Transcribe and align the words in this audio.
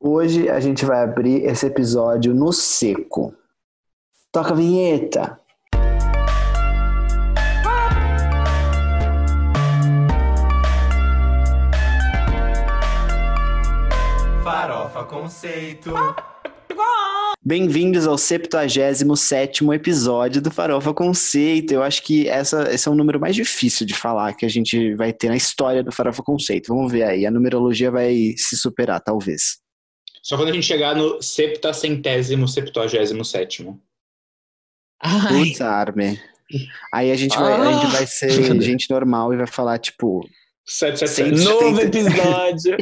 Hoje 0.00 0.48
a 0.48 0.60
gente 0.60 0.84
vai 0.84 1.02
abrir 1.02 1.44
esse 1.44 1.66
episódio 1.66 2.32
no 2.32 2.52
seco. 2.52 3.34
Toca 4.30 4.52
a 4.52 4.56
vinheta! 4.56 5.40
Farofa 14.44 15.02
Conceito. 15.02 15.92
Bem-vindos 17.44 18.06
ao 18.06 18.14
77º 18.14 19.74
episódio 19.74 20.40
do 20.40 20.52
Farofa 20.52 20.94
Conceito. 20.94 21.74
Eu 21.74 21.82
acho 21.82 22.04
que 22.04 22.28
essa, 22.28 22.72
esse 22.72 22.88
é 22.88 22.92
o 22.92 22.94
número 22.94 23.18
mais 23.18 23.34
difícil 23.34 23.84
de 23.84 23.94
falar 23.94 24.34
que 24.34 24.46
a 24.46 24.48
gente 24.48 24.94
vai 24.94 25.12
ter 25.12 25.28
na 25.28 25.36
história 25.36 25.82
do 25.82 25.90
Farofa 25.90 26.22
Conceito. 26.22 26.72
Vamos 26.72 26.92
ver 26.92 27.02
aí, 27.02 27.26
a 27.26 27.32
numerologia 27.32 27.90
vai 27.90 28.34
se 28.36 28.56
superar, 28.56 29.00
talvez. 29.00 29.58
Só 30.22 30.36
quando 30.36 30.50
a 30.50 30.52
gente 30.52 30.66
chegar 30.66 30.94
no 30.94 31.22
septacentésimo, 31.22 32.46
septuagésimo 32.48 33.24
sétimo. 33.24 33.82
Putz, 35.28 35.60
Arme. 35.60 36.20
Aí 36.92 37.10
a 37.12 37.16
gente, 37.16 37.36
vai, 37.36 37.52
a 37.52 37.72
gente 37.72 37.92
vai 37.92 38.06
ser 38.06 38.30
gente 38.62 38.90
normal 38.90 39.32
e 39.32 39.36
vai 39.36 39.46
falar, 39.46 39.78
tipo... 39.78 40.28
777. 40.66 41.44
Novo 41.44 41.80
episódio. 41.80 42.76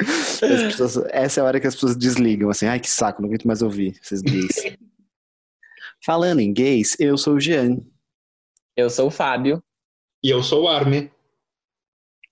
As 0.00 0.38
pessoas- 0.40 0.96
essa 1.10 1.40
é 1.40 1.42
a 1.42 1.46
hora 1.46 1.60
que 1.60 1.66
as 1.66 1.74
pessoas 1.74 1.96
desligam, 1.96 2.48
assim, 2.48 2.66
ai 2.66 2.80
que 2.80 2.90
saco, 2.90 3.20
não 3.20 3.28
aguento 3.28 3.46
mais 3.46 3.60
ouvir 3.60 3.98
esses 4.02 4.22
gays. 4.22 4.76
Falando 6.04 6.40
em 6.40 6.52
gays, 6.52 6.96
eu 6.98 7.18
sou 7.18 7.34
o 7.34 7.40
Jean 7.40 7.76
Eu 8.74 8.88
sou 8.88 9.08
o 9.08 9.10
Fábio. 9.10 9.62
E 10.22 10.30
eu 10.30 10.42
sou 10.42 10.64
o 10.64 10.68
Arme. 10.68 11.10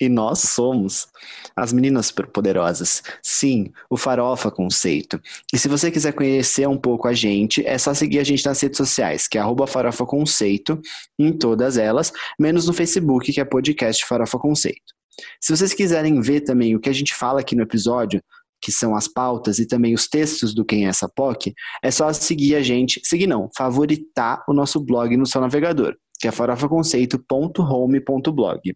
E 0.01 0.09
nós 0.09 0.41
somos 0.41 1.09
as 1.57 1.73
meninas 1.73 2.07
superpoderosas. 2.07 3.02
Sim, 3.23 3.73
o 3.91 3.97
Farofa 3.97 4.51
Conceito. 4.51 5.21
E 5.52 5.59
se 5.59 5.69
você 5.69 5.91
quiser 5.91 6.12
conhecer 6.12 6.69
um 6.69 6.77
pouco 6.77 7.09
a 7.09 7.12
gente, 7.12 7.66
é 7.66 7.77
só 7.79 7.93
seguir 7.93 8.21
a 8.21 8.24
gente 8.24 8.46
nas 8.46 8.60
redes 8.60 8.77
sociais, 8.77 9.27
que 9.27 9.38
é 9.38 9.43
Farofa 9.66 10.07
Conceito, 10.07 10.80
em 11.18 11.32
todas 11.32 11.77
elas, 11.77 12.13
menos 12.38 12.66
no 12.66 12.73
Facebook, 12.73 13.32
que 13.32 13.40
é 13.40 13.45
podcast 13.45 14.07
Farofa 14.07 14.38
Conceito. 14.38 14.95
Se 15.40 15.57
vocês 15.57 15.74
quiserem 15.74 16.21
ver 16.21 16.43
também 16.43 16.77
o 16.77 16.80
que 16.80 16.88
a 16.88 16.93
gente 16.93 17.15
fala 17.15 17.40
aqui 17.40 17.57
no 17.57 17.62
episódio, 17.62 18.23
que 18.60 18.73
são 18.73 18.96
as 18.96 19.07
pautas 19.09 19.59
e 19.59 19.66
também 19.66 19.95
os 19.95 20.07
textos 20.09 20.55
do 20.55 20.65
Quem 20.65 20.87
é 20.87 20.88
essa 20.88 21.09
POC, 21.09 21.55
é 21.83 21.90
só 21.90 22.12
seguir 22.12 22.55
a 22.57 22.62
gente, 22.62 23.01
seguir 23.05 23.27
não, 23.27 23.49
favoritar 23.57 24.45
o 24.49 24.52
nosso 24.52 24.79
blog 24.80 25.16
no 25.16 25.27
seu 25.27 25.40
navegador, 25.40 25.96
que 26.21 26.29
é 26.29 26.33
farofaconceito.home.blog. 26.33 28.74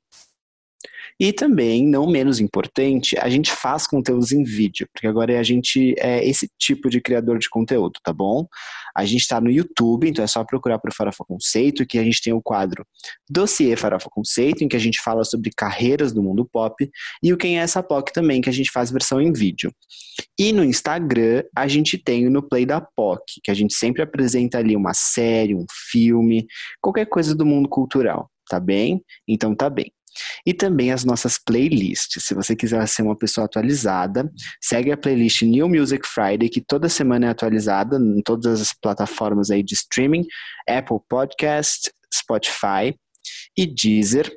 E 1.23 1.33
também, 1.33 1.87
não 1.87 2.11
menos 2.11 2.41
importante, 2.41 3.17
a 3.17 3.29
gente 3.29 3.53
faz 3.53 3.87
conteúdos 3.87 4.33
em 4.33 4.43
vídeo, 4.43 4.89
porque 4.93 5.07
agora 5.07 5.39
a 5.39 5.43
gente 5.45 5.95
é 5.97 6.27
esse 6.27 6.51
tipo 6.59 6.91
de 6.91 7.01
criador 7.01 7.39
de 7.39 7.49
conteúdo, 7.49 8.01
tá 8.03 8.13
bom? 8.13 8.45
A 8.93 9.05
gente 9.05 9.21
está 9.21 9.41
no 9.41 9.49
YouTube, 9.49 10.09
então 10.09 10.25
é 10.25 10.27
só 10.27 10.43
procurar 10.43 10.81
por 10.81 10.93
Farofa 10.93 11.25
Conceito, 11.25 11.87
que 11.87 11.97
a 11.97 12.03
gente 12.03 12.21
tem 12.21 12.33
o 12.33 12.43
quadro 12.43 12.85
Dossiê 13.31 13.77
Farofa 13.77 14.09
Conceito, 14.11 14.65
em 14.65 14.69
que 14.69 14.75
a 14.75 14.81
gente 14.81 15.01
fala 15.01 15.23
sobre 15.23 15.53
carreiras 15.57 16.13
do 16.13 16.21
mundo 16.21 16.45
pop, 16.45 16.91
e 17.23 17.33
o 17.33 17.37
Quem 17.37 17.61
é 17.61 17.63
essa 17.63 17.85
POC 17.85 18.13
também, 18.13 18.41
que 18.41 18.49
a 18.49 18.53
gente 18.53 18.73
faz 18.73 18.91
versão 18.91 19.21
em 19.21 19.33
vídeo. 19.33 19.73
E 20.37 20.53
no 20.53 20.65
Instagram, 20.65 21.45
a 21.57 21.69
gente 21.69 21.99
tem 21.99 22.27
o 22.27 22.31
No 22.31 22.43
Play 22.43 22.67
da 22.67 22.81
POC, 22.81 23.41
que 23.45 23.51
a 23.53 23.55
gente 23.55 23.75
sempre 23.75 24.03
apresenta 24.03 24.59
ali 24.59 24.75
uma 24.75 24.93
série, 24.93 25.55
um 25.55 25.67
filme, 25.89 26.49
qualquer 26.81 27.07
coisa 27.07 27.33
do 27.33 27.47
mundo 27.47 27.69
cultural, 27.69 28.29
tá 28.49 28.59
bem? 28.59 29.01
Então 29.29 29.55
tá 29.55 29.71
bem. 29.71 29.93
E 30.47 30.53
também 30.53 30.93
as 30.93 31.05
nossas 31.05 31.39
playlists. 31.39 32.25
Se 32.25 32.35
você 32.35 32.55
quiser 32.55 32.87
ser 32.89 33.03
uma 33.03 33.17
pessoa 33.17 33.45
atualizada, 33.47 34.31
segue 34.61 34.93
a 34.93 34.97
playlist 34.97 35.43
New 35.43 35.69
Music 35.69 36.07
Friday, 36.07 36.49
que 36.49 36.61
toda 36.61 36.89
semana 36.89 37.27
é 37.27 37.31
atualizada 37.31 37.97
em 37.97 38.23
todas 38.23 38.61
as 38.61 38.73
plataformas 38.73 39.51
aí 39.51 39.63
de 39.63 39.75
streaming, 39.75 40.27
Apple 40.69 40.99
Podcast, 41.09 41.91
Spotify 42.13 42.95
e 43.57 43.67
Deezer. 43.67 44.31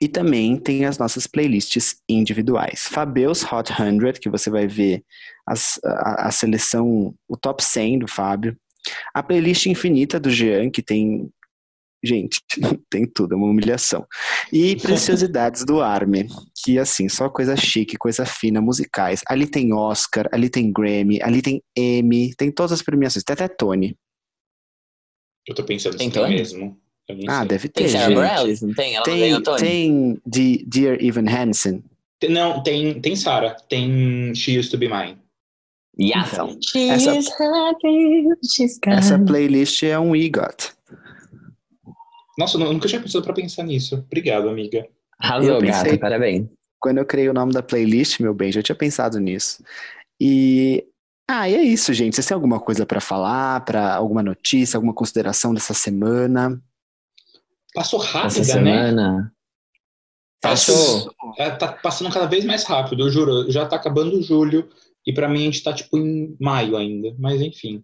E 0.00 0.06
também 0.06 0.56
tem 0.56 0.84
as 0.84 0.96
nossas 0.96 1.26
playlists 1.26 1.96
individuais. 2.08 2.86
Fabeus 2.86 3.42
Hot 3.50 3.72
100, 3.74 4.12
que 4.20 4.30
você 4.30 4.48
vai 4.48 4.66
ver 4.68 5.02
as- 5.46 5.80
a, 5.84 6.28
a 6.28 6.30
seleção, 6.30 7.14
o 7.28 7.36
top 7.36 7.64
100 7.64 7.98
do 8.00 8.08
Fábio. 8.08 8.56
A 9.12 9.22
playlist 9.22 9.66
infinita 9.66 10.20
do 10.20 10.30
Jean, 10.30 10.70
que 10.70 10.82
tem 10.82 11.28
Gente, 12.04 12.40
tem 12.88 13.06
tudo, 13.06 13.34
é 13.34 13.36
uma 13.36 13.46
humilhação. 13.48 14.06
E 14.52 14.76
Preciosidades 14.82 15.64
do 15.64 15.80
Arme, 15.80 16.28
que 16.62 16.78
assim, 16.78 17.08
só 17.08 17.28
coisa 17.28 17.56
chique, 17.56 17.96
coisa 17.96 18.24
fina, 18.24 18.60
musicais. 18.60 19.20
Ali 19.28 19.46
tem 19.46 19.72
Oscar, 19.72 20.28
ali 20.32 20.48
tem 20.48 20.72
Grammy, 20.72 21.20
ali 21.22 21.42
tem 21.42 21.62
Emmy, 21.76 22.34
tem 22.36 22.52
todas 22.52 22.72
as 22.72 22.82
premiações, 22.82 23.24
tem 23.24 23.34
até 23.34 23.48
Tony. 23.48 23.96
Eu 25.46 25.54
tô 25.54 25.64
pensando 25.64 25.96
Tem 25.96 26.10
tem 26.10 26.22
Tony? 26.22 26.34
mesmo. 26.36 26.78
Ah, 27.26 27.38
sei. 27.38 27.48
deve 27.48 27.68
ter, 27.68 27.84
Tem 27.84 27.88
Sarah. 27.88 28.14
Bareilles, 28.14 28.60
não 28.60 28.74
tem? 28.74 28.94
Ela 28.94 29.06
não 29.06 29.18
ganhou 29.18 29.42
Tem, 29.42 29.44
Tony. 29.44 29.60
tem 29.60 30.22
de 30.26 30.64
Dear 30.66 31.02
Evan 31.02 31.24
Hansen. 31.28 31.82
Tem- 32.20 32.30
Não, 32.30 32.62
tem, 32.62 33.00
tem 33.00 33.16
Sarah. 33.16 33.54
Tem 33.54 34.34
She 34.34 34.58
Used 34.58 34.70
to 34.70 34.76
Be 34.78 34.88
Mine. 34.88 35.16
Yes. 35.98 36.32
Então, 36.32 36.58
essa- 36.90 37.44
happy, 37.44 38.24
she's 38.44 38.78
Essa 38.86 39.18
playlist 39.18 39.82
é 39.82 39.98
um 39.98 40.14
EGOT. 40.14 40.72
Nossa, 42.38 42.56
eu 42.56 42.72
nunca 42.72 42.86
tinha 42.88 43.00
pensado 43.02 43.24
pra 43.24 43.34
pensar 43.34 43.64
nisso. 43.64 43.96
Obrigado, 43.96 44.48
amiga. 44.48 44.86
Arrasou, 45.18 45.54
Eu 45.54 45.58
pensei- 45.60 45.84
gata, 45.90 45.98
parabéns. 45.98 46.46
Quando 46.80 46.98
eu 46.98 47.04
criei 47.06 47.28
o 47.28 47.34
nome 47.34 47.52
da 47.52 47.62
playlist, 47.62 48.20
meu 48.20 48.32
bem, 48.32 48.52
já 48.52 48.62
tinha 48.62 48.76
pensado 48.76 49.18
nisso. 49.18 49.64
E 50.20 50.86
ah, 51.28 51.48
e 51.50 51.54
é 51.56 51.62
isso, 51.62 51.92
gente. 51.92 52.14
Vocês 52.14 52.26
têm 52.26 52.34
alguma 52.34 52.60
coisa 52.60 52.86
pra 52.86 53.00
falar, 53.00 53.64
para 53.64 53.96
alguma 53.96 54.22
notícia, 54.22 54.76
alguma 54.76 54.94
consideração 54.94 55.52
dessa 55.52 55.74
semana? 55.74 56.62
Passou 57.74 58.00
Essa 58.02 58.18
rápida, 58.20 58.38
né? 58.40 58.44
semana. 58.44 59.34
Passou. 60.40 61.12
É, 61.36 61.50
tá 61.50 61.72
passando 61.72 62.12
cada 62.12 62.26
vez 62.26 62.44
mais 62.44 62.64
rápido, 62.64 63.02
eu 63.06 63.10
juro. 63.10 63.50
Já 63.50 63.66
tá 63.66 63.74
acabando 63.76 64.22
julho. 64.22 64.70
E 65.04 65.12
pra 65.12 65.28
mim 65.28 65.42
a 65.42 65.44
gente 65.46 65.62
tá 65.62 65.72
tipo 65.72 65.98
em 65.98 66.36
maio 66.40 66.76
ainda. 66.76 67.14
Mas 67.18 67.40
enfim. 67.42 67.82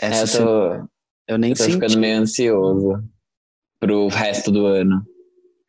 É, 0.00 0.06
Essa 0.06 0.22
eu 0.22 0.26
semana 0.28 0.80
tô, 0.80 0.88
eu 1.28 1.38
nem 1.38 1.50
eu 1.50 1.56
tô 1.56 1.62
senti. 1.64 1.74
ficando 1.74 1.98
meio 1.98 2.18
ansioso 2.18 3.02
pro 3.80 4.08
resto 4.08 4.50
do 4.50 4.66
ano. 4.66 5.02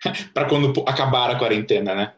Pra 0.33 0.45
quando 0.47 0.71
acabar 0.87 1.31
a 1.31 1.39
quarentena, 1.39 1.95
né? 1.95 2.13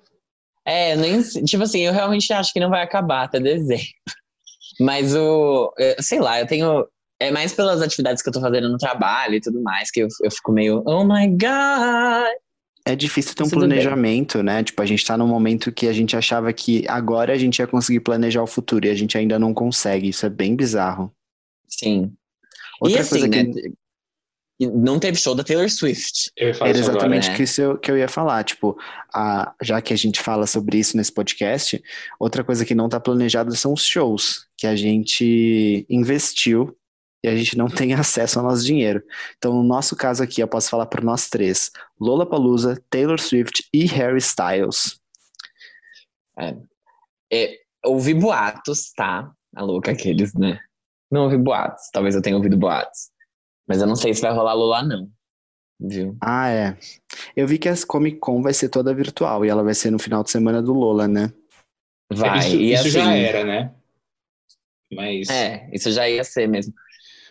É, 0.66 0.94
eu 0.94 0.98
nem, 0.98 1.22
tipo 1.22 1.64
assim, 1.64 1.80
eu 1.82 1.94
realmente 1.94 2.32
acho 2.34 2.52
que 2.52 2.60
não 2.60 2.70
vai 2.70 2.82
acabar 2.84 3.24
até 3.24 3.40
dezembro. 3.40 3.86
Mas 4.80 5.16
o, 5.16 5.74
eu- 5.78 5.96
sei 6.04 6.20
lá, 6.20 6.40
eu 6.40 6.46
tenho, 6.48 6.86
é 7.20 7.32
mais 7.32 7.54
pelas 7.54 7.82
atividades 7.82 8.22
que 8.22 8.28
eu 8.30 8.34
tô 8.34 8.42
fazendo 8.42 8.70
no 8.70 8.78
trabalho 8.78 9.36
e 9.36 9.40
tudo 9.42 9.62
mais, 9.62 9.90
que 9.90 10.02
eu, 10.02 10.08
eu 10.24 10.30
fico 10.32 10.52
meio, 10.52 10.84
oh 10.86 11.04
my 11.06 11.28
god. 11.30 12.28
É 12.86 12.96
difícil 12.96 13.36
ter 13.36 13.44
um 13.44 13.50
Tudo 13.50 13.60
bem. 13.62 13.70
planejamento, 13.70 14.42
né? 14.44 14.64
Tipo, 14.64 14.82
a 14.82 14.86
gente 14.86 15.06
tá 15.06 15.18
num 15.18 15.28
momento 15.28 15.72
que 15.72 15.88
a 15.88 15.94
gente 15.94 16.16
achava 16.16 16.52
que 16.54 16.86
agora 16.88 17.34
a 17.34 17.38
gente 17.38 17.60
ia 17.60 17.68
conseguir 17.68 18.00
planejar 18.02 18.42
o 18.42 18.48
futuro 18.48 18.86
e 18.86 18.90
a 18.90 18.96
gente 18.96 19.18
ainda 19.18 19.38
não 19.40 19.54
consegue. 19.54 20.10
Isso 20.10 20.26
é 20.26 20.30
bem 20.30 20.56
bizarro. 20.56 21.12
Sim. 21.68 22.14
Outra 22.80 22.98
e 22.98 23.02
assim, 23.02 23.10
coisa 23.10 23.28
né, 23.28 23.46
que 23.46 23.74
não 24.60 25.00
teve 25.00 25.20
show 25.20 25.36
da 25.36 25.44
Taylor 25.44 25.70
Swift. 25.70 26.32
Era 26.36 26.50
isso 26.52 26.64
agora. 26.64 26.80
exatamente 26.80 27.30
né? 27.30 27.36
que 27.36 27.44
isso 27.44 27.62
eu, 27.62 27.78
que 27.78 27.92
eu 27.92 27.98
ia 27.98 28.08
falar. 28.08 28.44
Tipo, 28.44 28.76
a, 29.14 29.54
já 29.62 29.82
que 29.82 29.94
a 29.94 29.98
gente 29.98 30.20
fala 30.20 30.48
sobre 30.48 30.80
isso 30.80 30.98
nesse 30.98 31.12
podcast, 31.12 31.82
outra 32.20 32.44
coisa 32.44 32.66
que 32.66 32.74
não 32.74 32.90
tá 32.90 33.00
planejada 33.00 33.52
são 33.52 33.74
os 33.74 33.86
shows 33.86 34.48
que 34.58 34.66
a 34.66 34.76
gente 34.76 35.86
investiu 35.88 36.76
e 37.24 37.28
a 37.28 37.36
gente 37.36 37.56
não 37.56 37.68
tem 37.68 37.94
acesso 37.96 38.40
ao 38.40 38.46
nosso 38.46 38.66
dinheiro. 38.66 39.04
Então, 39.38 39.54
no 39.54 39.64
nosso 39.64 39.96
caso 39.96 40.24
aqui, 40.24 40.42
eu 40.42 40.48
posso 40.48 40.70
falar 40.70 40.88
por 40.88 41.04
nós 41.04 41.30
três: 41.30 41.72
Lollapalooza, 42.00 42.82
Taylor 42.90 43.20
Swift 43.20 43.68
e 43.72 43.86
Harry 43.86 44.18
Styles. 44.18 45.00
É, 47.32 47.60
ouvi 47.86 48.14
boatos, 48.14 48.92
tá? 48.94 49.32
A 49.56 49.64
louca 49.64 49.92
aqueles, 49.92 50.34
né? 50.34 50.60
Não 51.12 51.24
ouvi 51.24 51.38
boatos. 51.38 51.90
Talvez 51.92 52.16
eu 52.16 52.22
tenha 52.22 52.36
ouvido 52.36 52.58
boatos. 52.58 53.10
Mas 53.68 53.82
eu 53.82 53.88
não 53.88 53.96
sei 53.96 54.14
se 54.14 54.22
vai 54.22 54.34
rolar 54.34 54.54
Lula, 54.54 54.82
não. 54.84 55.10
Viu? 55.80 56.18
Ah, 56.22 56.50
é. 56.50 56.78
Eu 57.36 57.48
vi 57.48 57.58
que 57.60 57.70
a 57.70 57.76
Comic 57.86 58.18
Con 58.18 58.42
vai 58.42 58.54
ser 58.54 58.70
toda 58.70 58.94
virtual 58.94 59.46
e 59.46 59.50
ela 59.50 59.64
vai 59.64 59.74
ser 59.76 59.92
no 59.92 60.00
final 60.00 60.24
de 60.24 60.32
semana 60.32 60.62
do 60.62 60.74
Lola, 60.74 61.08
né? 61.08 61.32
Vai. 62.12 62.40
isso 62.40 62.56
isso 62.58 62.82
assim, 62.82 62.90
já 62.92 63.14
era, 63.16 63.44
né? 63.44 63.74
Mas. 64.92 65.30
É, 65.30 65.70
isso 65.74 65.92
já 65.92 66.10
ia 66.10 66.24
ser 66.24 66.48
mesmo. 66.48 66.74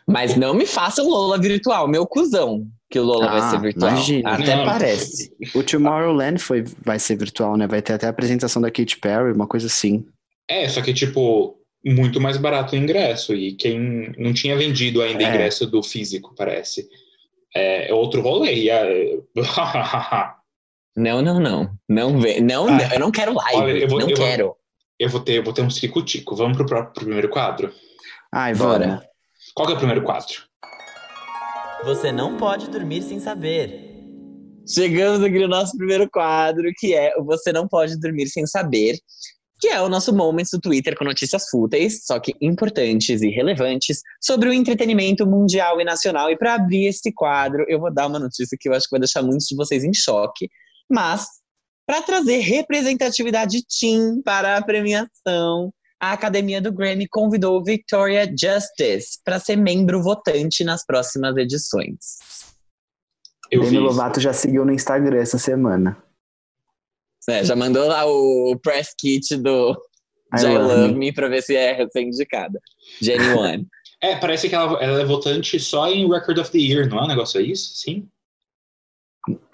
Mas 0.06 0.36
não 0.36 0.54
me 0.54 0.66
faça 0.66 1.02
o 1.02 1.08
Lola 1.08 1.40
virtual, 1.40 1.88
meu 1.88 2.06
cuzão, 2.06 2.68
que 2.88 3.00
o 3.00 3.02
Lola 3.02 3.26
vai 3.28 3.40
Ah, 3.40 3.50
ser 3.50 3.60
virtual. 3.60 3.90
imagina. 3.90 4.30
Até 4.34 4.54
Não. 4.56 4.64
parece. 4.64 5.34
O 5.54 5.64
Tomorrowland 5.64 6.38
foi, 6.38 6.62
vai 6.84 6.98
ser 7.00 7.16
virtual, 7.16 7.56
né? 7.56 7.66
Vai 7.66 7.82
ter 7.82 7.94
até 7.94 8.06
a 8.06 8.10
apresentação 8.10 8.62
da 8.62 8.70
Katy 8.70 8.98
Perry, 8.98 9.32
uma 9.32 9.48
coisa 9.48 9.66
assim. 9.66 10.06
É, 10.48 10.68
só 10.68 10.80
que, 10.80 10.94
tipo, 10.94 11.58
muito 11.94 12.20
mais 12.20 12.36
barato 12.36 12.74
o 12.74 12.78
ingresso. 12.78 13.34
E 13.34 13.52
quem 13.54 14.12
não 14.18 14.32
tinha 14.34 14.56
vendido 14.56 15.00
ainda 15.02 15.22
É. 15.22 15.28
ingresso 15.28 15.66
do 15.66 15.82
físico, 15.82 16.34
parece. 16.36 16.88
É 17.54 17.92
outro 17.94 18.20
rolê. 18.20 18.54
e 18.54 18.70
é- 18.70 19.18
Não, 20.96 21.20
não, 21.20 21.38
não. 21.38 21.70
Não 21.88 22.18
vê. 22.20 22.40
Não, 22.40 22.66
Ah. 22.68 22.94
eu 22.94 23.00
não 23.00 23.10
quero 23.10 23.34
live. 23.34 23.60
Olha, 23.60 23.78
eu 23.78 23.88
vou- 23.88 24.00
não 24.00 24.08
eu 24.10 24.16
vou- 24.16 24.26
quero. 24.26 24.56
eu 24.98 25.08
vou 25.10 25.20
ter, 25.20 25.32
eu 25.38 25.42
vou 25.44 25.52
ter 25.52 25.62
um 25.62 25.68
ciricutico. 25.70 26.34
Vamos 26.34 26.56
pro, 26.56 26.64
pro 26.66 26.86
primeiro 26.92 27.28
quadro? 27.28 27.72
Ai, 28.32 28.54
Bora. 28.54 28.86
bora. 28.86 29.08
Qual 29.54 29.66
que 29.66 29.72
é 29.74 29.76
o 29.76 29.78
primeiro 29.78 30.02
quadro? 30.02 30.34
Você 31.84 32.10
não 32.10 32.36
pode 32.36 32.68
dormir 32.70 33.02
sem 33.02 33.20
saber. 33.20 33.94
Chegamos 34.68 35.22
aqui 35.22 35.38
no 35.38 35.46
nosso 35.48 35.76
primeiro 35.76 36.08
quadro, 36.10 36.64
que 36.76 36.92
é 36.94 37.12
o 37.16 37.24
Você 37.24 37.52
Não 37.52 37.68
Pode 37.68 38.00
Dormir 38.00 38.26
Sem 38.26 38.44
Saber, 38.46 38.98
que 39.58 39.68
é 39.68 39.80
o 39.80 39.88
nosso 39.88 40.14
Moments 40.14 40.50
do 40.50 40.60
Twitter 40.60 40.96
com 40.96 41.04
notícias 41.04 41.48
fúteis, 41.48 42.04
só 42.04 42.20
que 42.20 42.34
importantes 42.40 43.22
e 43.22 43.28
relevantes, 43.28 44.00
sobre 44.20 44.48
o 44.48 44.52
entretenimento 44.52 45.26
mundial 45.26 45.80
e 45.80 45.84
nacional. 45.84 46.30
E 46.30 46.36
para 46.36 46.54
abrir 46.54 46.86
esse 46.86 47.12
quadro, 47.12 47.64
eu 47.68 47.80
vou 47.80 47.92
dar 47.92 48.06
uma 48.06 48.18
notícia 48.18 48.56
que 48.60 48.68
eu 48.68 48.74
acho 48.74 48.86
que 48.86 48.92
vai 48.92 49.00
deixar 49.00 49.22
muitos 49.22 49.46
de 49.46 49.56
vocês 49.56 49.84
em 49.84 49.94
choque, 49.94 50.48
mas 50.90 51.26
para 51.86 52.02
trazer 52.02 52.38
representatividade 52.38 53.62
teen 53.80 54.20
para 54.22 54.56
a 54.56 54.62
premiação, 54.62 55.72
a 56.00 56.12
Academia 56.12 56.60
do 56.60 56.72
Grammy 56.72 57.06
convidou 57.08 57.62
Victoria 57.64 58.26
Justice 58.26 59.18
para 59.24 59.38
ser 59.38 59.56
membro 59.56 60.02
votante 60.02 60.62
nas 60.64 60.84
próximas 60.84 61.36
edições. 61.36 62.18
Eu 63.50 63.62
Demi. 63.62 63.78
Lovato 63.78 64.20
já 64.20 64.32
seguiu 64.32 64.64
no 64.64 64.72
Instagram 64.72 65.18
essa 65.18 65.38
semana. 65.38 65.96
É, 67.28 67.44
já 67.44 67.56
mandou 67.56 67.88
lá 67.88 68.06
o 68.06 68.58
press 68.62 68.94
kit 68.98 69.36
do 69.36 69.72
I 70.34 70.42
love 70.42 70.58
Love 70.58 70.92
me. 70.92 70.98
Me 70.98 71.12
pra 71.12 71.28
ver 71.28 71.42
se 71.42 71.56
é 71.56 71.72
recém-indicada. 71.72 72.60
Jenny 73.00 73.28
One. 73.30 73.66
É, 73.98 74.14
parece 74.14 74.46
que 74.46 74.54
ela, 74.54 74.78
ela 74.78 75.00
é 75.00 75.04
votante 75.06 75.58
só 75.58 75.88
em 75.88 76.06
Record 76.06 76.36
of 76.36 76.50
the 76.52 76.58
Year, 76.58 76.86
não 76.86 76.98
é 76.98 77.04
um 77.04 77.08
negócio 77.08 77.40
aí? 77.40 77.56
Sim. 77.56 78.06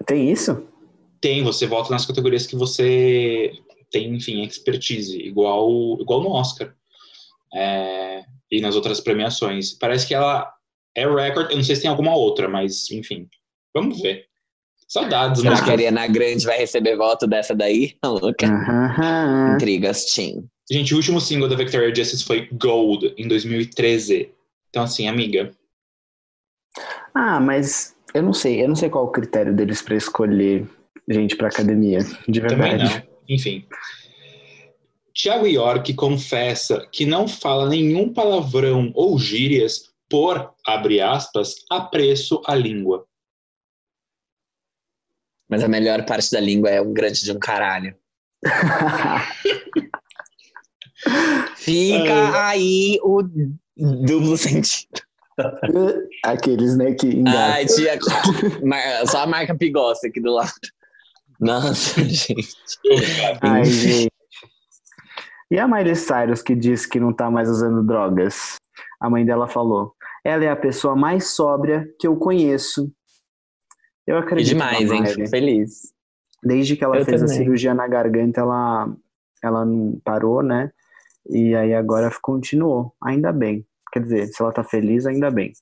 Tem 0.04 0.32
isso? 0.32 0.66
Tem, 1.20 1.44
você 1.44 1.64
vota 1.64 1.90
nas 1.90 2.04
categorias 2.04 2.44
que 2.44 2.56
você 2.56 3.52
tem, 3.88 4.16
enfim, 4.16 4.42
expertise, 4.42 5.16
igual, 5.16 5.96
igual 6.00 6.20
no 6.22 6.30
Oscar. 6.30 6.74
É, 7.54 8.24
e 8.50 8.60
nas 8.60 8.74
outras 8.74 9.00
premiações. 9.00 9.72
Parece 9.72 10.08
que 10.08 10.14
ela 10.14 10.52
é 10.94 11.06
record, 11.06 11.50
eu 11.50 11.56
não 11.56 11.64
sei 11.64 11.76
se 11.76 11.82
tem 11.82 11.90
alguma 11.90 12.14
outra, 12.16 12.48
mas 12.48 12.90
enfim. 12.90 13.28
Vamos 13.72 14.02
ver. 14.02 14.26
Saudades, 14.93 15.43
né? 15.43 15.55
Será 15.55 15.65
que 15.65 15.71
a 15.71 15.73
Ariana 15.73 16.06
Grande 16.06 16.44
vai 16.44 16.59
receber 16.59 16.97
voto 16.97 17.27
dessa 17.27 17.55
daí? 17.55 17.94
Tá 18.03 18.11
louca? 18.11 18.47
Aham. 18.47 19.55
Intrigas, 19.55 20.05
Tim. 20.05 20.47
Gente, 20.71 20.93
o 20.93 20.99
último 20.99 21.19
single 21.19 21.49
da 21.49 21.56
Victoria 21.56 21.94
Justice 21.94 22.23
foi 22.23 22.47
Gold, 22.53 23.15
em 23.17 23.27
2013. 23.27 24.31
Então, 24.69 24.83
assim, 24.83 25.09
amiga, 25.09 25.50
Ah, 27.15 27.41
mas 27.41 27.97
eu 28.12 28.23
não 28.23 28.35
sei. 28.35 28.62
Eu 28.62 28.69
não 28.69 28.77
sei 28.77 28.91
qual 28.91 29.06
o 29.06 29.11
critério 29.11 29.55
deles 29.55 29.81
pra 29.81 29.97
escolher 29.97 30.69
gente 31.09 31.37
pra 31.37 31.49
academia. 31.49 32.00
De 32.29 32.41
também 32.43 32.77
verdade. 32.77 33.06
não. 33.06 33.35
Enfim. 33.35 33.65
Tiago 35.15 35.47
York 35.47 35.94
confessa 35.94 36.87
que 36.93 37.06
não 37.06 37.27
fala 37.27 37.67
nenhum 37.67 38.12
palavrão 38.12 38.93
ou 38.94 39.19
gírias 39.19 39.91
por, 40.11 40.53
abre 40.67 41.00
aspas, 41.00 41.55
apreço 41.71 42.43
à 42.47 42.55
língua. 42.55 43.06
Mas 45.52 45.62
a 45.62 45.69
melhor 45.69 46.04
parte 46.06 46.32
da 46.32 46.40
língua 46.40 46.70
é 46.70 46.81
um 46.81 46.94
grande 46.94 47.22
de 47.22 47.31
um 47.31 47.38
caralho. 47.38 47.94
Fica 51.56 52.49
aí 52.49 52.99
o 53.02 53.22
duplo 53.76 54.38
sentido. 54.38 55.02
Aqueles, 56.25 56.75
né, 56.75 56.94
que 56.94 57.06
engatam. 57.06 57.38
Ai, 57.38 57.66
tia. 57.66 57.99
Só 59.06 59.25
a 59.25 59.26
marca 59.26 59.54
Pigosta 59.54 60.06
aqui 60.06 60.22
do 60.22 60.32
lado. 60.32 60.50
Nossa, 61.38 62.00
gente. 62.02 62.34
Ai, 63.43 63.66
gente. 63.66 64.10
E 65.50 65.58
a 65.58 65.69
Miley 65.69 65.96
Cyrus 65.96 66.40
que 66.40 66.55
disse 66.55 66.88
que 66.88 66.98
não 66.98 67.12
tá 67.12 67.31
mais 67.31 67.50
usando 67.50 67.87
drogas? 67.87 68.56
A 68.98 69.10
mãe 69.10 69.26
dela 69.26 69.46
falou: 69.46 69.93
ela 70.25 70.46
é 70.46 70.48
a 70.48 70.56
pessoa 70.56 70.96
mais 70.96 71.34
sóbria 71.34 71.87
que 72.00 72.06
eu 72.06 72.16
conheço. 72.16 72.90
Eu 74.06 74.16
Que 74.19 74.25
acredito 74.25 74.54
demais, 74.54 74.88
na 74.88 74.96
hein? 74.96 75.06
Fico 75.06 75.28
feliz. 75.28 75.93
Desde 76.43 76.76
que 76.76 76.84
ela 76.84 76.99
Eu 76.99 77.04
fez 77.04 77.22
a 77.22 77.26
também. 77.26 77.38
cirurgia 77.38 77.75
na 77.75 77.87
garganta, 77.87 78.40
ela, 78.40 78.93
ela 79.43 79.64
não 79.64 80.00
parou, 80.04 80.43
né? 80.43 80.70
E 81.28 81.54
aí 81.54 81.72
agora 81.72 82.10
continuou. 82.20 82.94
Ainda 83.02 83.32
bem. 83.32 83.64
Quer 83.93 84.00
dizer, 84.00 84.26
se 84.28 84.43
ela 84.43 84.52
tá 84.52 84.64
feliz, 84.64 85.06
ainda 85.06 85.31
bem. 85.31 85.52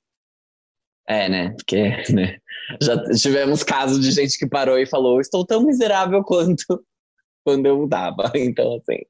É, 1.08 1.28
né? 1.28 1.50
Porque 1.50 1.76
né? 2.12 2.38
já 2.80 3.02
tivemos 3.14 3.62
casos 3.62 4.00
de 4.00 4.10
gente 4.12 4.38
que 4.38 4.46
parou 4.46 4.78
e 4.78 4.86
falou: 4.86 5.20
Estou 5.20 5.44
tão 5.44 5.64
miserável 5.64 6.22
quanto 6.22 6.64
quando 7.44 7.66
eu 7.66 7.88
tava. 7.88 8.30
Então, 8.34 8.76
assim, 8.76 9.00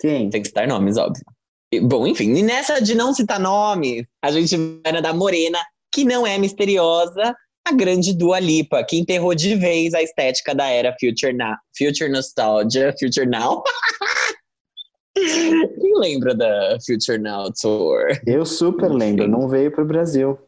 Quem? 0.00 0.30
tem 0.30 0.42
que 0.42 0.48
citar 0.48 0.66
nomes, 0.66 0.96
óbvio. 0.96 1.24
E, 1.70 1.80
bom, 1.80 2.06
enfim, 2.06 2.34
e 2.34 2.42
nessa 2.42 2.80
de 2.80 2.94
não 2.94 3.14
citar 3.14 3.38
nomes, 3.38 4.04
a 4.22 4.30
gente 4.30 4.56
vai 4.82 4.92
na 4.92 5.00
da 5.00 5.12
Morena, 5.14 5.58
que 5.92 6.04
não 6.04 6.26
é 6.26 6.38
misteriosa, 6.38 7.34
a 7.64 7.72
grande 7.72 8.12
Dua 8.12 8.40
Lipa, 8.40 8.84
que 8.84 8.98
enterrou 8.98 9.34
de 9.34 9.54
vez 9.54 9.94
a 9.94 10.02
estética 10.02 10.54
da 10.54 10.68
era 10.68 10.94
Future, 10.98 11.32
Na 11.32 11.58
Future 11.76 12.10
Nostalgia, 12.10 12.94
Future 12.98 13.26
Now. 13.26 13.62
Quem 15.14 15.98
lembra 15.98 16.34
da 16.34 16.78
Future 16.84 17.18
Now 17.18 17.52
Tour? 17.52 18.20
Eu 18.26 18.44
super 18.44 18.90
lembro, 18.90 19.28
não 19.28 19.48
veio 19.48 19.70
pro 19.70 19.84
Brasil. 19.84 20.38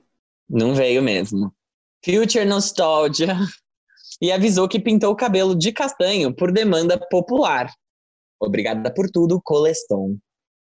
Não 0.49 0.75
veio 0.75 1.03
mesmo. 1.03 1.53
Future 2.05 2.45
Nostalgia. 2.45 3.37
E 4.21 4.33
avisou 4.33 4.69
que 4.69 4.79
pintou 4.79 5.13
o 5.13 5.17
cabelo 5.17 5.55
de 5.55 5.73
castanho 5.73 6.35
por 6.35 6.53
demanda 6.53 6.99
popular. 7.11 7.71
Obrigada 8.41 8.93
por 8.93 9.11
tudo, 9.11 9.41
Coleston. 9.43 10.17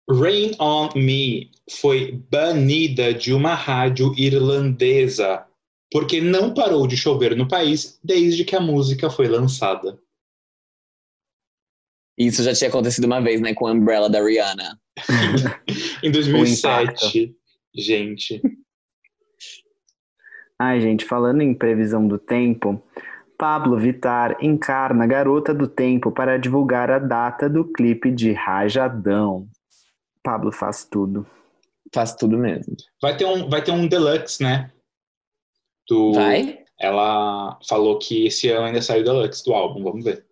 Rain 0.10 0.52
on 0.60 0.90
Me 0.96 1.52
foi 1.70 2.24
banida 2.30 3.14
de 3.14 3.34
uma 3.34 3.54
rádio 3.56 4.14
irlandesa 4.18 5.46
porque 5.94 6.20
não 6.20 6.52
parou 6.52 6.88
de 6.88 6.98
chover 6.98 7.38
no 7.38 7.48
país 7.48 8.00
desde 8.04 8.44
que 8.44 8.56
a 8.56 8.60
música 8.60 9.12
foi 9.12 9.28
lançada. 9.28 10.00
Isso 12.18 12.42
já 12.42 12.52
tinha 12.52 12.70
acontecido 12.70 13.06
uma 13.06 13.22
vez, 13.22 13.40
né, 13.40 13.54
com 13.54 13.68
a 13.68 13.72
Umbrella 13.72 14.10
da 14.10 14.20
Rihanna. 14.20 14.80
Em 16.02 16.10
2007, 16.10 17.36
gente. 17.76 18.42
Ai, 20.58 20.82
gente, 20.82 21.06
falando 21.06 21.42
em 21.42 21.54
previsão 21.54 22.08
do 22.08 22.18
tempo, 22.18 22.82
Pablo 23.38 23.78
Vittar 23.78 24.38
encarna 24.42 25.06
Garota 25.06 25.54
do 25.54 25.68
Tempo 25.68 26.12
para 26.12 26.38
divulgar 26.38 26.90
a 26.90 27.00
data 27.00 27.50
do 27.50 27.66
clipe 27.66 28.12
de 28.12 28.32
Rajadão. 28.32 29.48
Pablo 30.24 30.52
faz 30.52 30.86
tudo. 30.86 31.26
Faz 31.94 32.16
tudo 32.16 32.38
mesmo. 32.38 32.76
Vai 33.02 33.18
ter 33.18 33.26
um, 33.26 33.50
vai 33.50 33.64
ter 33.64 33.72
um 33.72 33.88
deluxe, 33.88 34.42
né? 34.42 34.72
Do, 35.88 36.14
Vai? 36.14 36.60
Ela 36.80 37.58
falou 37.68 37.98
que 37.98 38.28
esse 38.28 38.50
ano 38.50 38.66
ainda 38.66 38.82
saiu 38.82 39.04
deluxe 39.04 39.44
do 39.44 39.54
álbum, 39.54 39.84
vamos 39.84 40.04
ver. 40.04 40.26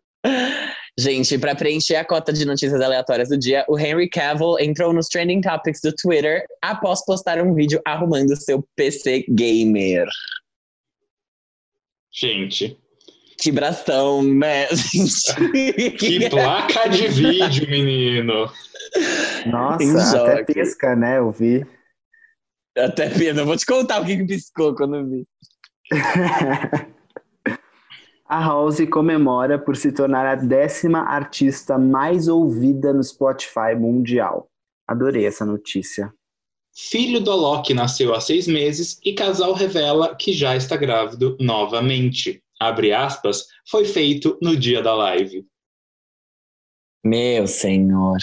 Gente, 0.97 1.37
para 1.37 1.55
preencher 1.55 1.95
a 1.95 2.05
cota 2.05 2.33
de 2.33 2.45
notícias 2.45 2.81
aleatórias 2.81 3.29
do 3.29 3.37
dia, 3.37 3.65
o 3.67 3.79
Henry 3.79 4.09
Cavill 4.09 4.59
entrou 4.59 4.91
nos 4.91 5.07
trending 5.07 5.41
topics 5.41 5.79
do 5.81 5.93
Twitter 5.93 6.45
após 6.61 7.03
postar 7.05 7.41
um 7.41 7.53
vídeo 7.53 7.81
arrumando 7.85 8.35
seu 8.35 8.67
PC 8.75 9.25
gamer. 9.29 10.05
Gente, 12.13 12.77
Que 13.39 13.51
bração, 13.51 14.21
né, 14.21 14.67
gente? 14.75 15.95
que 15.97 16.29
placa 16.29 16.89
de 16.89 17.07
vídeo, 17.07 17.69
menino! 17.69 18.51
Nossa, 19.45 20.21
até 20.21 20.43
pisca, 20.43 20.95
né? 20.95 21.17
Eu 21.17 21.31
vi. 21.31 21.65
Até 22.77 23.09
pena, 23.09 23.43
vou 23.43 23.57
te 23.57 23.65
contar 23.65 24.01
o 24.01 24.05
que, 24.05 24.17
que 24.17 24.25
piscou 24.25 24.73
quando 24.75 25.07
vi. 25.09 25.27
A 28.31 28.41
Halsey 28.41 28.87
comemora 28.87 29.59
por 29.59 29.75
se 29.75 29.91
tornar 29.91 30.25
a 30.25 30.35
décima 30.35 30.99
artista 31.01 31.77
mais 31.77 32.29
ouvida 32.29 32.93
no 32.93 33.03
Spotify 33.03 33.75
mundial. 33.77 34.49
Adorei 34.87 35.25
essa 35.25 35.45
notícia. 35.45 36.13
Filho 36.73 37.19
do 37.19 37.29
Alok 37.29 37.73
nasceu 37.73 38.13
há 38.13 38.21
seis 38.21 38.47
meses 38.47 38.97
e 39.03 39.11
casal 39.11 39.51
revela 39.51 40.15
que 40.15 40.31
já 40.31 40.55
está 40.55 40.77
grávido 40.77 41.35
novamente. 41.41 42.41
Abre 42.57 42.93
aspas, 42.93 43.47
foi 43.69 43.83
feito 43.83 44.37
no 44.41 44.55
dia 44.55 44.81
da 44.81 44.95
live. 44.95 45.45
Meu 47.03 47.45
senhor. 47.47 48.19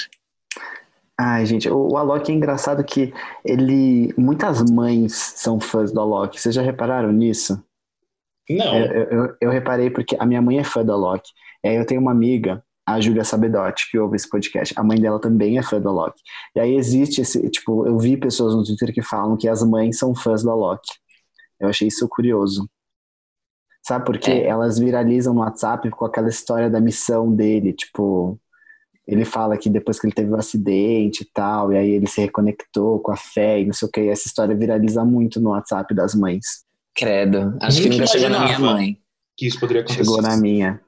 Ai, 1.21 1.45
gente, 1.47 1.69
o, 1.69 1.89
o 1.93 1.97
Alok 1.97 2.31
é 2.31 2.35
engraçado 2.35 2.85
que 2.85 3.13
ele. 3.45 4.15
Muitas 4.17 4.63
mães 4.71 5.15
são 5.15 5.59
fãs 5.59 5.93
do 5.93 6.01
Alok. 6.01 6.41
Vocês 6.41 6.55
já 6.55 6.63
repararam 6.63 7.13
nisso? 7.13 7.63
Não, 8.49 8.79
Eu, 8.79 9.03
eu- 9.11 9.37
eu- 9.43 9.51
reparei 9.51 9.91
porque 9.91 10.17
a 10.19 10.25
minha 10.25 10.41
mãe 10.41 10.59
é 10.59 10.65
fã 10.65 10.85
do 10.85 10.93
Alok. 10.93 11.29
Eu 11.63 11.85
tenho 11.85 12.01
uma 12.01 12.13
amiga, 12.13 12.65
a 12.87 12.99
Júlia 13.01 13.25
Sabedotti, 13.25 13.91
que 13.91 13.99
ouve 13.99 14.17
esse 14.17 14.29
podcast. 14.31 14.73
A 14.79 14.83
mãe 14.83 14.99
dela 15.01 15.21
também 15.21 15.59
é 15.59 15.63
fã 15.63 15.81
do 15.81 15.89
Alok. 15.89 16.15
E 16.57 16.61
aí 16.61 16.75
existe 16.77 17.21
esse, 17.21 17.51
tipo, 17.51 17.87
eu 17.87 17.99
vi 17.99 18.17
pessoas 18.17 18.55
no 18.55 18.65
Twitter 18.65 18.95
que 18.95 19.03
falam 19.03 19.37
que 19.37 19.49
as 19.49 19.63
mães 19.63 19.99
são 19.99 20.15
fãs 20.15 20.43
do 20.43 20.51
Alok. 20.51 20.81
Eu 21.61 21.69
achei 21.69 21.89
isso 21.89 22.09
curioso. 22.09 22.71
Sabe 23.87 24.05
por 24.07 24.19
quê? 24.19 24.31
É. 24.31 24.47
Elas 24.47 24.79
viralizam 24.79 25.35
no 25.35 25.41
WhatsApp 25.41 25.91
com 25.91 26.05
aquela 26.05 26.29
história 26.29 26.71
da 26.71 26.81
missão 26.81 27.35
dele, 27.35 27.73
tipo, 27.73 28.39
Ele 29.09 29.25
fala 29.25 29.57
que 29.57 29.71
depois 29.71 29.99
que 29.99 30.07
ele 30.07 30.15
teve 30.15 30.31
um 30.31 30.37
acidente 30.37 31.23
e 31.23 31.31
tal, 31.33 31.73
e 31.73 31.79
aí 31.79 31.91
ele 31.93 32.07
se 32.07 32.21
reconectou 32.21 33.01
com 33.01 33.11
a 33.11 33.17
fé 33.17 33.59
e 33.59 33.65
não 33.65 33.73
sei 33.73 33.89
o 33.89 33.91
que, 33.91 34.01
essa 34.01 34.29
história 34.29 34.55
viraliza 34.55 35.03
muito 35.03 35.41
no 35.41 35.51
WhatsApp 35.51 35.95
das 35.95 36.15
mães. 36.15 36.45
Credo. 36.95 37.57
Acho 37.63 37.81
que 37.81 37.89
Nunca 37.89 38.07
chegou 38.07 38.29
na 38.29 38.45
minha 38.45 38.59
mãe. 38.59 38.99
Que 39.35 39.47
isso 39.47 39.59
poderia 39.59 39.81
acontecer. 39.81 40.05
Chegou 40.05 40.21
na 40.21 40.37
minha. 40.37 40.79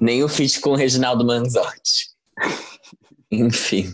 Nem 0.00 0.24
o 0.24 0.28
feat 0.28 0.58
com 0.58 0.70
o 0.70 0.74
Reginaldo 0.74 1.22
Manzotti. 1.22 2.08
Enfim. 3.30 3.92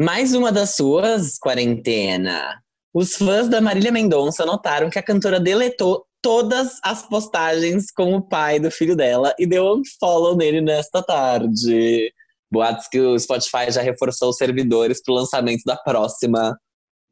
Mais 0.00 0.34
uma 0.34 0.50
das 0.50 0.74
suas, 0.74 1.38
quarentena. 1.38 2.62
Os 2.94 3.16
fãs 3.16 3.46
da 3.46 3.60
Marília 3.60 3.92
Mendonça 3.92 4.46
notaram 4.46 4.88
que 4.88 4.98
a 4.98 5.02
cantora 5.02 5.38
deletou 5.38 6.06
todas 6.22 6.78
as 6.82 7.06
postagens 7.06 7.90
com 7.90 8.14
o 8.14 8.22
pai 8.22 8.58
do 8.58 8.70
filho 8.70 8.96
dela 8.96 9.34
e 9.38 9.46
deu 9.46 9.66
um 9.66 9.82
follow 10.00 10.34
nele 10.34 10.62
nesta 10.62 11.02
tarde. 11.02 12.10
Boatos 12.50 12.86
que 12.88 13.00
o 13.00 13.18
Spotify 13.18 13.70
já 13.70 13.82
reforçou 13.82 14.30
os 14.30 14.36
servidores 14.36 15.02
para 15.02 15.12
o 15.12 15.16
lançamento 15.16 15.62
da 15.64 15.76
próxima 15.76 16.56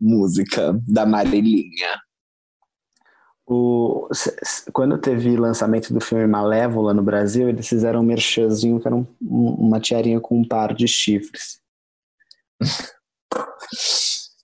música 0.01 0.79
da 0.87 1.05
Marilinha. 1.07 1.99
O, 3.47 4.09
quando 4.73 4.99
teve 4.99 5.37
lançamento 5.37 5.93
do 5.93 6.01
filme 6.01 6.27
Malévola 6.27 6.95
no 6.95 7.03
Brasil, 7.03 7.49
eles 7.49 7.69
fizeram 7.69 8.01
um 8.01 8.05
merchanzinho 8.05 8.81
que 8.81 8.87
era 8.87 8.95
um- 8.97 9.07
um- 9.21 9.55
uma 9.55 9.81
tiarinha 9.81 10.21
com 10.21 10.39
um 10.41 10.47
par 10.47 10.73
de 10.75 10.87
chifres. 10.87 11.61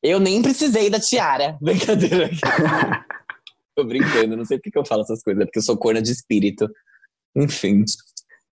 Eu 0.02 0.18
nem 0.20 0.42
precisei 0.42 0.90
da 0.90 0.98
tiara. 1.00 1.56
Brincadeira. 1.62 2.30
Tô 3.74 3.84
brincando, 3.84 4.36
não 4.36 4.44
sei 4.44 4.58
por 4.58 4.64
que 4.64 4.70
que 4.72 4.78
eu 4.78 4.84
falo 4.84 5.02
essas 5.02 5.22
coisas, 5.22 5.40
é 5.42 5.44
porque 5.46 5.58
eu 5.60 5.62
sou 5.62 5.76
corna 5.76 6.02
de 6.02 6.10
espírito. 6.10 6.68
Enfim. 7.36 7.84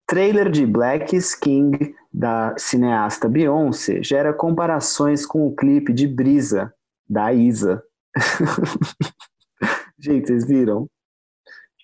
Trailer 0.06 0.50
de 0.50 0.64
Black 0.64 1.14
is 1.16 1.34
King 1.34 1.94
da 2.12 2.54
cineasta 2.56 3.28
Beyoncé 3.28 4.02
gera 4.02 4.32
comparações 4.32 5.26
com 5.26 5.46
o 5.46 5.54
clipe 5.54 5.92
de 5.92 6.06
Brisa 6.06 6.72
da 7.08 7.32
Isa. 7.32 7.82
Gente, 9.98 10.28
vocês 10.28 10.46
viram? 10.46 10.88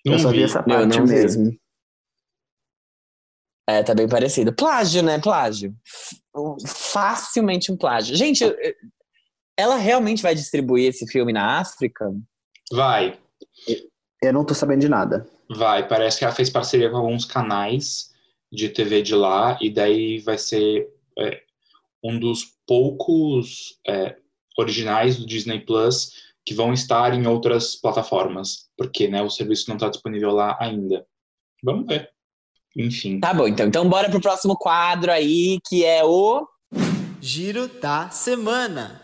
Não 0.05 0.13
eu 0.13 0.19
só 0.19 0.29
vi, 0.31 0.37
vi. 0.37 0.43
essa 0.43 0.59
Eu 0.59 0.63
parte 0.65 0.97
não 0.99 1.05
vi. 1.05 1.13
mesmo. 1.13 1.57
É, 3.67 3.81
tá 3.81 3.93
bem 3.95 4.07
parecido. 4.07 4.53
Plágio, 4.53 5.01
né? 5.03 5.19
Plágio. 5.19 5.73
Facilmente 6.67 7.71
um 7.71 7.77
plágio. 7.77 8.15
Gente, 8.15 8.43
ela 9.57 9.75
realmente 9.77 10.21
vai 10.21 10.35
distribuir 10.35 10.89
esse 10.89 11.07
filme 11.07 11.31
na 11.31 11.59
África? 11.59 12.11
Vai, 12.71 13.17
Eu 14.21 14.33
não 14.33 14.45
tô 14.45 14.53
sabendo 14.53 14.81
de 14.81 14.89
nada. 14.89 15.25
vai. 15.49 15.87
Parece 15.87 16.19
que 16.19 16.25
ela 16.25 16.33
fez 16.35 16.49
parceria 16.49 16.89
com 16.89 16.97
alguns 16.97 17.23
canais 17.25 18.11
de 18.53 18.69
TV 18.69 19.01
de 19.01 19.15
lá, 19.15 19.57
e 19.59 19.69
daí 19.69 20.19
vai 20.19 20.37
ser 20.37 20.87
é, 21.17 21.41
um 22.03 22.19
dos 22.19 22.53
poucos 22.67 23.79
é, 23.87 24.15
originais 24.57 25.17
do 25.17 25.25
Disney 25.25 25.59
Plus 25.61 26.11
que 26.45 26.53
vão 26.53 26.71
estar 26.71 27.13
em 27.13 27.25
outras 27.25 27.75
plataformas, 27.75 28.69
porque 28.77 29.07
né, 29.07 29.23
o 29.23 29.29
serviço 29.29 29.69
não 29.69 29.75
está 29.75 29.89
disponível 29.89 30.31
lá 30.31 30.55
ainda. 30.59 31.05
Vamos 31.63 31.87
ver. 31.87 32.11
Enfim. 32.77 33.19
Tá 33.19 33.33
bom, 33.33 33.47
então. 33.47 33.65
Então 33.65 33.89
bora 33.89 34.09
pro 34.09 34.21
próximo 34.21 34.55
quadro 34.55 35.11
aí, 35.11 35.59
que 35.67 35.83
é 35.83 36.03
o. 36.03 36.47
Giro 37.21 37.69
da 37.79 38.09
semana. 38.09 39.01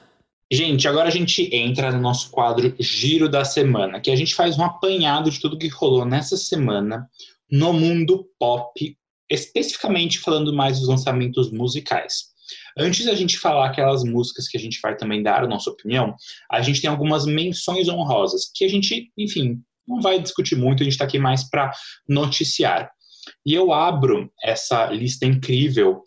Gente, 0.51 0.87
agora 0.87 1.07
a 1.07 1.11
gente 1.11 1.49
entra 1.55 1.91
no 1.91 2.01
nosso 2.01 2.29
quadro 2.31 2.75
Giro 2.79 3.29
da 3.29 3.45
Semana, 3.45 4.01
que 4.01 4.09
a 4.09 4.15
gente 4.15 4.35
faz 4.35 4.57
um 4.57 4.63
apanhado 4.63 5.29
de 5.29 5.39
tudo 5.39 5.57
que 5.57 5.67
rolou 5.67 6.03
nessa 6.03 6.35
semana 6.35 7.07
no 7.49 7.71
mundo 7.71 8.27
pop, 8.39 8.97
especificamente 9.29 10.19
falando 10.19 10.53
mais 10.53 10.79
dos 10.79 10.87
lançamentos 10.87 11.51
musicais. 11.51 12.29
Antes 12.77 13.05
da 13.05 13.13
gente 13.13 13.37
falar 13.37 13.67
aquelas 13.67 14.03
músicas 14.03 14.47
que 14.47 14.57
a 14.57 14.59
gente 14.59 14.79
vai 14.81 14.95
também 14.95 15.21
dar 15.21 15.43
a 15.43 15.47
nossa 15.47 15.69
opinião, 15.69 16.15
a 16.51 16.61
gente 16.61 16.81
tem 16.81 16.89
algumas 16.89 17.25
menções 17.25 17.87
honrosas, 17.87 18.49
que 18.53 18.65
a 18.65 18.67
gente, 18.67 19.11
enfim, 19.17 19.61
não 19.87 20.01
vai 20.01 20.19
discutir 20.19 20.55
muito, 20.55 20.81
a 20.81 20.83
gente 20.83 20.93
está 20.93 21.05
aqui 21.05 21.19
mais 21.19 21.49
para 21.49 21.71
noticiar. 22.07 22.91
E 23.45 23.53
eu 23.53 23.71
abro 23.71 24.31
essa 24.43 24.85
lista 24.87 25.25
incrível 25.25 26.01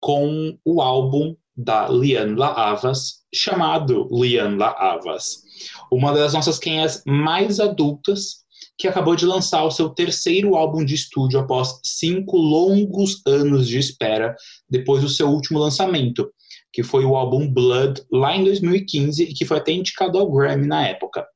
com 0.00 0.58
o 0.64 0.80
álbum 0.80 1.36
da 1.56 1.88
Liane 1.88 2.34
La 2.34 2.48
Havas, 2.48 3.22
chamado 3.34 4.08
Liane 4.10 4.56
La 4.56 4.70
Havas. 4.70 5.42
Uma 5.90 6.12
das 6.12 6.32
nossas 6.32 6.58
quenhas 6.58 7.02
mais 7.06 7.60
adultas, 7.60 8.41
que 8.78 8.88
acabou 8.88 9.14
de 9.14 9.26
lançar 9.26 9.64
o 9.64 9.70
seu 9.70 9.88
terceiro 9.88 10.56
álbum 10.56 10.84
de 10.84 10.94
estúdio 10.94 11.38
após 11.38 11.80
cinco 11.84 12.36
longos 12.36 13.22
anos 13.26 13.68
de 13.68 13.78
espera, 13.78 14.34
depois 14.68 15.02
do 15.02 15.08
seu 15.08 15.28
último 15.28 15.58
lançamento, 15.58 16.30
que 16.72 16.82
foi 16.82 17.04
o 17.04 17.16
álbum 17.16 17.48
Blood, 17.52 18.02
lá 18.10 18.36
em 18.36 18.44
2015, 18.44 19.22
e 19.24 19.34
que 19.34 19.44
foi 19.44 19.58
até 19.58 19.72
indicado 19.72 20.18
ao 20.18 20.30
Grammy 20.30 20.66
na 20.66 20.86
época. 20.88 21.26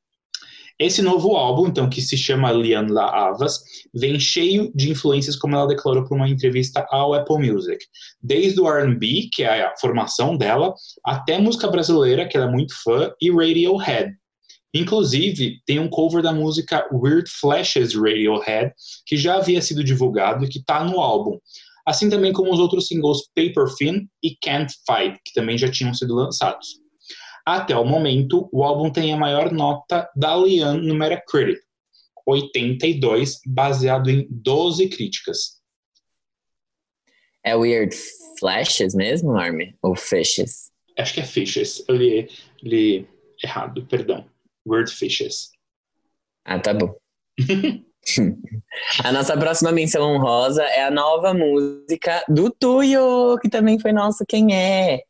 Esse 0.79 1.01
novo 1.01 1.37
álbum, 1.37 1.69
então, 1.69 1.89
que 1.89 2.03
se 2.03 2.19
chama 2.19 2.53
Liane 2.53 2.93
La 2.93 3.09
Havas, 3.09 3.63
vem 3.95 4.21
cheio 4.21 4.71
de 4.75 4.91
influências, 4.91 5.35
como 5.35 5.57
ela 5.57 5.67
declarou 5.67 6.05
para 6.05 6.15
uma 6.15 6.29
entrevista 6.29 6.87
ao 6.91 7.15
Apple 7.15 7.51
Music. 7.51 7.83
Desde 8.23 8.61
o 8.61 8.69
R&B, 8.69 9.31
que 9.33 9.43
é 9.43 9.63
a 9.63 9.75
formação 9.81 10.37
dela, 10.37 10.75
até 11.03 11.39
música 11.39 11.67
brasileira, 11.69 12.29
que 12.29 12.37
ela 12.37 12.47
é 12.47 12.53
muito 12.53 12.75
fã, 12.83 13.11
e 13.23 13.31
Radiohead. 13.31 14.13
Inclusive, 14.77 15.63
tem 15.65 15.79
um 15.79 15.89
cover 15.89 16.23
da 16.23 16.33
música 16.33 16.87
Weird 16.93 17.31
Flashes 17.31 17.95
Radiohead, 17.95 18.75
que 19.07 19.17
já 19.17 19.37
havia 19.37 19.63
sido 19.63 19.83
divulgado 19.83 20.45
e 20.45 20.49
que 20.49 20.59
está 20.59 20.85
no 20.85 21.01
álbum. 21.01 21.39
Assim 21.87 22.11
também 22.11 22.33
como 22.33 22.53
os 22.53 22.59
outros 22.59 22.89
singles 22.89 23.23
Paper 23.35 23.75
Thin 23.77 24.07
e 24.23 24.37
Can't 24.37 24.75
Fight, 24.87 25.19
que 25.25 25.33
também 25.33 25.57
já 25.57 25.71
tinham 25.71 25.95
sido 25.95 26.15
lançados. 26.15 26.79
Até 27.47 27.75
o 27.77 27.85
momento, 27.85 28.49
o 28.53 28.65
álbum 28.65 28.91
tem 28.91 29.15
a 29.15 29.17
maior 29.17 29.51
nota 29.51 30.11
da 30.15 30.37
Liane 30.37 30.87
no 30.87 30.95
Metacritic, 30.95 31.63
82, 32.27 33.41
baseado 33.47 34.11
em 34.11 34.27
12 34.29 34.89
críticas. 34.89 35.61
É 37.43 37.55
Weird 37.55 37.97
Flashes 38.39 38.95
mesmo, 38.95 39.37
Army? 39.37 39.75
Ou 39.81 39.95
Fishes? 39.95 40.73
Acho 40.99 41.15
que 41.15 41.21
é 41.21 41.25
Fishes. 41.25 41.85
Eu 41.89 41.95
li, 41.95 42.29
li 42.63 43.09
errado, 43.43 43.87
perdão. 43.87 44.27
Weird 44.67 44.91
Fishes. 44.91 45.51
Ah, 46.45 46.59
tá 46.59 46.75
bom. 46.75 46.95
a 49.05 49.13
nossa 49.13 49.37
próxima 49.37 49.73
menção 49.73 50.03
honrosa 50.03 50.63
é 50.63 50.85
a 50.85 50.91
nova 50.91 51.33
música 51.35 52.25
do 52.29 52.51
Tuyo, 52.51 53.39
que 53.41 53.49
também 53.49 53.79
foi 53.79 53.93
nosso 53.93 54.25
Quem 54.27 54.55
É. 54.55 55.01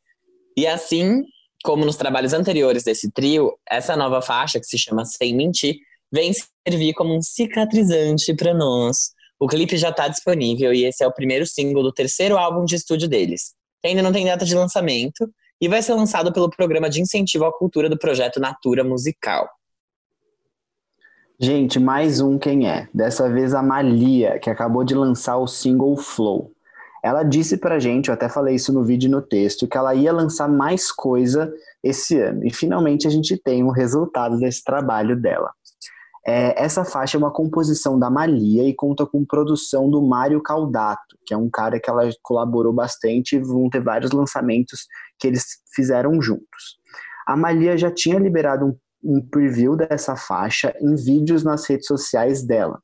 E 0.57 0.67
assim 0.67 1.23
como 1.65 1.85
nos 1.85 1.97
trabalhos 1.97 2.33
anteriores 2.33 2.85
desse 2.85 3.11
trio, 3.11 3.59
essa 3.69 3.97
nova 3.97 4.23
faixa, 4.23 4.61
que 4.61 4.67
se 4.67 4.79
chama 4.79 5.05
Sem 5.05 5.35
Mentir, 5.35 5.77
vem 6.13 6.33
servir 6.67 6.95
como 6.95 7.17
um 7.17 7.21
cicatrizante 7.21 8.33
para 8.35 8.55
nós. 8.55 9.11
O 9.39 9.49
clipe 9.49 9.77
já 9.77 9.91
está 9.91 10.07
disponível 10.07 10.73
e 10.73 10.85
esse 10.85 11.03
é 11.03 11.07
o 11.07 11.13
primeiro 11.13 11.45
single 11.45 11.83
do 11.83 11.93
terceiro 11.93 12.39
álbum 12.39 12.65
de 12.65 12.77
estúdio 12.77 13.09
deles. 13.09 13.53
Ainda 13.85 14.01
não 14.01 14.13
tem 14.13 14.25
data 14.25 14.45
de 14.45 14.55
lançamento 14.55 15.29
e 15.61 15.69
vai 15.69 15.83
ser 15.83 15.95
lançado 15.95 16.33
pelo 16.33 16.51
programa 16.51 16.89
de 16.89 17.01
incentivo 17.01 17.45
à 17.45 17.53
cultura 17.53 17.89
do 17.89 17.99
projeto 17.99 18.41
Natura 18.41 18.85
Musical. 18.85 19.49
Gente, 21.39 21.79
mais 21.79 22.21
um 22.21 22.39
quem 22.39 22.69
é. 22.69 22.89
Dessa 22.95 23.29
vez 23.29 23.55
a 23.55 23.63
Malia, 23.63 24.39
que 24.39 24.49
acabou 24.49 24.85
de 24.85 24.95
lançar 24.95 25.37
o 25.37 25.47
single 25.47 25.97
Flow. 25.97 26.51
Ela 27.05 27.23
disse 27.23 27.59
pra 27.59 27.79
gente, 27.79 28.09
eu 28.09 28.15
até 28.15 28.29
falei 28.29 28.55
isso 28.55 28.73
no 28.73 28.83
vídeo 28.83 29.07
e 29.07 29.11
no 29.11 29.23
texto, 29.23 29.69
que 29.69 29.77
ela 29.77 29.95
ia 29.95 30.13
lançar 30.13 30.49
mais 30.49 30.91
coisa 30.91 31.53
esse 31.85 32.19
ano. 32.19 32.45
E 32.45 32.53
finalmente 32.53 33.07
a 33.07 33.11
gente 33.11 33.37
tem 33.37 33.63
o 33.63 33.71
resultado 33.71 34.39
desse 34.39 34.65
trabalho 34.65 35.15
dela. 35.15 35.53
É, 36.27 36.61
essa 36.61 36.85
faixa 36.85 37.17
é 37.17 37.21
uma 37.21 37.33
composição 37.33 37.99
da 37.99 38.11
Malia 38.11 38.69
e 38.69 38.75
conta 38.75 39.07
com 39.07 39.25
produção 39.25 39.89
do 39.89 40.03
Mário 40.03 40.43
Caldato, 40.43 41.17
que 41.25 41.33
é 41.33 41.37
um 41.37 41.49
cara 41.49 41.79
que 41.79 41.89
ela 41.89 42.09
colaborou 42.23 42.73
bastante 42.73 43.37
e 43.37 43.41
vão 43.41 43.71
ter 43.71 43.81
vários 43.81 44.11
lançamentos 44.11 44.87
que 45.19 45.29
eles 45.29 45.45
fizeram 45.75 46.21
juntos. 46.21 46.79
A 47.27 47.37
Malia 47.37 47.77
já 47.79 47.91
tinha 47.91 48.19
liberado 48.19 48.67
um 48.67 48.77
um 49.07 49.21
preview 49.21 49.77
dessa 49.77 50.17
faixa 50.17 50.75
em 50.81 50.95
vídeos 50.97 51.45
nas 51.45 51.65
redes 51.67 51.87
sociais 51.87 52.45
dela, 52.45 52.81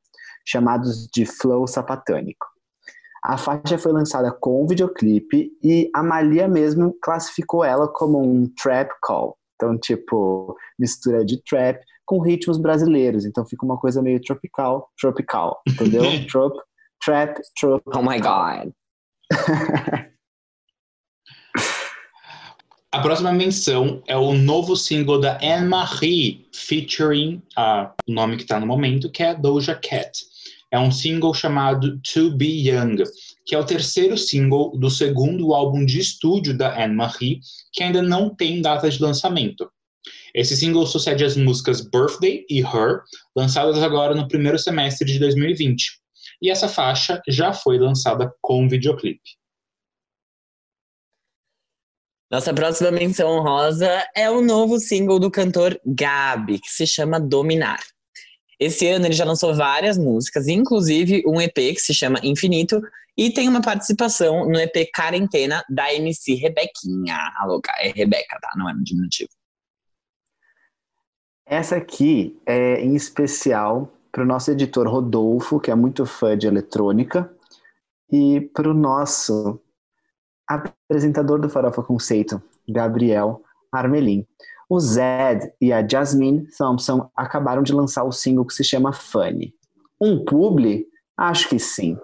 chamados 0.47 1.09
de 1.13 1.27
Flow 1.27 1.67
Sapatânico. 1.67 2.47
A 3.25 3.37
faixa 3.37 3.79
foi 3.79 3.93
lançada 3.93 4.33
com 4.33 4.67
videoclipe 4.67 5.51
e 5.63 5.91
a 5.95 6.03
Malia 6.03 6.49
mesmo 6.49 6.97
classificou 7.03 7.65
ela 7.65 7.89
como 7.89 8.21
um 8.21 8.49
trap 8.61 8.91
call. 9.01 9.37
Então, 9.63 9.79
tipo, 9.79 10.57
mistura 10.77 11.25
de 11.25 11.41
trap 11.45 11.81
com 12.05 12.21
ritmos 12.21 12.59
brasileiros. 12.59 13.25
Então 13.25 13.47
fica 13.47 13.65
uma 13.65 13.79
coisa 13.79 14.03
meio 14.03 14.21
tropical, 14.21 14.91
tropical, 14.99 15.63
entendeu? 15.69 16.03
Trop, 16.29 16.61
trap, 17.05 17.41
trop. 17.61 17.81
Oh 17.87 18.03
my 18.03 18.19
god. 18.19 18.73
A 22.91 23.01
próxima 23.01 23.33
menção 23.33 24.03
é 24.07 24.17
o 24.17 24.35
novo 24.35 24.77
single 24.77 25.19
da 25.19 25.39
Anne-Marie, 25.41 26.47
featuring 26.53 27.41
uh, 27.57 27.91
o 28.07 28.13
nome 28.13 28.37
que 28.37 28.43
está 28.43 28.61
no 28.61 28.67
momento, 28.67 29.11
que 29.11 29.23
é 29.23 29.35
Doja 29.35 29.75
Cat. 29.75 30.11
É 30.71 30.79
um 30.79 30.91
single 30.91 31.33
chamado 31.33 31.99
To 32.13 32.37
Be 32.37 32.69
Young, 32.69 32.97
que 33.45 33.55
é 33.55 33.59
o 33.59 33.65
terceiro 33.65 34.17
single 34.17 34.77
do 34.79 34.91
segundo 34.91 35.55
álbum 35.55 35.85
de 35.85 35.99
estúdio 35.99 36.57
da 36.57 36.83
Anne-Marie, 36.83 37.41
que 37.73 37.83
ainda 37.83 38.03
não 38.03 38.35
tem 38.35 38.61
data 38.61 38.89
de 38.89 39.03
lançamento. 39.03 39.71
Esse 40.35 40.57
single 40.57 40.87
sucede 40.87 41.25
às 41.25 41.37
músicas 41.37 41.81
Birthday 41.81 42.45
e 42.49 42.61
Her, 42.61 43.03
lançadas 43.37 43.83
agora 43.83 44.15
no 44.15 44.29
primeiro 44.29 44.59
semestre 44.59 45.07
de 45.07 45.19
2020. 45.19 46.01
E 46.41 46.51
essa 46.51 46.69
faixa 46.69 47.21
já 47.29 47.53
foi 47.53 47.79
lançada 47.79 48.33
com 48.41 48.69
videoclipe. 48.69 49.21
Nossa 52.31 52.55
próxima 52.55 52.91
menção 52.91 53.43
rosa 53.43 54.09
é 54.17 54.31
o 54.31 54.41
novo 54.41 54.79
single 54.79 55.21
do 55.21 55.31
cantor 55.31 55.79
Gabi, 55.85 56.59
que 56.59 56.71
se 56.71 56.87
chama 56.87 57.21
Dominar. 57.21 57.81
Esse 58.63 58.87
ano 58.87 59.07
ele 59.07 59.15
já 59.15 59.25
lançou 59.25 59.53
várias 59.55 59.99
músicas, 59.99 60.47
inclusive 60.47 61.25
um 61.27 61.41
EP 61.41 61.55
que 61.55 61.81
se 61.81 61.93
chama 61.93 62.21
Infinito, 62.23 62.81
e 63.17 63.33
tem 63.33 63.49
uma 63.49 63.61
participação 63.61 64.49
no 64.49 64.59
EP 64.59 64.89
Quarentena 64.95 65.65
da 65.69 65.93
MC 65.93 66.35
Rebequinha. 66.35 67.17
A 67.37 67.45
louca, 67.45 67.73
é 67.81 67.89
Rebeca, 67.89 68.39
tá? 68.41 68.51
Não 68.57 68.71
é 68.71 68.73
no 68.73 68.85
diminutivo. 68.85 69.31
Essa 71.45 71.77
aqui 71.77 72.41
é 72.47 72.81
em 72.81 72.95
especial 72.95 73.93
para 74.13 74.23
o 74.23 74.27
nosso 74.27 74.53
editor 74.53 74.87
Rodolfo, 74.89 75.59
que 75.59 75.71
é 75.71 75.75
muito 75.75 76.07
fã 76.07 76.39
de 76.39 76.47
eletrônica, 76.47 77.31
e 78.11 78.41
para 78.55 78.71
o 78.71 78.75
nosso 78.75 79.61
apresentador 80.47 81.41
do 81.41 81.49
Farofa 81.49 81.83
Conceito, 81.83 82.41
Gabriel 82.69 83.43
Armelin. 83.73 84.25
O 84.73 84.81
Zed 84.81 85.53
e 85.61 85.71
a 85.71 85.87
Jasmine 85.87 86.47
Thompson 86.57 87.07
acabaram 87.15 87.63
de 87.63 87.75
lançar 87.75 88.05
o 88.05 88.11
single 88.11 88.47
que 88.47 88.55
se 88.55 88.65
chama 88.65 88.91
Funny. 88.91 89.53
Um 90.01 90.25
publi? 90.25 90.87
Acho 91.15 91.47
que 91.51 91.59
sim, 91.59 91.95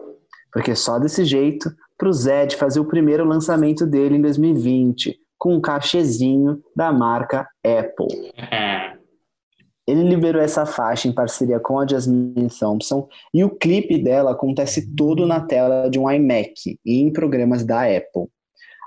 porque 0.53 0.75
só 0.75 0.99
desse 0.99 1.25
jeito 1.25 1.71
para 1.97 2.11
o 2.11 2.13
Zed 2.13 2.57
fazer 2.57 2.79
o 2.79 2.85
primeiro 2.85 3.25
lançamento 3.25 3.87
dele 3.87 4.17
em 4.17 4.21
2020, 4.21 5.19
com 5.39 5.55
um 5.55 5.63
cachezinho 5.63 6.63
da 6.77 6.93
marca 6.93 7.49
Apple. 7.65 8.35
Ele 9.89 10.03
liberou 10.03 10.43
essa 10.43 10.67
faixa 10.67 11.09
em 11.09 11.15
parceria 11.15 11.59
com 11.59 11.81
a 11.81 11.87
Jasmine 11.87 12.51
Thompson 12.51 13.09
e 13.33 13.43
o 13.43 13.49
clipe 13.49 13.97
dela 13.97 14.33
acontece 14.33 14.95
todo 14.95 15.25
na 15.25 15.41
tela 15.41 15.89
de 15.89 15.99
um 15.99 16.11
iMac 16.11 16.79
e 16.85 17.01
em 17.01 17.11
programas 17.11 17.65
da 17.65 17.85
Apple. 17.85 18.29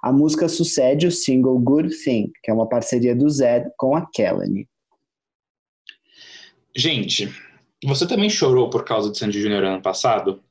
A 0.02 0.12
música 0.12 0.50
sucede 0.50 1.06
o 1.06 1.12
single 1.12 1.60
Good 1.60 1.96
Thing, 2.04 2.32
que 2.44 2.50
é 2.50 2.54
uma 2.54 2.68
parceria 2.68 3.16
do 3.16 3.30
Zed 3.30 3.70
com 3.78 3.96
a 3.96 4.06
Kelly. 4.12 4.68
Gente, 6.76 7.32
você 7.86 8.08
também 8.08 8.30
chorou 8.30 8.70
por 8.70 8.84
causa 8.84 9.12
de 9.12 9.18
Sandy 9.18 9.42
Júnior 9.42 9.64
ano 9.64 9.82
passado? 9.82 10.42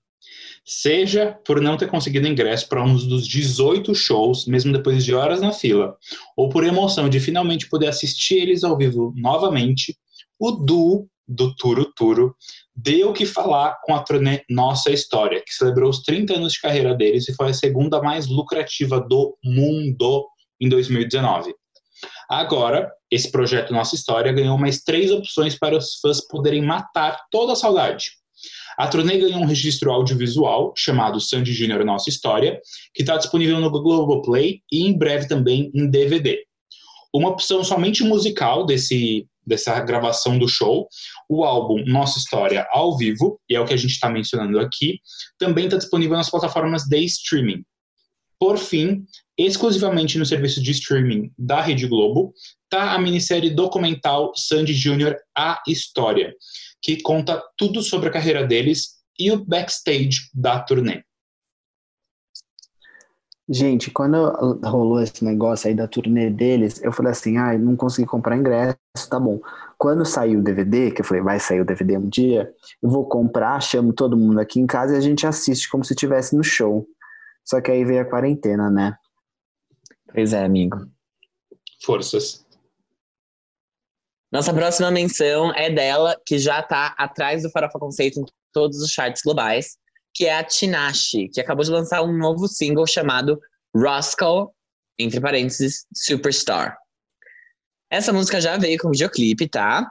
Seja 0.64 1.38
por 1.45 1.61
não 1.61 1.76
ter 1.76 1.88
conseguido 1.88 2.28
ingresso 2.28 2.69
para 2.69 2.85
um 2.85 2.95
dos 2.95 3.26
18 3.26 3.92
shows, 3.95 4.47
mesmo 4.47 4.73
depois 4.73 5.04
de 5.04 5.14
horas 5.14 5.40
na 5.40 5.52
fila, 5.52 5.97
ou 6.37 6.49
por 6.49 6.62
emoção 6.62 7.09
de 7.09 7.19
finalmente 7.19 7.69
poder 7.69 7.88
assistir 7.88 8.37
eles 8.37 8.62
ao 8.62 8.76
vivo 8.76 9.12
novamente, 9.16 9.99
o 10.38 10.52
duo 10.52 11.09
do 11.31 11.55
Turo 11.55 11.93
Turo 11.95 12.35
deu 12.75 13.13
que 13.13 13.25
falar 13.25 13.79
com 13.85 13.95
a 13.95 14.03
turnê 14.03 14.43
Nossa 14.51 14.91
História, 14.91 15.41
que 15.47 15.55
celebrou 15.55 15.89
os 15.89 16.03
30 16.03 16.35
anos 16.35 16.55
de 16.55 16.61
carreira 16.61 16.95
deles 16.95 17.29
e 17.29 17.35
foi 17.35 17.51
a 17.51 17.55
segunda 17.55 18.03
mais 18.03 18.27
lucrativa 18.27 19.01
do 19.01 19.37
mundo 19.45 20.27
em 20.61 20.69
2019. 20.69 21.55
Agora, 22.29 22.91
esse 23.11 23.31
projeto 23.31 23.73
Nossa 23.73 23.95
História 23.95 24.33
ganhou 24.33 24.59
mais 24.59 24.83
três 24.83 25.13
opções 25.13 25.57
para 25.57 25.77
os 25.77 26.01
fãs 26.01 26.27
poderem 26.27 26.63
matar 26.63 27.17
toda 27.31 27.53
a 27.53 27.57
saudade. 27.57 28.13
A 28.77 28.89
turnê 28.89 29.19
ganhou 29.19 29.41
um 29.41 29.47
registro 29.47 29.93
audiovisual 29.93 30.73
chamado 30.77 31.21
Sandy 31.21 31.53
Júnior 31.53 31.85
Nossa 31.85 32.09
História, 32.09 32.61
que 32.95 33.03
está 33.03 33.17
disponível 33.17 33.61
no 33.61 33.71
Globoplay 33.71 34.63
e 34.73 34.87
em 34.87 34.97
breve 34.97 35.29
também 35.29 35.71
em 35.75 35.89
DVD. 35.89 36.43
Uma 37.13 37.29
opção 37.29 37.63
somente 37.63 38.03
musical 38.03 38.65
desse 38.65 39.27
dessa 39.47 39.79
gravação 39.81 40.39
do 40.39 40.49
show. 40.49 40.89
O 41.29 41.45
álbum 41.45 41.85
Nossa 41.87 42.19
História 42.19 42.67
ao 42.71 42.97
vivo, 42.97 43.41
e 43.49 43.55
é 43.55 43.61
o 43.61 43.65
que 43.65 43.75
a 43.75 43.76
gente 43.76 43.93
está 43.93 44.09
mencionando 44.09 44.59
aqui, 44.59 44.99
também 45.39 45.65
está 45.65 45.76
disponível 45.76 46.17
nas 46.17 46.31
plataformas 46.31 46.85
de 46.85 46.99
streaming. 47.05 47.65
Por 48.39 48.57
fim, 48.57 49.05
exclusivamente 49.37 50.19
no 50.19 50.25
serviço 50.25 50.63
de 50.63 50.71
streaming 50.71 51.31
da 51.39 51.61
Rede 51.61 51.87
Globo, 51.87 52.33
está 52.65 52.95
a 52.95 52.99
minissérie 52.99 53.50
documental 53.50 54.33
Sandy 54.35 54.73
Júnior 54.73 55.17
A 55.37 55.61
História, 55.67 56.35
que 56.83 57.03
conta 57.03 57.43
tudo 57.59 57.83
sobre 57.83 58.09
a 58.09 58.13
carreira 58.13 58.47
deles 58.47 59.00
e 59.19 59.31
o 59.31 59.45
backstage 59.45 60.31
da 60.33 60.59
turnê. 60.59 61.03
Gente, 63.52 63.91
quando 63.91 64.15
rolou 64.65 65.02
esse 65.02 65.25
negócio 65.25 65.67
aí 65.67 65.75
da 65.75 65.89
turnê 65.89 66.30
deles, 66.30 66.80
eu 66.84 66.93
falei 66.93 67.10
assim, 67.10 67.36
ah, 67.36 67.58
não 67.58 67.75
consegui 67.75 68.06
comprar 68.06 68.36
ingresso, 68.36 68.78
tá 69.10 69.19
bom. 69.19 69.41
Quando 69.76 70.06
saiu 70.06 70.39
o 70.39 70.43
DVD, 70.43 70.93
que 70.93 71.00
eu 71.00 71.04
falei, 71.04 71.21
vai 71.21 71.41
sair 71.41 71.60
o 71.60 71.65
DVD 71.65 71.99
um 71.99 72.08
dia, 72.08 72.54
eu 72.80 72.89
vou 72.89 73.08
comprar, 73.08 73.60
chamo 73.60 73.93
todo 73.93 74.17
mundo 74.17 74.39
aqui 74.39 74.60
em 74.60 74.69
casa 74.69 74.95
e 74.95 74.99
a 74.99 75.00
gente 75.00 75.26
assiste 75.26 75.69
como 75.69 75.84
se 75.84 75.95
estivesse 75.95 76.36
no 76.36 76.45
show. 76.45 76.86
Só 77.45 77.60
que 77.60 77.73
aí 77.73 77.84
veio 77.84 78.02
a 78.02 78.04
quarentena, 78.04 78.71
né? 78.71 78.95
Pois 80.15 80.32
é, 80.32 80.45
amigo. 80.45 80.86
Forças. 81.82 82.47
Nossa 84.30 84.54
próxima 84.54 84.93
menção 84.93 85.52
é 85.56 85.69
dela, 85.69 86.17
que 86.25 86.39
já 86.39 86.63
tá 86.63 86.95
atrás 86.97 87.43
do 87.43 87.50
Farofa 87.50 87.80
Conceito 87.80 88.21
em 88.21 88.25
todos 88.52 88.80
os 88.80 88.93
charts 88.93 89.23
globais 89.25 89.79
que 90.15 90.27
é 90.27 90.37
a 90.37 90.45
Tinashe, 90.45 91.29
que 91.29 91.41
acabou 91.41 91.65
de 91.65 91.71
lançar 91.71 92.03
um 92.03 92.17
novo 92.17 92.49
single 92.49 92.87
chamado 92.87 93.41
Roscoe, 93.75 94.49
entre 94.99 95.21
parênteses, 95.21 95.87
Superstar. 95.95 96.77
Essa 97.91 98.13
música 98.13 98.41
já 98.41 98.57
veio 98.57 98.79
com 98.79 98.91
videoclipe, 98.91 99.49
tá? 99.49 99.91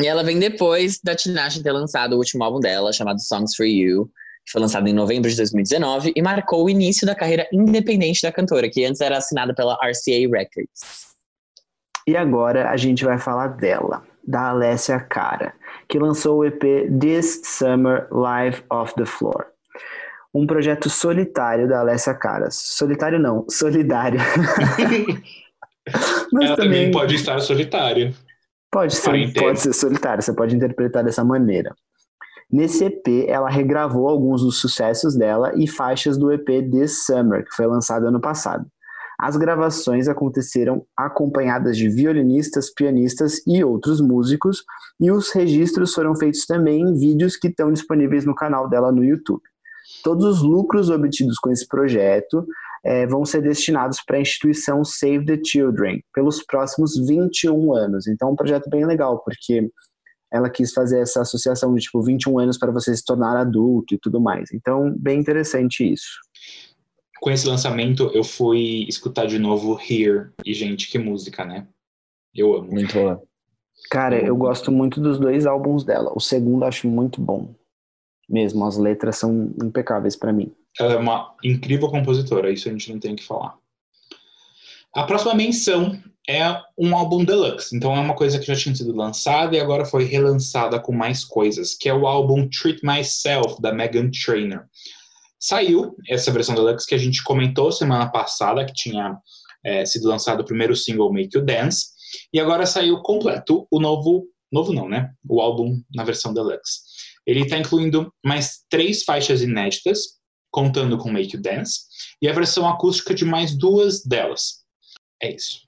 E 0.00 0.06
ela 0.06 0.24
vem 0.24 0.38
depois 0.38 1.00
da 1.02 1.14
Tinashe 1.14 1.62
ter 1.62 1.72
lançado 1.72 2.14
o 2.14 2.18
último 2.18 2.42
álbum 2.42 2.58
dela, 2.58 2.92
chamado 2.92 3.20
Songs 3.20 3.54
for 3.54 3.66
You, 3.66 4.10
que 4.44 4.52
foi 4.52 4.60
lançado 4.60 4.88
em 4.88 4.92
novembro 4.92 5.30
de 5.30 5.36
2019 5.36 6.12
e 6.16 6.22
marcou 6.22 6.64
o 6.64 6.70
início 6.70 7.06
da 7.06 7.14
carreira 7.14 7.46
independente 7.52 8.22
da 8.22 8.32
cantora, 8.32 8.68
que 8.68 8.84
antes 8.84 9.00
era 9.00 9.18
assinada 9.18 9.54
pela 9.54 9.74
RCA 9.74 10.28
Records. 10.30 11.12
E 12.06 12.16
agora 12.16 12.70
a 12.70 12.76
gente 12.76 13.04
vai 13.04 13.18
falar 13.18 13.48
dela, 13.48 14.02
da 14.26 14.50
Alessia 14.50 15.00
Cara 15.00 15.52
que 15.92 15.98
lançou 15.98 16.38
o 16.38 16.44
EP 16.46 16.88
This 16.98 17.42
Summer 17.44 18.08
Live 18.10 18.64
Off 18.70 18.94
the 18.94 19.04
Floor. 19.04 19.44
Um 20.34 20.46
projeto 20.46 20.88
solitário 20.88 21.68
da 21.68 21.80
Alessia 21.80 22.14
Caras. 22.14 22.54
Solitário 22.54 23.18
não, 23.18 23.44
solidário. 23.46 24.18
Mas 26.32 26.46
Ela 26.46 26.56
também, 26.56 26.90
pode 26.90 27.14
estar 27.14 27.38
solitária. 27.40 28.14
Pode 28.70 28.94
ser, 28.94 29.34
pode 29.34 29.60
ser 29.60 29.74
solitária, 29.74 30.22
você 30.22 30.32
pode 30.32 30.56
interpretar 30.56 31.04
dessa 31.04 31.22
maneira. 31.22 31.74
Nesse 32.50 32.86
EP, 32.86 33.28
ela 33.28 33.50
regravou 33.50 34.08
alguns 34.08 34.40
dos 34.40 34.58
sucessos 34.58 35.14
dela 35.14 35.52
e 35.56 35.68
faixas 35.68 36.16
do 36.16 36.32
EP 36.32 36.46
This 36.70 37.04
Summer, 37.04 37.44
que 37.44 37.54
foi 37.54 37.66
lançado 37.66 38.06
ano 38.06 38.20
passado. 38.20 38.64
As 39.22 39.36
gravações 39.36 40.08
aconteceram 40.08 40.84
acompanhadas 40.96 41.76
de 41.76 41.88
violinistas, 41.88 42.74
pianistas 42.74 43.40
e 43.46 43.62
outros 43.62 44.00
músicos, 44.00 44.64
e 44.98 45.12
os 45.12 45.30
registros 45.30 45.94
foram 45.94 46.16
feitos 46.16 46.44
também 46.44 46.80
em 46.80 46.98
vídeos 46.98 47.36
que 47.36 47.46
estão 47.46 47.72
disponíveis 47.72 48.24
no 48.24 48.34
canal 48.34 48.68
dela 48.68 48.90
no 48.90 49.04
YouTube. 49.04 49.40
Todos 50.02 50.24
os 50.24 50.42
lucros 50.42 50.90
obtidos 50.90 51.38
com 51.38 51.52
esse 51.52 51.68
projeto 51.68 52.44
é, 52.84 53.06
vão 53.06 53.24
ser 53.24 53.42
destinados 53.42 54.02
para 54.04 54.16
a 54.16 54.20
instituição 54.20 54.84
Save 54.84 55.24
the 55.24 55.38
Children 55.46 56.02
pelos 56.12 56.44
próximos 56.44 56.96
21 57.06 57.76
anos. 57.76 58.08
Então, 58.08 58.30
é 58.30 58.32
um 58.32 58.36
projeto 58.36 58.68
bem 58.68 58.84
legal, 58.84 59.22
porque 59.24 59.70
ela 60.32 60.50
quis 60.50 60.72
fazer 60.72 60.98
essa 60.98 61.20
associação 61.20 61.72
de 61.74 61.82
tipo 61.82 62.02
21 62.02 62.40
anos 62.40 62.58
para 62.58 62.72
você 62.72 62.92
se 62.96 63.04
tornar 63.04 63.36
adulto 63.36 63.94
e 63.94 63.98
tudo 64.00 64.20
mais. 64.20 64.50
Então, 64.52 64.92
bem 64.98 65.20
interessante 65.20 65.92
isso 65.92 66.10
com 67.22 67.30
esse 67.30 67.46
lançamento, 67.46 68.10
eu 68.12 68.24
fui 68.24 68.84
escutar 68.88 69.26
de 69.26 69.38
novo 69.38 69.78
Here. 69.80 70.30
E, 70.44 70.52
gente, 70.52 70.90
que 70.90 70.98
música, 70.98 71.44
né? 71.44 71.68
Eu 72.34 72.56
amo. 72.56 72.72
Muito 72.72 72.92
boa. 72.92 73.22
Cara, 73.88 74.18
eu 74.18 74.36
gosto 74.36 74.72
muito 74.72 75.00
dos 75.00 75.20
dois 75.20 75.46
álbuns 75.46 75.84
dela. 75.84 76.10
O 76.16 76.20
segundo 76.20 76.64
acho 76.64 76.88
muito 76.88 77.20
bom. 77.20 77.54
Mesmo, 78.28 78.66
as 78.66 78.76
letras 78.76 79.18
são 79.18 79.54
impecáveis 79.62 80.16
para 80.16 80.32
mim. 80.32 80.52
Ela 80.76 80.94
é 80.94 80.96
uma 80.96 81.32
incrível 81.44 81.88
compositora, 81.88 82.50
isso 82.50 82.68
a 82.68 82.72
gente 82.72 82.92
não 82.92 82.98
tem 82.98 83.14
que 83.14 83.22
falar. 83.22 83.56
A 84.92 85.04
próxima 85.04 85.32
menção 85.32 85.96
é 86.28 86.42
um 86.76 86.96
álbum 86.96 87.24
deluxe, 87.24 87.76
então 87.76 87.94
é 87.94 88.00
uma 88.00 88.16
coisa 88.16 88.40
que 88.40 88.46
já 88.46 88.56
tinha 88.56 88.74
sido 88.74 88.96
lançada 88.96 89.54
e 89.54 89.60
agora 89.60 89.84
foi 89.84 90.04
relançada 90.04 90.80
com 90.80 90.92
mais 90.92 91.24
coisas, 91.24 91.72
que 91.72 91.88
é 91.88 91.94
o 91.94 92.04
álbum 92.04 92.48
Treat 92.48 92.84
Myself, 92.84 93.62
da 93.62 93.72
Megan 93.72 94.10
Trainor. 94.10 94.64
Saiu 95.42 95.96
essa 96.08 96.30
versão 96.30 96.54
deluxe 96.54 96.86
que 96.86 96.94
a 96.94 96.98
gente 96.98 97.24
comentou 97.24 97.72
semana 97.72 98.08
passada, 98.08 98.64
que 98.64 98.72
tinha 98.72 99.18
é, 99.64 99.84
sido 99.84 100.06
lançado 100.06 100.40
o 100.40 100.44
primeiro 100.44 100.76
single 100.76 101.12
Make 101.12 101.36
You 101.36 101.44
Dance, 101.44 101.86
e 102.32 102.38
agora 102.38 102.64
saiu 102.64 103.02
completo 103.02 103.66
o 103.68 103.80
novo, 103.80 104.28
novo 104.52 104.72
não, 104.72 104.88
né? 104.88 105.12
O 105.28 105.40
álbum 105.40 105.82
na 105.92 106.04
versão 106.04 106.32
deluxe. 106.32 106.82
Ele 107.26 107.40
está 107.40 107.58
incluindo 107.58 108.14
mais 108.24 108.60
três 108.70 109.02
faixas 109.02 109.42
inéditas, 109.42 110.20
contando 110.48 110.96
com 110.96 111.10
Make 111.10 111.34
You 111.34 111.42
Dance, 111.42 111.80
e 112.22 112.28
a 112.28 112.32
versão 112.32 112.68
acústica 112.68 113.12
de 113.12 113.24
mais 113.24 113.58
duas 113.58 114.04
delas. 114.04 114.64
É 115.20 115.34
isso. 115.34 115.66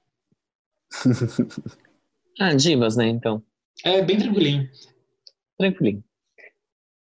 Ah, 2.41 2.53
divas, 2.53 2.97
né, 2.97 3.07
então. 3.07 3.41
É 3.85 4.03
bem 4.03 4.19
tranquilinho. 4.19 4.69
Tranquilinho. 5.57 6.03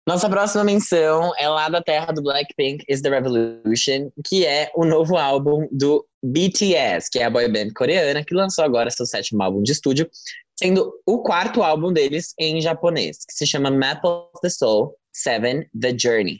Nossa 0.07 0.29
próxima 0.29 0.63
menção 0.63 1.33
é 1.37 1.49
lá 1.49 1.67
da 1.67 1.81
terra 1.81 2.13
do 2.13 2.21
Blackpink 2.21 2.85
Is 2.87 3.01
The 3.01 3.09
Revolution, 3.09 4.09
que 4.25 4.45
é 4.45 4.71
o 4.73 4.85
novo 4.85 5.17
álbum 5.17 5.67
do 5.69 6.07
BTS, 6.23 7.09
que 7.11 7.19
é 7.19 7.25
a 7.25 7.29
boy 7.29 7.45
band 7.49 7.73
coreana, 7.75 8.23
que 8.23 8.33
lançou 8.33 8.63
agora 8.63 8.89
seu 8.89 9.05
sétimo 9.05 9.43
álbum 9.43 9.61
de 9.61 9.73
estúdio, 9.73 10.09
sendo 10.57 10.89
o 11.05 11.21
quarto 11.21 11.61
álbum 11.61 11.91
deles 11.91 12.33
em 12.39 12.61
japonês, 12.61 13.17
que 13.27 13.33
se 13.33 13.45
chama 13.45 13.69
Map 13.69 14.01
of 14.05 14.31
the 14.41 14.49
Soul 14.49 14.95
7 15.11 15.69
The 15.77 15.93
Journey. 15.99 16.39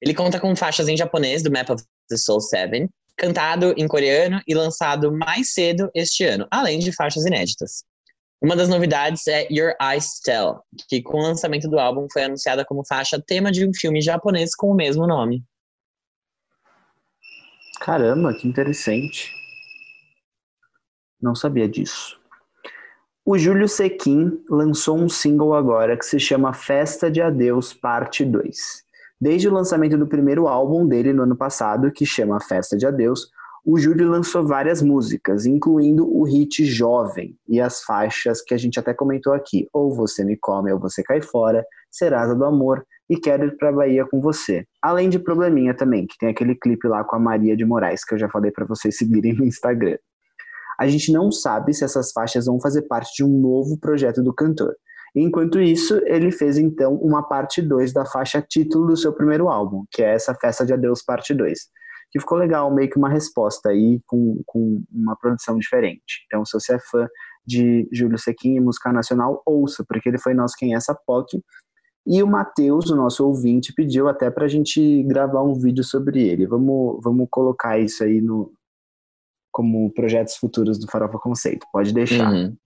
Ele 0.00 0.14
conta 0.14 0.38
com 0.38 0.54
faixas 0.54 0.86
em 0.86 0.96
japonês 0.96 1.42
do 1.42 1.50
Map 1.50 1.70
of 1.70 1.82
the 2.08 2.16
Soul 2.16 2.40
7, 2.40 2.88
cantado 3.16 3.74
em 3.76 3.88
coreano 3.88 4.40
e 4.46 4.54
lançado 4.54 5.10
mais 5.10 5.54
cedo 5.54 5.90
este 5.92 6.22
ano, 6.22 6.46
além 6.52 6.78
de 6.78 6.92
faixas 6.92 7.26
inéditas. 7.26 7.82
Uma 8.40 8.54
das 8.54 8.68
novidades 8.68 9.26
é 9.26 9.48
Your 9.50 9.74
Eyes 9.82 10.20
Tell, 10.20 10.60
que 10.88 11.02
com 11.02 11.18
o 11.18 11.22
lançamento 11.22 11.68
do 11.68 11.78
álbum 11.78 12.06
foi 12.12 12.22
anunciada 12.22 12.64
como 12.64 12.86
faixa 12.86 13.20
tema 13.20 13.50
de 13.50 13.66
um 13.66 13.72
filme 13.74 14.00
japonês 14.00 14.54
com 14.54 14.70
o 14.70 14.76
mesmo 14.76 15.08
nome. 15.08 15.42
Caramba, 17.80 18.32
que 18.32 18.46
interessante. 18.46 19.32
Não 21.20 21.34
sabia 21.34 21.68
disso. 21.68 22.16
O 23.24 23.36
Júlio 23.36 23.68
Sequin 23.68 24.40
lançou 24.48 24.96
um 24.96 25.08
single 25.08 25.52
agora 25.52 25.98
que 25.98 26.06
se 26.06 26.20
chama 26.20 26.52
Festa 26.52 27.10
de 27.10 27.20
Adeus 27.20 27.74
Parte 27.74 28.24
2. 28.24 28.56
Desde 29.20 29.48
o 29.48 29.52
lançamento 29.52 29.98
do 29.98 30.06
primeiro 30.06 30.46
álbum 30.46 30.86
dele 30.86 31.12
no 31.12 31.24
ano 31.24 31.36
passado, 31.36 31.90
que 31.90 32.06
chama 32.06 32.40
Festa 32.40 32.76
de 32.76 32.86
Adeus, 32.86 33.30
o 33.70 33.78
Júlio 33.78 34.08
lançou 34.08 34.46
várias 34.46 34.80
músicas, 34.80 35.44
incluindo 35.44 36.10
o 36.10 36.22
hit 36.22 36.64
Jovem 36.64 37.36
e 37.46 37.60
as 37.60 37.82
faixas 37.82 38.40
que 38.40 38.54
a 38.54 38.56
gente 38.56 38.80
até 38.80 38.94
comentou 38.94 39.34
aqui: 39.34 39.68
Ou 39.74 39.94
Você 39.94 40.24
Me 40.24 40.38
Come 40.38 40.72
ou 40.72 40.80
Você 40.80 41.02
Cai 41.02 41.20
Fora, 41.20 41.62
Serasa 41.90 42.34
do 42.34 42.46
Amor 42.46 42.82
e 43.10 43.20
Quero 43.20 43.44
Ir 43.44 43.58
Pra 43.58 43.70
Bahia 43.70 44.06
com 44.06 44.22
Você. 44.22 44.64
Além 44.80 45.10
de 45.10 45.18
Probleminha 45.18 45.76
também, 45.76 46.06
que 46.06 46.16
tem 46.18 46.30
aquele 46.30 46.54
clipe 46.54 46.88
lá 46.88 47.04
com 47.04 47.16
a 47.16 47.18
Maria 47.18 47.54
de 47.54 47.66
Moraes, 47.66 48.06
que 48.06 48.14
eu 48.14 48.18
já 48.18 48.26
falei 48.30 48.50
para 48.50 48.64
vocês 48.64 48.96
seguirem 48.96 49.34
no 49.34 49.44
Instagram. 49.44 49.98
A 50.80 50.88
gente 50.88 51.12
não 51.12 51.30
sabe 51.30 51.74
se 51.74 51.84
essas 51.84 52.10
faixas 52.10 52.46
vão 52.46 52.58
fazer 52.58 52.88
parte 52.88 53.16
de 53.16 53.22
um 53.22 53.38
novo 53.38 53.78
projeto 53.78 54.22
do 54.22 54.32
cantor. 54.32 54.74
Enquanto 55.14 55.60
isso, 55.60 56.00
ele 56.06 56.30
fez 56.30 56.56
então 56.56 56.94
uma 56.94 57.22
parte 57.22 57.60
2 57.60 57.92
da 57.92 58.06
faixa 58.06 58.40
título 58.40 58.86
do 58.86 58.96
seu 58.96 59.12
primeiro 59.12 59.50
álbum, 59.50 59.84
que 59.90 60.02
é 60.02 60.14
essa 60.14 60.34
Festa 60.34 60.64
de 60.64 60.72
Adeus 60.72 61.02
Parte 61.02 61.34
2 61.34 61.76
que 62.10 62.20
ficou 62.20 62.38
legal, 62.38 62.72
meio 62.72 62.88
que 62.88 62.96
uma 62.96 63.08
resposta 63.08 63.68
aí 63.68 64.00
com, 64.06 64.42
com 64.46 64.82
uma 64.90 65.16
produção 65.16 65.58
diferente. 65.58 66.24
Então, 66.26 66.44
se 66.44 66.52
você 66.52 66.74
é 66.74 66.78
fã 66.78 67.06
de 67.46 67.88
Júlio 67.92 68.18
Sequim 68.18 68.56
e 68.56 68.60
música 68.60 68.92
nacional, 68.92 69.42
ouça, 69.44 69.84
porque 69.86 70.08
ele 70.08 70.18
foi 70.18 70.34
nosso 70.34 70.56
Quem 70.56 70.74
é 70.74 70.76
essa 70.76 70.94
POC. 70.94 71.42
E 72.06 72.22
o 72.22 72.26
Matheus, 72.26 72.90
o 72.90 72.96
nosso 72.96 73.26
ouvinte, 73.26 73.72
pediu 73.74 74.08
até 74.08 74.30
para 74.30 74.46
a 74.46 74.48
gente 74.48 75.02
gravar 75.02 75.42
um 75.42 75.54
vídeo 75.54 75.84
sobre 75.84 76.26
ele. 76.26 76.46
Vamos, 76.46 76.98
vamos 77.02 77.26
colocar 77.30 77.78
isso 77.78 78.02
aí 78.02 78.20
no, 78.20 78.52
como 79.50 79.92
projetos 79.92 80.36
futuros 80.36 80.78
do 80.78 80.90
Farofa 80.90 81.18
Conceito. 81.18 81.66
Pode 81.72 81.92
deixar. 81.92 82.32
Uhum. 82.32 82.56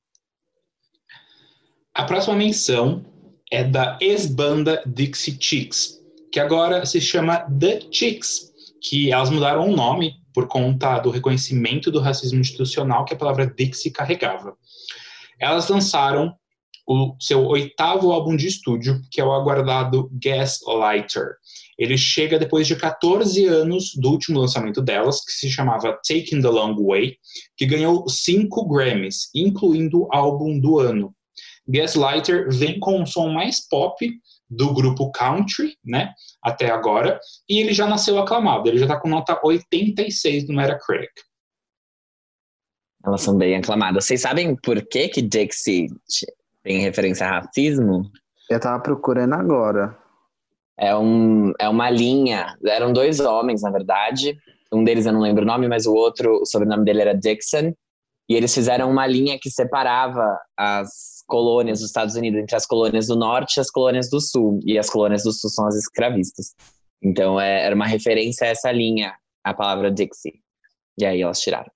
A 1.94 2.05
próxima 2.05 2.37
menção 2.37 3.05
é 3.50 3.64
da 3.64 3.98
ex-banda 4.00 4.83
Dixie 4.87 5.37
Chicks, 5.40 6.00
que 6.31 6.38
agora 6.38 6.87
se 6.87 7.00
chama 7.00 7.40
The 7.59 7.81
Chicks 7.90 8.52
que 8.83 9.12
elas 9.12 9.31
mudaram 9.31 9.68
o 9.68 9.77
nome 9.77 10.16
por 10.35 10.49
conta 10.49 10.99
do 10.99 11.11
reconhecimento 11.11 11.90
do 11.90 12.01
racismo 12.01 12.40
institucional 12.40 13.05
que 13.05 13.14
a 13.14 13.16
palavra 13.16 13.47
Dixie 13.47 13.92
carregava. 13.92 14.57
Elas 15.38 15.68
lançaram 15.68 16.35
o 16.87 17.14
seu 17.21 17.47
oitavo 17.47 18.11
álbum 18.11 18.35
de 18.35 18.49
estúdio, 18.49 19.01
que 19.11 19.21
é 19.21 19.25
o 19.25 19.33
aguardado 19.33 20.11
Gaslighter. 20.12 21.37
Ele 21.79 21.97
chega 21.97 22.38
depois 22.38 22.66
de 22.66 22.75
14 22.75 23.47
anos 23.47 23.92
do 23.95 24.11
último 24.11 24.40
lançamento 24.40 24.83
delas, 24.83 25.25
que 25.25 25.33
se 25.33 25.51
chamava 25.51 25.99
Taking 26.07 26.40
the 26.40 26.49
Long 26.49 26.75
Way, 26.75 27.16
que 27.57 27.66
ganhou 27.66 28.09
cinco 28.09 28.66
Grammys, 28.68 29.31
incluindo 29.35 30.03
o 30.03 30.09
álbum 30.12 30.59
do 30.59 30.81
ano. 30.81 31.14
Gaslighter 31.66 32.51
vem 32.51 32.81
com 32.81 33.01
um 33.01 33.07
som 33.07 33.29
mais 33.29 33.66
pop 33.68 33.97
do 34.53 34.73
grupo 34.75 35.11
Country, 35.12 35.77
né, 35.85 36.12
até 36.43 36.71
agora, 36.71 37.19
e 37.49 37.61
ele 37.61 37.73
já 37.73 37.87
nasceu 37.87 38.19
aclamado, 38.19 38.69
ele 38.69 38.79
já 38.79 38.85
está 38.85 39.01
com 39.01 39.09
nota 39.09 39.41
86 39.43 40.49
no 40.49 40.55
Metacritic. 40.55 41.11
Elas 43.05 43.23
são 43.23 43.37
bem 43.37 43.57
aclamadas. 43.57 44.05
Vocês 44.05 44.21
sabem 44.21 44.55
por 44.55 44.81
que 44.87 45.09
que 45.09 45.23
Dixie 45.23 45.88
tem 46.62 46.81
referência 46.81 47.27
a 47.27 47.41
racismo? 47.41 48.11
Eu 48.49 48.61
tava 48.61 48.81
procurando 48.81 49.35
agora. 49.35 49.99
É, 50.79 50.95
um, 50.97 51.53
é 51.59 51.69
uma 51.69 51.91
linha, 51.91 52.57
eram 52.65 52.93
dois 52.93 53.19
homens, 53.21 53.62
na 53.62 53.71
verdade, 53.71 54.38
um 54.73 54.85
deles 54.85 55.05
eu 55.05 55.12
não 55.12 55.21
lembro 55.21 55.43
o 55.43 55.47
nome, 55.47 55.69
mas 55.69 55.87
o 55.87 55.93
outro, 55.93 56.41
o 56.43 56.47
sobrenome 56.47 56.85
dele 56.85 57.03
era 57.03 57.15
Dixon, 57.15 57.75
e 58.29 58.35
eles 58.35 58.55
fizeram 58.55 58.91
uma 58.91 59.07
linha 59.07 59.38
que 59.41 59.51
separava 59.51 60.38
as 60.57 61.12
colônias 61.26 61.80
dos 61.80 61.88
Estados 61.88 62.14
Unidos 62.14 62.40
entre 62.40 62.56
as 62.56 62.66
colônias 62.66 63.06
do 63.06 63.16
norte 63.16 63.56
e 63.56 63.61
as 63.61 63.70
colônias 63.70 64.11
do 64.11 64.20
sul. 64.20 64.61
E 64.64 64.78
as 64.78 64.88
colônias 64.90 65.22
do 65.22 65.32
sul 65.32 65.50
são 65.50 65.66
as 65.66 65.76
escravistas. 65.76 66.54
Então 67.02 67.40
é, 67.40 67.64
era 67.64 67.74
uma 67.74 67.87
referência 67.87 68.46
a 68.46 68.50
essa 68.50 68.70
linha, 68.70 69.14
a 69.44 69.52
palavra 69.54 69.90
Dixie. 69.90 70.40
E 70.98 71.04
aí 71.04 71.22
elas 71.22 71.40
tiraram. 71.40 71.70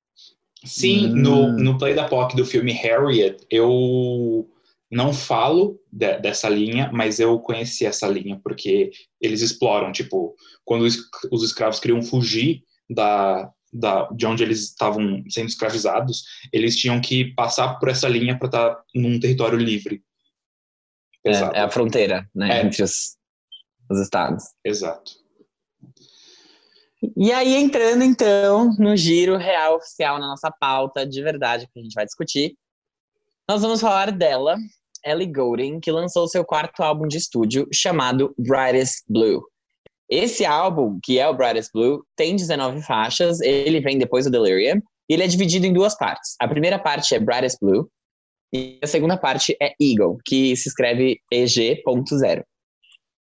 Sim, 0.65 1.07
hum. 1.07 1.17
no, 1.17 1.53
no 1.53 1.79
Play 1.79 1.95
da 1.95 2.09
POC 2.09 2.37
do 2.37 2.45
filme 2.45 2.73
Harriet, 2.73 3.45
eu 3.51 4.49
não 4.91 5.13
falo 5.13 5.81
de, 5.93 6.19
dessa 6.19 6.49
linha, 6.49 6.91
mas 6.93 7.19
eu 7.19 7.39
conheci 7.41 7.85
essa 7.85 8.07
linha, 8.07 8.41
porque 8.43 8.91
eles 9.21 9.43
exploram, 9.43 9.93
tipo, 9.93 10.35
quando 10.65 10.83
os, 10.83 10.99
os 11.31 11.43
escravos 11.43 11.81
queriam 11.81 12.03
fugir 12.03 12.63
da, 12.89 13.51
da, 13.79 14.09
de 14.11 14.27
onde 14.27 14.43
eles 14.43 14.61
estavam 14.61 15.23
sendo 15.29 15.49
escravizados, 15.49 16.25
eles 16.53 16.77
tinham 16.77 17.01
que 17.01 17.35
passar 17.35 17.79
por 17.79 17.89
essa 17.89 18.09
linha 18.09 18.39
para 18.39 18.47
estar 18.49 18.75
tá 18.75 18.85
num 18.95 19.21
território 19.21 19.59
livre. 19.59 20.03
É, 21.25 21.31
é, 21.31 21.61
a 21.61 21.71
fronteira, 21.71 22.29
né, 22.35 22.59
é. 22.61 22.63
entre 22.65 22.83
os, 22.83 23.17
os 23.91 24.01
estados. 24.01 24.45
Exato. 24.65 25.13
E 27.17 27.31
aí, 27.33 27.55
entrando 27.55 28.03
então 28.03 28.75
no 28.79 28.97
giro 28.97 29.37
real 29.37 29.77
oficial 29.77 30.19
na 30.19 30.29
nossa 30.29 30.51
pauta 30.51 31.07
de 31.07 31.23
verdade 31.23 31.69
que 31.73 31.79
a 31.79 31.83
gente 31.83 31.95
vai 31.95 32.05
discutir, 32.05 32.57
nós 33.49 33.63
vamos 33.63 33.81
falar 33.81 34.11
dela, 34.11 34.57
Ellie 35.05 35.31
Goulding, 35.31 35.79
que 35.79 35.91
lançou 35.91 36.27
seu 36.27 36.45
quarto 36.45 36.83
álbum 36.83 37.07
de 37.07 37.19
estúdio 37.19 37.69
chamado 37.73 38.35
Brightest 38.39 39.05
Blue. 39.09 39.45
Esse 40.09 40.45
álbum, 40.45 41.01
que 41.03 41.19
é 41.19 41.29
o 41.29 41.35
Brightest 41.35 41.71
Blue, 41.73 42.05
tem 42.17 42.37
19 42.37 42.83
faixas, 42.83 43.41
ele 43.41 43.81
vem 43.81 43.99
depois 43.99 44.25
do 44.25 44.31
Delirium, 44.31 44.81
e 45.09 45.15
ele 45.15 45.25
é 45.25 45.27
dividido 45.27 45.67
em 45.67 45.73
duas 45.73 45.97
partes. 45.97 46.37
A 46.41 46.47
primeira 46.47 46.79
parte 46.79 47.15
é 47.15 47.19
Brightest 47.19 47.59
Blue, 47.61 47.91
e 48.53 48.79
a 48.83 48.87
segunda 48.87 49.17
parte 49.17 49.57
é 49.61 49.75
Eagle, 49.81 50.19
que 50.25 50.55
se 50.57 50.69
escreve 50.69 51.19
EG.0. 51.33 52.45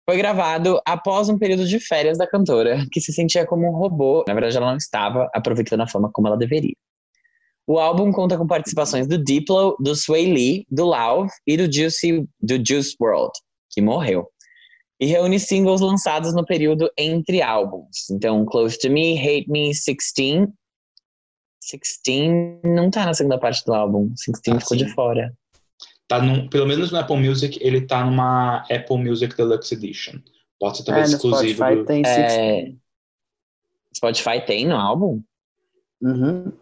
Foi 0.07 0.17
gravado 0.17 0.79
após 0.85 1.27
um 1.29 1.39
período 1.39 1.67
de 1.67 1.79
férias 1.79 2.19
da 2.19 2.27
cantora, 2.27 2.85
que 2.91 3.01
se 3.01 3.11
sentia 3.11 3.47
como 3.47 3.67
um 3.67 3.75
robô. 3.75 4.23
Na 4.27 4.35
verdade, 4.35 4.55
ela 4.55 4.69
não 4.69 4.77
estava 4.77 5.27
aproveitando 5.33 5.81
a 5.81 5.87
fama 5.87 6.11
como 6.13 6.27
ela 6.27 6.37
deveria. 6.37 6.75
O 7.65 7.79
álbum 7.79 8.11
conta 8.11 8.37
com 8.37 8.45
participações 8.45 9.07
do 9.07 9.17
Diplo, 9.17 9.75
do 9.79 9.95
Sway 9.95 10.31
Lee, 10.31 10.67
do 10.69 10.85
Lauv 10.85 11.31
e 11.47 11.57
do 11.57 11.71
Juicy, 11.71 12.23
do 12.39 12.63
Juice 12.63 12.95
World, 13.01 13.31
que 13.71 13.81
morreu 13.81 14.29
e 14.99 15.05
reúne 15.05 15.39
singles 15.39 15.81
lançados 15.81 16.33
no 16.33 16.45
período 16.45 16.89
entre 16.97 17.41
álbuns. 17.41 18.09
Então, 18.09 18.45
Close 18.45 18.77
to 18.79 18.89
Me, 18.89 19.17
Hate 19.17 19.49
Me, 19.49 19.69
16. 19.69 20.47
16 21.71 22.61
não 22.63 22.89
tá 22.89 23.05
na 23.05 23.13
segunda 23.13 23.39
parte 23.39 23.63
do 23.65 23.73
álbum. 23.73 24.07
16 24.07 24.57
ah, 24.57 24.59
ficou 24.59 24.77
sim. 24.77 24.85
de 24.85 24.93
fora. 24.93 25.33
Tá 26.07 26.21
num, 26.21 26.47
pelo 26.47 26.67
menos 26.67 26.91
no 26.91 26.99
Apple 26.99 27.17
Music, 27.17 27.57
ele 27.61 27.81
tá 27.81 28.05
numa 28.05 28.59
Apple 28.71 28.97
Music 28.97 29.35
Deluxe 29.35 29.73
Edition. 29.73 30.19
Pode 30.59 30.77
ser 30.77 30.83
talvez 30.83 31.11
é, 31.11 31.15
exclusivo. 31.15 31.55
Spotify 31.55 31.75
do... 31.75 31.85
tem 31.85 32.01
16. 32.01 32.33
É... 32.33 32.73
Spotify 33.95 34.45
tem 34.45 34.67
no 34.67 34.75
álbum? 34.75 35.21
Uhum. 36.01 36.53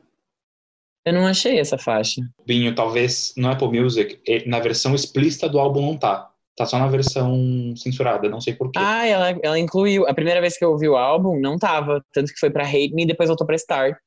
Eu 1.05 1.13
não 1.13 1.27
achei 1.27 1.59
essa 1.59 1.77
faixa. 1.77 2.21
Binho, 2.45 2.73
talvez 2.73 3.33
no 3.35 3.49
Apple 3.49 3.67
Music, 3.67 4.21
na 4.47 4.59
versão 4.59 4.95
explícita 4.95 5.49
do 5.49 5.59
álbum 5.59 5.81
não 5.81 5.97
tá. 5.97 6.32
Tá 6.55 6.65
só 6.67 6.77
na 6.77 6.87
versão 6.87 7.73
censurada, 7.75 8.29
não 8.29 8.39
sei 8.39 8.53
porquê. 8.53 8.77
Ah, 8.79 9.05
ela, 9.07 9.39
ela 9.41 9.57
incluiu. 9.57 10.07
A 10.07 10.13
primeira 10.13 10.39
vez 10.39 10.57
que 10.57 10.63
eu 10.63 10.71
ouvi 10.71 10.87
o 10.87 10.95
álbum, 10.95 11.39
não 11.39 11.57
tava. 11.57 12.03
Tanto 12.13 12.31
que 12.31 12.39
foi 12.39 12.51
pra 12.51 12.63
Hate 12.63 12.93
Me 12.93 13.03
e 13.03 13.07
depois 13.07 13.27
voltou 13.27 13.47
pra 13.47 13.57
Star. 13.57 13.97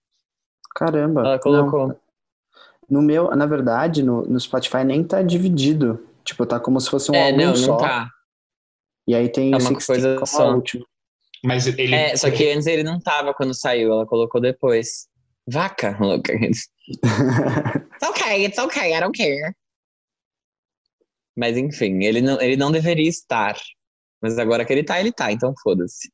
Caramba. 0.77 1.23
Ela 1.23 1.39
colocou. 1.41 1.89
Não. 1.89 1.97
No 2.89 3.03
meu, 3.03 3.29
na 3.35 3.47
verdade, 3.47 4.03
no, 4.03 4.23
no 4.23 4.39
Spotify 4.39 4.85
nem 4.85 5.03
tá 5.03 5.23
dividido. 5.23 6.07
Tipo, 6.25 6.47
tá 6.47 6.61
como 6.61 6.81
se 6.81 6.89
fosse 6.89 7.11
um 7.11 7.17
é, 7.17 7.31
álbum 7.31 7.47
não, 7.47 7.57
só. 7.57 7.73
Não 7.73 7.79
tá. 7.79 8.09
E 9.09 9.15
aí 9.15 9.29
tem 9.29 9.53
é 9.53 9.57
uma 9.57 9.73
coisa 9.73 10.25
só. 10.25 10.55
último. 10.55 10.87
Mas 11.43 11.67
ele. 11.67 11.95
É, 11.95 12.17
só 12.17 12.31
que 12.31 12.49
antes 12.51 12.67
ele 12.67 12.85
não 12.85 13.01
tava 13.01 13.35
quando 13.35 13.55
saiu, 13.55 13.93
ela 13.93 14.07
colocou 14.07 14.41
depois. 14.41 15.09
Vaca, 15.49 15.97
louca. 16.01 16.33
It's 17.97 18.11
okay, 18.11 18.45
it's 18.45 18.59
okay, 18.59 18.95
I 18.95 19.01
don't 19.01 19.17
care. 19.17 19.53
Mas 21.37 21.57
enfim, 21.57 22.03
ele 22.03 22.23
não, 22.23 22.41
ele 22.41 22.57
não 22.57 22.73
deveria 22.73 23.09
estar. 23.09 23.57
Mas 24.23 24.39
agora 24.39 24.65
que 24.65 24.73
ele 24.73 24.83
tá, 24.83 24.99
ele 24.99 25.13
tá, 25.13 25.31
então 25.31 25.53
foda-se. 25.63 26.11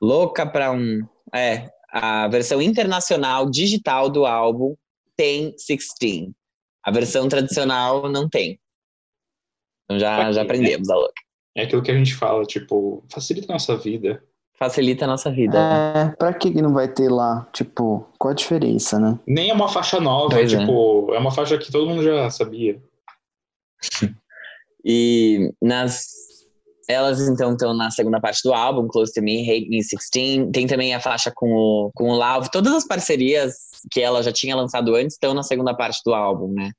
Louca 0.00 0.46
pra 0.46 0.70
um. 0.70 1.06
É, 1.34 1.68
a 1.90 2.28
versão 2.28 2.62
internacional 2.62 3.50
digital 3.50 4.08
do 4.08 4.24
álbum 4.24 4.74
tem 5.16 5.50
16. 5.52 6.30
A 6.84 6.90
versão 6.90 7.28
tradicional 7.28 8.08
não 8.08 8.28
tem. 8.28 8.58
Então 9.84 9.98
já, 9.98 10.32
já 10.32 10.42
aprendemos 10.42 10.88
a 10.88 10.96
louca. 10.96 11.22
É 11.54 11.64
aquilo 11.64 11.82
que 11.82 11.90
a 11.90 11.96
gente 11.96 12.14
fala, 12.14 12.44
tipo, 12.44 13.04
facilita 13.10 13.52
a 13.52 13.54
nossa 13.54 13.76
vida. 13.76 14.22
Facilita 14.54 15.04
a 15.04 15.08
nossa 15.08 15.30
vida. 15.30 15.58
É, 15.58 16.16
pra 16.16 16.32
que 16.32 16.50
não 16.62 16.72
vai 16.72 16.88
ter 16.88 17.10
lá? 17.10 17.48
Tipo, 17.52 18.08
qual 18.18 18.32
a 18.32 18.34
diferença, 18.34 18.98
né? 18.98 19.18
Nem 19.26 19.50
é 19.50 19.52
uma 19.52 19.68
faixa 19.68 20.00
nova, 20.00 20.30
Pois 20.30 20.52
é. 20.52 20.58
tipo, 20.58 21.12
é. 21.12 21.18
uma 21.18 21.30
faixa 21.30 21.58
que 21.58 21.70
todo 21.70 21.88
mundo 21.88 22.02
já 22.02 22.30
sabia. 22.30 22.80
E 24.84 25.50
nas. 25.60 26.06
Elas 26.88 27.20
então 27.28 27.52
estão 27.52 27.72
na 27.74 27.90
segunda 27.90 28.20
parte 28.20 28.40
do 28.44 28.52
álbum, 28.52 28.88
Close 28.88 29.12
to 29.14 29.22
Me, 29.22 29.42
Hate 29.42 29.68
Me 29.68 29.78
16. 29.78 30.50
Tem 30.52 30.66
também 30.66 30.94
a 30.94 31.00
faixa 31.00 31.32
com 31.34 31.52
o, 31.52 31.90
com 31.94 32.10
o 32.10 32.16
Lauv. 32.16 32.48
Todas 32.50 32.72
as 32.74 32.86
parcerias 32.86 33.54
que 33.90 34.00
ela 34.00 34.22
já 34.22 34.32
tinha 34.32 34.56
lançado 34.56 34.94
antes 34.94 35.14
estão 35.14 35.32
na 35.32 35.44
segunda 35.44 35.74
parte 35.74 36.00
do 36.04 36.12
álbum, 36.12 36.52
né? 36.52 36.70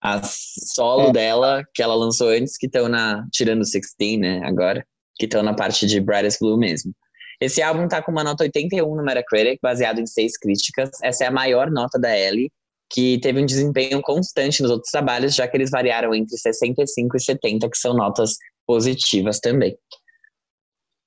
As 0.00 0.36
solo 0.74 1.08
É. 1.08 1.12
dela, 1.12 1.62
que 1.74 1.82
ela 1.82 1.94
lançou 1.94 2.28
antes, 2.28 2.56
que 2.56 2.66
estão 2.66 2.88
na. 2.88 3.26
Tirando 3.32 3.58
o 3.58 3.64
16, 3.64 4.18
né? 4.20 4.40
Agora. 4.44 4.84
Que 5.16 5.26
estão 5.26 5.42
na 5.42 5.54
parte 5.54 5.86
de 5.86 6.00
Brightest 6.00 6.38
Blue 6.40 6.56
mesmo. 6.56 6.92
Esse 7.40 7.60
álbum 7.60 7.88
tá 7.88 8.00
com 8.00 8.12
uma 8.12 8.22
nota 8.24 8.44
81 8.44 8.94
no 8.94 9.02
Metacritic, 9.04 9.58
baseado 9.60 9.98
em 10.00 10.06
seis 10.06 10.38
críticas. 10.38 10.90
Essa 11.02 11.24
é 11.24 11.26
a 11.26 11.30
maior 11.30 11.70
nota 11.70 11.98
da 11.98 12.16
Ellie, 12.16 12.50
que 12.92 13.18
teve 13.20 13.40
um 13.40 13.46
desempenho 13.46 14.02
constante 14.02 14.62
nos 14.62 14.70
outros 14.70 14.90
trabalhos, 14.90 15.34
já 15.34 15.48
que 15.48 15.56
eles 15.56 15.70
variaram 15.70 16.14
entre 16.14 16.36
65 16.36 17.16
e 17.16 17.20
70, 17.20 17.70
que 17.70 17.78
são 17.78 17.94
notas 17.94 18.36
positivas 18.66 19.40
também. 19.40 19.76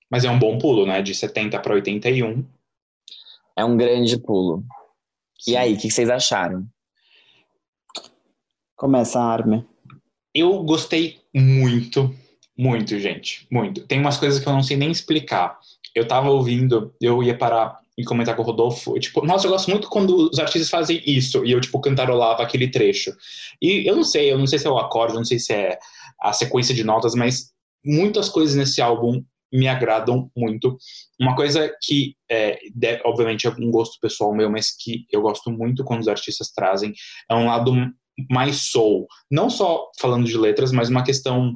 Mas 0.10 0.26
é 0.26 0.32
um 0.32 0.39
bom 0.39 0.58
pulo, 0.58 0.86
né? 0.86 1.02
De 1.02 1.13
70 1.13 1.60
para 1.60 1.76
81. 1.76 2.43
É 3.56 3.63
um 3.63 3.78
grande 3.78 4.19
pulo. 4.19 4.63
E 5.48 5.56
aí, 5.56 5.76
o 5.76 5.78
que 5.78 5.91
vocês 5.91 6.10
acharam? 6.10 6.65
Começa 8.76 9.19
a 9.19 9.24
arma. 9.24 9.65
Eu 10.34 10.63
gostei 10.63 11.21
muito, 11.34 12.13
muito, 12.58 13.00
gente. 13.00 13.48
Muito. 13.52 13.86
Tem 13.86 14.00
umas 14.00 14.17
coisas 14.17 14.41
que 14.41 14.50
eu 14.50 14.54
não 14.54 14.63
sei 14.63 14.76
nem 14.76 14.91
explicar. 14.91 15.60
Eu 15.93 16.08
tava 16.08 16.30
ouvindo, 16.30 16.93
eu 17.00 17.21
ia 17.24 17.38
parar 17.38 17.80
e 17.97 18.03
comentar 18.03 18.36
com 18.36 18.41
o 18.41 18.45
Rodolfo. 18.45 18.99
Tipo, 18.99 19.25
nossa, 19.25 19.47
eu 19.47 19.51
gosto 19.51 19.69
muito 19.69 19.89
quando 19.89 20.29
os 20.29 20.39
artistas 20.39 20.69
fazem 20.69 21.01
isso. 21.05 21.45
E 21.45 21.51
eu, 21.51 21.62
tipo, 21.62 21.79
cantarolava 21.79 22.43
aquele 22.43 22.69
trecho. 22.69 23.15
E 23.62 23.88
eu 23.89 23.95
não 23.95 24.03
sei, 24.03 24.31
eu 24.31 24.38
não 24.38 24.47
sei 24.47 24.60
se 24.60 24.67
é 24.67 24.69
o 24.69 24.77
acorde, 24.77 25.13
eu 25.13 25.17
não 25.17 25.25
sei 25.25 25.39
se 25.39 25.53
é 25.53 25.79
a 26.21 26.34
sequência 26.34 26.75
de 26.75 26.84
notas, 26.84 27.15
mas 27.15 27.51
muitas 27.84 28.29
coisas 28.29 28.55
nesse 28.55 28.81
álbum 28.81 29.23
me 29.53 29.67
agradam 29.67 30.29
muito. 30.36 30.77
Uma 31.19 31.36
coisa 31.36 31.71
que, 31.81 32.15
é, 32.29 32.60
obviamente, 33.05 33.47
é 33.47 33.49
um 33.49 33.71
gosto 33.71 33.99
pessoal 34.01 34.34
meu, 34.34 34.49
mas 34.49 34.71
que 34.71 35.05
eu 35.12 35.21
gosto 35.21 35.49
muito 35.49 35.84
quando 35.84 36.01
os 36.01 36.08
artistas 36.08 36.51
trazem, 36.51 36.93
é 37.29 37.36
um 37.36 37.45
lado 37.45 37.71
mais 38.29 38.69
soul. 38.69 39.08
Não 39.31 39.49
só 39.49 39.89
falando 39.99 40.25
de 40.25 40.38
letras, 40.38 40.71
mas 40.71 40.89
uma 40.89 41.03
questão 41.03 41.53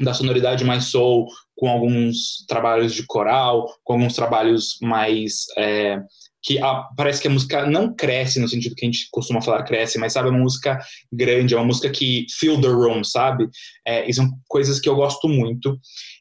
da 0.00 0.12
sonoridade 0.14 0.64
mais 0.64 0.84
soul, 0.86 1.26
com 1.56 1.68
alguns 1.68 2.44
trabalhos 2.48 2.94
de 2.94 3.04
coral, 3.06 3.66
com 3.84 3.94
alguns 3.94 4.14
trabalhos 4.14 4.76
mais. 4.82 5.44
é, 5.56 6.00
que 6.42 6.60
a- 6.60 6.84
parece 6.96 7.20
que 7.20 7.26
a 7.26 7.30
música 7.30 7.66
não 7.66 7.92
cresce 7.92 8.38
no 8.38 8.46
sentido 8.48 8.76
que 8.76 8.84
a 8.86 8.88
gente 8.88 9.08
costuma 9.10 9.42
falar 9.42 9.64
cresce, 9.64 9.98
mas 9.98 10.12
sabe, 10.12 10.28
é 10.28 10.30
uma 10.30 10.38
música 10.38 10.78
grande, 11.12 11.54
é 11.54 11.56
uma 11.56 11.66
música 11.66 11.90
que 11.90 12.24
fill 12.38 12.60
the 12.60 12.68
room, 12.68 13.02
sabe? 13.02 13.48
É, 13.84 14.08
e 14.08 14.14
são 14.14 14.30
coisas 14.48 14.78
que 14.78 14.88
eu 14.88 14.94
gosto 14.94 15.28
muito. 15.28 15.76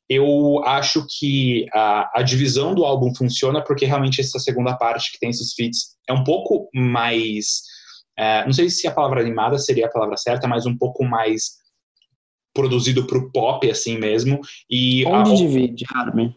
Eu 0.09 0.63
acho 0.65 1.05
que 1.19 1.67
a, 1.73 2.19
a 2.19 2.23
divisão 2.23 2.73
do 2.73 2.83
álbum 2.85 3.13
funciona 3.15 3.63
porque 3.63 3.85
realmente 3.85 4.19
essa 4.21 4.39
segunda 4.39 4.75
parte 4.75 5.11
que 5.11 5.19
tem 5.19 5.29
esses 5.29 5.53
feats 5.53 5.95
é 6.09 6.13
um 6.13 6.23
pouco 6.23 6.69
mais. 6.73 7.61
é, 8.17 8.45
não 8.45 8.53
sei 8.53 8.69
se 8.69 8.87
a 8.87 8.91
palavra 8.91 9.21
animada 9.21 9.57
seria 9.59 9.85
a 9.85 9.91
palavra 9.91 10.17
certa, 10.17 10.47
mas 10.47 10.65
um 10.65 10.75
pouco 10.77 11.03
mais 11.03 11.51
produzido 12.55 13.05
pro 13.05 13.29
pop, 13.31 13.69
assim 13.69 13.99
mesmo. 13.99 14.39
E 14.69 15.05
a, 15.05 15.09
Onde 15.19 15.35
divide, 15.35 15.85
Armin? 15.93 16.33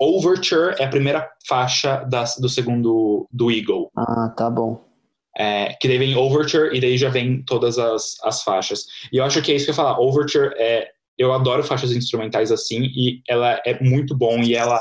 Overture 0.00 0.74
é 0.78 0.84
a 0.84 0.88
primeira 0.88 1.28
faixa 1.46 1.96
das- 2.08 2.36
do 2.38 2.48
segundo 2.48 3.26
do 3.30 3.50
Eagle. 3.50 3.90
Ah, 3.94 4.32
tá 4.34 4.48
bom. 4.48 4.82
É, 5.36 5.74
que 5.80 5.86
daí 5.86 5.98
vem 5.98 6.16
Overture 6.16 6.74
e 6.74 6.80
daí 6.80 6.96
já 6.96 7.10
vem 7.10 7.42
todas 7.44 7.78
as, 7.78 8.16
as 8.24 8.42
faixas. 8.42 8.86
E 9.12 9.18
eu 9.18 9.24
acho 9.24 9.42
que 9.42 9.52
é 9.52 9.56
isso 9.56 9.66
que 9.66 9.70
eu 9.70 9.74
ia 9.74 9.76
falar. 9.76 9.98
Overture 10.00 10.54
é. 10.56 10.88
Eu 11.18 11.34
adoro 11.34 11.62
faixas 11.62 11.92
instrumentais 11.92 12.50
assim, 12.50 12.80
e 12.96 13.20
ela 13.28 13.60
é 13.66 13.78
muito 13.82 14.16
bom 14.16 14.38
e 14.38 14.54
ela 14.54 14.80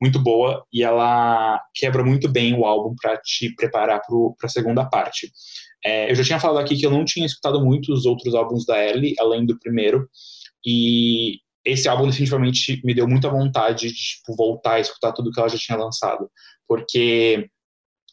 muito 0.00 0.22
boa 0.22 0.62
e 0.70 0.82
ela 0.84 1.60
quebra 1.74 2.04
muito 2.04 2.28
bem 2.28 2.54
o 2.54 2.66
álbum 2.66 2.94
para 3.00 3.16
te 3.16 3.54
preparar 3.54 4.02
para 4.06 4.46
a 4.46 4.48
segunda 4.48 4.84
parte. 4.84 5.32
É, 5.84 6.10
eu 6.10 6.14
já 6.14 6.24
tinha 6.24 6.40
falado 6.40 6.58
aqui 6.58 6.76
que 6.76 6.84
eu 6.84 6.90
não 6.90 7.04
tinha 7.04 7.26
escutado 7.26 7.64
muito 7.64 7.92
os 7.92 8.04
outros 8.04 8.34
álbuns 8.34 8.66
da 8.66 8.82
Ellie, 8.84 9.14
além 9.18 9.46
do 9.46 9.58
primeiro, 9.58 10.08
e 10.66 11.38
esse 11.64 11.88
álbum 11.88 12.06
definitivamente 12.06 12.80
me 12.84 12.94
deu 12.94 13.06
muita 13.06 13.28
vontade 13.28 13.88
de 13.88 13.94
tipo, 13.94 14.34
voltar 14.36 14.74
a 14.74 14.80
escutar 14.80 15.12
tudo 15.12 15.30
que 15.30 15.38
ela 15.38 15.48
já 15.48 15.58
tinha 15.58 15.78
lançado, 15.78 16.30
porque 16.66 17.48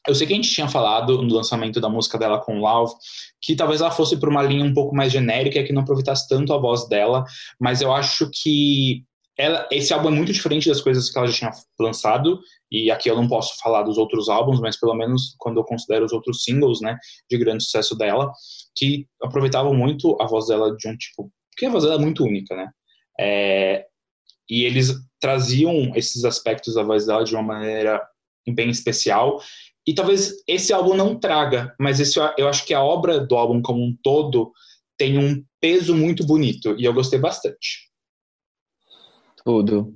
eu 0.07 0.13
sei 0.13 0.27
que 0.27 0.33
a 0.33 0.35
gente 0.35 0.51
tinha 0.51 0.67
falado 0.67 1.21
no 1.21 1.33
lançamento 1.33 1.81
da 1.81 1.89
música 1.89 2.17
dela 2.17 2.39
com 2.39 2.59
Love, 2.59 2.93
que 3.41 3.55
talvez 3.55 3.81
ela 3.81 3.91
fosse 3.91 4.17
por 4.19 4.29
uma 4.29 4.43
linha 4.43 4.63
um 4.63 4.73
pouco 4.73 4.95
mais 4.95 5.11
genérica, 5.11 5.63
que 5.63 5.73
não 5.73 5.81
aproveitasse 5.81 6.27
tanto 6.27 6.53
a 6.53 6.57
voz 6.59 6.87
dela, 6.87 7.23
mas 7.59 7.81
eu 7.81 7.91
acho 7.91 8.29
que 8.31 9.03
ela, 9.37 9.67
esse 9.71 9.93
álbum 9.93 10.09
é 10.09 10.11
muito 10.11 10.31
diferente 10.31 10.69
das 10.69 10.81
coisas 10.81 11.09
que 11.09 11.17
ela 11.17 11.27
já 11.27 11.33
tinha 11.33 11.51
lançado, 11.79 12.39
e 12.71 12.89
aqui 12.89 13.09
eu 13.09 13.15
não 13.15 13.27
posso 13.27 13.57
falar 13.59 13.83
dos 13.83 13.97
outros 13.97 14.29
álbuns, 14.29 14.59
mas 14.61 14.79
pelo 14.79 14.93
menos 14.93 15.35
quando 15.37 15.59
eu 15.59 15.63
considero 15.63 16.05
os 16.05 16.13
outros 16.13 16.43
singles, 16.43 16.79
né, 16.81 16.97
de 17.29 17.37
grande 17.37 17.63
sucesso 17.63 17.97
dela, 17.97 18.31
que 18.75 19.05
aproveitavam 19.21 19.73
muito 19.73 20.17
a 20.21 20.25
voz 20.25 20.47
dela 20.47 20.75
de 20.75 20.87
um 20.87 20.95
tipo, 20.95 21.31
porque 21.51 21.65
a 21.65 21.69
voz 21.69 21.83
dela 21.83 21.95
é 21.95 21.99
muito 21.99 22.23
única, 22.23 22.55
né, 22.55 22.69
é, 23.19 23.85
e 24.49 24.63
eles 24.63 24.93
traziam 25.19 25.91
esses 25.95 26.23
aspectos 26.23 26.75
da 26.75 26.83
voz 26.83 27.05
dela 27.05 27.23
de 27.23 27.33
uma 27.33 27.43
maneira 27.43 28.01
bem 28.47 28.69
especial, 28.69 29.41
e 29.87 29.93
talvez 29.93 30.33
esse 30.47 30.71
álbum 30.71 30.95
não 30.95 31.19
traga, 31.19 31.75
mas 31.79 31.99
esse, 31.99 32.17
eu 32.37 32.47
acho 32.47 32.65
que 32.65 32.73
a 32.73 32.83
obra 32.83 33.19
do 33.19 33.35
álbum 33.35 33.61
como 33.61 33.83
um 33.83 33.95
todo 34.01 34.51
tem 34.97 35.17
um 35.17 35.43
peso 35.59 35.93
muito 35.93 36.25
bonito, 36.25 36.73
e 36.79 36.85
eu 36.85 36.93
gostei 36.93 37.19
bastante. 37.19 37.85
Tudo. 39.45 39.93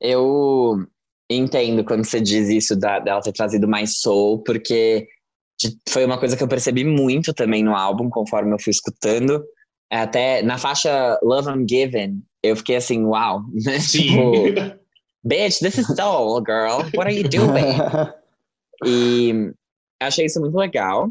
Eu 0.00 0.86
entendo 1.28 1.84
quando 1.84 2.04
você 2.04 2.20
diz 2.20 2.48
isso 2.48 2.76
da, 2.76 2.98
dela 3.00 3.20
ter 3.20 3.32
trazido 3.32 3.66
mais 3.66 4.00
soul, 4.00 4.42
porque 4.42 5.08
foi 5.88 6.04
uma 6.04 6.18
coisa 6.18 6.36
que 6.36 6.42
eu 6.42 6.48
percebi 6.48 6.84
muito 6.84 7.32
também 7.32 7.62
no 7.62 7.74
álbum, 7.74 8.08
conforme 8.08 8.54
eu 8.54 8.60
fui 8.60 8.70
escutando. 8.70 9.44
Até 9.90 10.42
na 10.42 10.58
faixa 10.58 11.18
Love 11.22 11.50
I'm 11.50 11.66
Given, 11.68 12.22
eu 12.42 12.56
fiquei 12.56 12.76
assim, 12.76 13.04
uau, 13.04 13.42
né? 13.52 13.78
Tipo, 13.90 14.42
bitch, 15.24 15.58
this 15.58 15.78
is 15.78 15.86
soul, 15.86 16.42
girl. 16.44 16.82
What 16.94 17.08
are 17.08 17.14
you 17.14 17.28
doing? 17.28 17.76
E 18.84 19.52
achei 20.02 20.26
isso 20.26 20.40
muito 20.40 20.56
legal. 20.56 21.08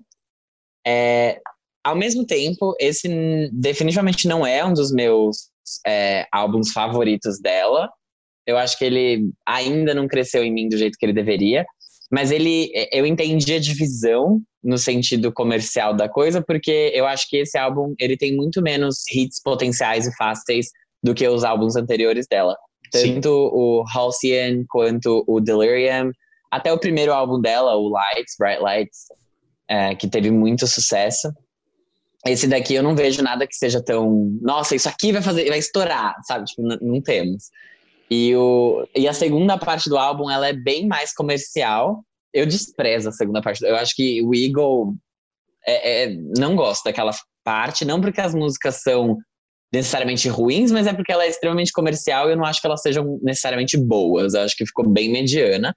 É, 0.85 1.39
ao 1.83 1.95
mesmo 1.95 2.25
tempo, 2.25 2.75
esse 2.79 3.49
definitivamente 3.51 4.27
não 4.27 4.45
é 4.45 4.63
um 4.63 4.73
dos 4.73 4.91
meus 4.91 5.49
é, 5.85 6.27
álbuns 6.31 6.71
favoritos 6.71 7.39
dela. 7.39 7.89
Eu 8.45 8.57
acho 8.57 8.77
que 8.77 8.85
ele 8.85 9.29
ainda 9.45 9.93
não 9.93 10.07
cresceu 10.07 10.43
em 10.43 10.51
mim 10.51 10.67
do 10.67 10.77
jeito 10.77 10.97
que 10.97 11.05
ele 11.05 11.13
deveria. 11.13 11.65
Mas 12.11 12.31
ele, 12.31 12.71
é, 12.75 12.99
eu 12.99 13.05
entendi 13.05 13.53
a 13.53 13.59
divisão 13.59 14.41
no 14.63 14.77
sentido 14.77 15.31
comercial 15.31 15.93
da 15.93 16.07
coisa, 16.07 16.41
porque 16.41 16.91
eu 16.93 17.05
acho 17.05 17.27
que 17.27 17.37
esse 17.37 17.57
álbum 17.57 17.93
ele 17.99 18.15
tem 18.15 18.35
muito 18.35 18.61
menos 18.61 18.97
hits 19.11 19.41
potenciais 19.43 20.07
e 20.07 20.15
fáceis 20.15 20.67
do 21.01 21.13
que 21.13 21.27
os 21.27 21.43
álbuns 21.43 21.75
anteriores 21.75 22.25
dela. 22.29 22.55
Sim. 22.93 23.15
Tanto 23.15 23.29
o 23.29 23.83
Halcyon 23.93 24.63
quanto 24.69 25.23
o 25.27 25.39
Delirium, 25.39 26.11
até 26.51 26.71
o 26.71 26.79
primeiro 26.79 27.11
álbum 27.11 27.41
dela, 27.41 27.75
o 27.75 27.89
Lights, 27.89 28.35
Bright 28.39 28.61
Lights, 28.61 28.99
é, 29.67 29.95
que 29.95 30.07
teve 30.07 30.29
muito 30.29 30.67
sucesso. 30.67 31.29
Esse 32.25 32.47
daqui 32.47 32.73
eu 32.73 32.83
não 32.83 32.95
vejo 32.95 33.21
nada 33.21 33.45
que 33.45 33.55
seja 33.55 33.83
tão. 33.83 34.37
Nossa, 34.41 34.75
isso 34.75 34.87
aqui 34.87 35.11
vai 35.11 35.21
fazer, 35.21 35.47
vai 35.49 35.59
estourar, 35.59 36.15
sabe? 36.23 36.45
Tipo, 36.45 36.61
não 36.81 37.01
temos. 37.01 37.49
E, 38.09 38.35
o, 38.35 38.87
e 38.95 39.07
a 39.07 39.13
segunda 39.13 39.57
parte 39.57 39.89
do 39.89 39.97
álbum, 39.97 40.29
ela 40.29 40.47
é 40.47 40.53
bem 40.53 40.87
mais 40.87 41.13
comercial. 41.13 42.03
Eu 42.33 42.45
desprezo 42.45 43.09
a 43.09 43.11
segunda 43.11 43.41
parte. 43.41 43.63
Eu 43.63 43.75
acho 43.75 43.95
que 43.95 44.21
o 44.23 44.33
Eagle 44.33 44.95
é, 45.65 46.03
é, 46.03 46.17
não 46.37 46.55
gosto 46.55 46.83
daquela 46.83 47.11
parte, 47.43 47.85
não 47.85 47.99
porque 47.99 48.21
as 48.21 48.33
músicas 48.33 48.81
são 48.81 49.17
necessariamente 49.73 50.29
ruins, 50.29 50.71
mas 50.71 50.85
é 50.85 50.93
porque 50.93 51.11
ela 51.11 51.23
é 51.23 51.29
extremamente 51.29 51.71
comercial 51.71 52.29
e 52.29 52.33
eu 52.33 52.37
não 52.37 52.45
acho 52.45 52.61
que 52.61 52.67
elas 52.67 52.81
sejam 52.81 53.19
necessariamente 53.23 53.75
boas. 53.75 54.33
Eu 54.33 54.41
acho 54.41 54.55
que 54.55 54.65
ficou 54.65 54.87
bem 54.87 55.11
mediana. 55.11 55.75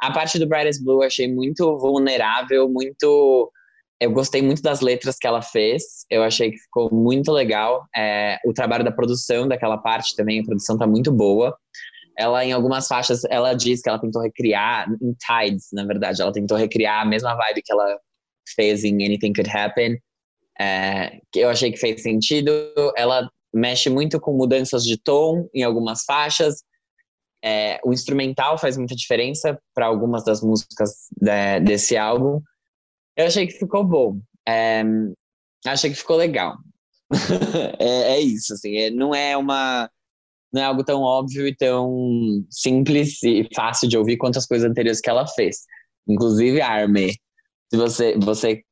A 0.00 0.10
parte 0.10 0.38
do 0.38 0.48
Brightest 0.48 0.82
Blue 0.82 1.02
eu 1.02 1.06
achei 1.06 1.32
muito 1.32 1.78
vulnerável, 1.78 2.68
muito. 2.68 3.50
Eu 3.98 4.12
gostei 4.12 4.42
muito 4.42 4.60
das 4.60 4.80
letras 4.80 5.16
que 5.18 5.26
ela 5.26 5.40
fez. 5.40 6.04
Eu 6.10 6.22
achei 6.22 6.50
que 6.50 6.58
ficou 6.58 6.92
muito 6.92 7.32
legal. 7.32 7.86
É, 7.96 8.38
o 8.44 8.52
trabalho 8.52 8.84
da 8.84 8.92
produção 8.92 9.48
daquela 9.48 9.78
parte 9.78 10.14
também, 10.14 10.40
a 10.40 10.44
produção 10.44 10.76
tá 10.76 10.86
muito 10.86 11.10
boa. 11.10 11.56
Ela, 12.18 12.44
em 12.44 12.52
algumas 12.52 12.86
faixas, 12.86 13.24
ela 13.24 13.54
diz 13.54 13.82
que 13.82 13.88
ela 13.88 13.98
tentou 13.98 14.22
recriar, 14.22 14.86
em 15.02 15.14
Tides, 15.14 15.68
na 15.72 15.84
verdade, 15.84 16.22
ela 16.22 16.32
tentou 16.32 16.56
recriar 16.56 17.02
a 17.02 17.04
mesma 17.04 17.34
vibe 17.34 17.62
que 17.62 17.72
ela 17.72 17.98
fez 18.54 18.84
em 18.84 18.94
Anything 19.04 19.32
Could 19.32 19.50
Happen. 19.50 19.98
É, 20.58 21.18
que 21.30 21.40
eu 21.40 21.48
achei 21.48 21.70
que 21.70 21.78
fez 21.78 22.02
sentido. 22.02 22.50
Ela 22.96 23.28
mexe 23.52 23.88
muito 23.88 24.20
com 24.20 24.32
mudanças 24.32 24.84
de 24.84 24.98
tom 24.98 25.48
em 25.54 25.62
algumas 25.62 26.04
faixas. 26.04 26.62
É, 27.44 27.78
o 27.84 27.92
instrumental 27.92 28.58
faz 28.58 28.76
muita 28.76 28.94
diferença 28.94 29.58
para 29.74 29.86
algumas 29.86 30.24
das 30.24 30.42
músicas 30.42 31.08
de, 31.20 31.60
desse 31.60 31.96
álbum. 31.96 32.40
Eu 33.16 33.26
achei 33.26 33.46
que 33.46 33.58
ficou 33.58 33.84
bom. 33.84 34.20
É, 34.46 34.82
achei 35.66 35.90
que 35.90 35.96
ficou 35.96 36.16
legal. 36.16 36.56
é, 37.78 38.14
é, 38.14 38.20
isso, 38.20 38.52
assim. 38.52 38.76
É, 38.76 38.90
não 38.90 39.14
é 39.14 39.36
uma 39.36 39.90
não 40.52 40.62
é 40.62 40.64
algo 40.64 40.84
tão 40.84 41.02
óbvio 41.02 41.46
e 41.46 41.54
tão 41.54 42.44
simples 42.50 43.22
e 43.22 43.46
fácil 43.54 43.88
de 43.88 43.98
ouvir 43.98 44.16
quanto 44.16 44.38
as 44.38 44.46
coisas 44.46 44.68
anteriores 44.68 45.00
que 45.00 45.10
ela 45.10 45.26
fez. 45.26 45.58
Inclusive 46.08 46.60
Army. 46.60 47.12
Se 47.70 47.76
você, 47.76 48.16
você 48.18 48.62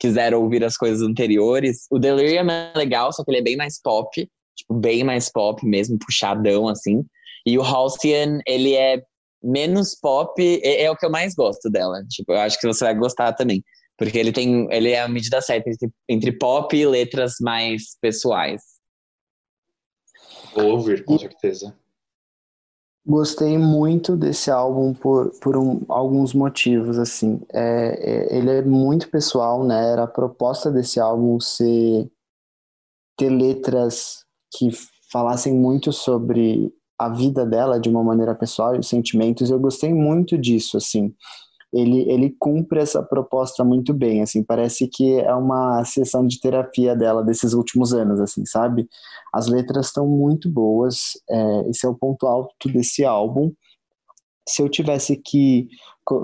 quiser 0.00 0.34
ouvir 0.34 0.64
as 0.64 0.76
coisas 0.76 1.02
anteriores, 1.02 1.86
o 1.90 1.98
Delirium 1.98 2.48
é 2.50 2.72
legal, 2.76 3.12
só 3.12 3.24
que 3.24 3.30
ele 3.30 3.38
é 3.38 3.42
bem 3.42 3.56
mais 3.56 3.80
pop, 3.80 4.10
tipo, 4.56 4.74
bem 4.74 5.04
mais 5.04 5.30
pop 5.30 5.64
mesmo, 5.66 5.98
puxadão, 5.98 6.68
assim. 6.68 7.04
E 7.44 7.58
o 7.58 7.62
Halcyon, 7.62 8.38
ele 8.46 8.74
é 8.74 9.02
menos 9.42 9.94
pop, 10.00 10.40
é, 10.40 10.84
é, 10.84 10.90
o 10.90 10.96
que 10.96 11.04
eu 11.04 11.10
mais 11.10 11.34
gosto 11.34 11.68
dela. 11.68 12.02
Tipo, 12.08 12.32
eu 12.32 12.38
acho 12.38 12.58
que 12.58 12.66
você 12.66 12.84
vai 12.84 12.94
gostar 12.94 13.32
também. 13.34 13.62
Porque 13.96 14.18
ele 14.18 14.32
tem, 14.32 14.66
ele 14.72 14.90
é 14.90 15.00
a 15.00 15.08
medida 15.08 15.40
certa 15.40 15.70
entre, 15.70 15.90
entre 16.08 16.32
pop 16.32 16.76
e 16.76 16.86
letras 16.86 17.34
mais 17.40 17.96
pessoais. 18.00 18.60
Vou 20.54 20.72
ouvir, 20.72 21.04
com 21.04 21.18
certeza. 21.18 21.76
Gostei 23.06 23.58
muito 23.58 24.16
desse 24.16 24.50
álbum 24.50 24.94
por, 24.94 25.30
por 25.40 25.56
um, 25.56 25.82
alguns 25.88 26.32
motivos, 26.32 26.98
assim. 26.98 27.40
É, 27.52 28.32
é, 28.32 28.36
ele 28.36 28.50
é 28.50 28.62
muito 28.62 29.10
pessoal, 29.10 29.64
né? 29.64 29.92
Era 29.92 30.04
a 30.04 30.08
proposta 30.08 30.70
desse 30.70 30.98
álbum 30.98 31.38
ser 31.38 32.10
ter 33.16 33.28
letras 33.28 34.24
que 34.56 34.70
falassem 35.12 35.54
muito 35.54 35.92
sobre 35.92 36.72
a 36.98 37.08
vida 37.08 37.44
dela 37.44 37.78
de 37.78 37.88
uma 37.88 38.02
maneira 38.02 38.34
pessoal 38.34 38.74
e 38.74 38.78
os 38.78 38.88
sentimentos. 38.88 39.50
Eu 39.50 39.60
gostei 39.60 39.92
muito 39.92 40.38
disso, 40.38 40.76
assim 40.76 41.14
ele, 41.74 42.08
ele 42.08 42.36
cumpre 42.38 42.78
essa 42.78 43.02
proposta 43.02 43.64
muito 43.64 43.92
bem, 43.92 44.22
assim, 44.22 44.44
parece 44.44 44.86
que 44.86 45.18
é 45.18 45.34
uma 45.34 45.84
sessão 45.84 46.24
de 46.24 46.40
terapia 46.40 46.94
dela 46.94 47.22
desses 47.24 47.52
últimos 47.52 47.92
anos, 47.92 48.20
assim, 48.20 48.46
sabe? 48.46 48.88
As 49.32 49.48
letras 49.48 49.86
estão 49.86 50.06
muito 50.06 50.48
boas, 50.48 51.20
é, 51.28 51.68
esse 51.68 51.84
é 51.84 51.88
o 51.88 51.94
ponto 51.94 52.28
alto 52.28 52.68
desse 52.72 53.04
álbum. 53.04 53.52
Se 54.48 54.62
eu 54.62 54.68
tivesse 54.68 55.16
que, 55.16 55.66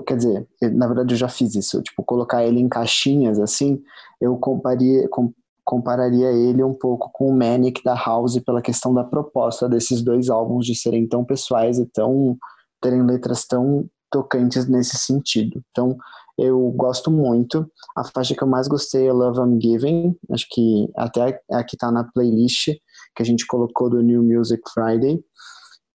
quer 0.07 0.15
dizer, 0.15 0.47
na 0.73 0.87
verdade 0.87 1.13
eu 1.13 1.17
já 1.17 1.27
fiz 1.27 1.53
isso, 1.53 1.81
tipo, 1.81 2.01
colocar 2.01 2.45
ele 2.45 2.61
em 2.61 2.69
caixinhas, 2.69 3.37
assim, 3.37 3.81
eu 4.21 4.37
comparia, 4.37 5.09
com, 5.09 5.33
compararia 5.65 6.31
ele 6.31 6.63
um 6.63 6.73
pouco 6.73 7.09
com 7.11 7.27
o 7.27 7.37
Manic 7.37 7.83
da 7.83 7.93
House 7.93 8.39
pela 8.39 8.61
questão 8.61 8.93
da 8.93 9.03
proposta 9.03 9.67
desses 9.67 10.01
dois 10.01 10.29
álbuns 10.29 10.65
de 10.65 10.75
serem 10.75 11.05
tão 11.05 11.25
pessoais 11.25 11.77
e 11.77 11.85
tão 11.87 12.37
terem 12.81 13.05
letras 13.05 13.45
tão 13.45 13.85
tocantes 14.11 14.67
nesse 14.67 14.97
sentido. 14.97 15.63
Então, 15.71 15.97
eu 16.37 16.59
gosto 16.71 17.09
muito. 17.09 17.69
A 17.95 18.03
faixa 18.03 18.35
que 18.35 18.43
eu 18.43 18.47
mais 18.47 18.67
gostei 18.67 19.07
é 19.07 19.13
Love 19.13 19.39
I'm 19.39 19.59
Giving, 19.61 20.15
acho 20.31 20.47
que 20.49 20.89
até 20.95 21.39
aqui 21.51 21.77
tá 21.77 21.91
na 21.91 22.03
playlist 22.03 22.67
que 23.15 23.21
a 23.21 23.25
gente 23.25 23.45
colocou 23.45 23.89
do 23.89 24.01
New 24.01 24.23
Music 24.23 24.61
Friday. 24.73 25.23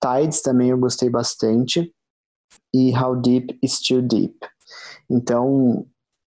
Tides 0.03 0.43
também 0.43 0.71
eu 0.71 0.79
gostei 0.79 1.11
bastante. 1.11 1.93
E 2.75 2.97
How 2.97 3.17
Deep 3.17 3.59
is 3.63 3.81
Too 3.81 4.03
Deep. 4.03 4.37
Então, 5.11 5.87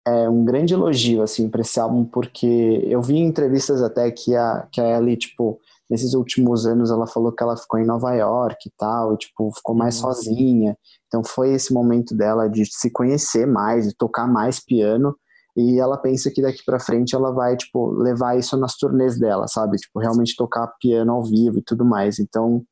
é 0.07 0.29
um 0.29 0.45
grande 0.45 0.75
elogio 0.75 1.23
assim 1.23 1.49
para 1.49 1.61
esse 1.61 1.79
álbum 1.79 2.05
porque 2.05 2.83
eu 2.85 3.01
vi 3.01 3.17
em 3.17 3.27
entrevistas 3.27 3.83
até 3.83 4.11
que 4.11 4.35
a 4.35 4.67
que 4.73 4.81
a 4.81 4.99
Ellie 4.99 5.17
tipo 5.17 5.61
nesses 5.91 6.15
últimos 6.15 6.67
anos 6.67 6.91
ela 6.91 7.07
falou 7.07 7.33
que 7.33 7.43
ela 7.43 7.57
ficou 7.57 7.79
em 7.79 7.87
Nova 7.87 8.15
York 8.15 8.69
e 8.69 8.73
tal, 8.77 9.15
e, 9.15 9.19
tipo, 9.19 9.51
ficou 9.55 9.75
mais 9.75 9.97
uhum. 9.97 10.03
sozinha. 10.03 10.77
Então 11.07 11.23
foi 11.23 11.53
esse 11.53 11.73
momento 11.73 12.17
dela 12.17 12.49
de 12.49 12.65
se 12.67 12.91
conhecer 12.91 13.47
mais, 13.47 13.89
de 13.89 13.95
tocar 13.95 14.27
mais 14.27 14.59
piano. 14.59 15.15
E 15.55 15.79
ela 15.79 15.99
pensa 15.99 16.31
que 16.31 16.41
daqui 16.41 16.65
para 16.65 16.81
frente 16.81 17.15
ela 17.15 17.31
vai, 17.31 17.57
tipo, 17.57 17.91
levar 17.93 18.39
isso 18.39 18.57
nas 18.57 18.75
turnês 18.77 19.19
dela, 19.19 19.47
sabe? 19.47 19.77
Tipo, 19.77 20.01
realmente 20.01 20.35
tocar 20.35 20.67
piano 20.81 21.13
ao 21.13 21.23
vivo 21.23 21.59
e 21.59 21.63
tudo 21.63 21.85
mais. 21.85 22.19
Então, 22.19 22.65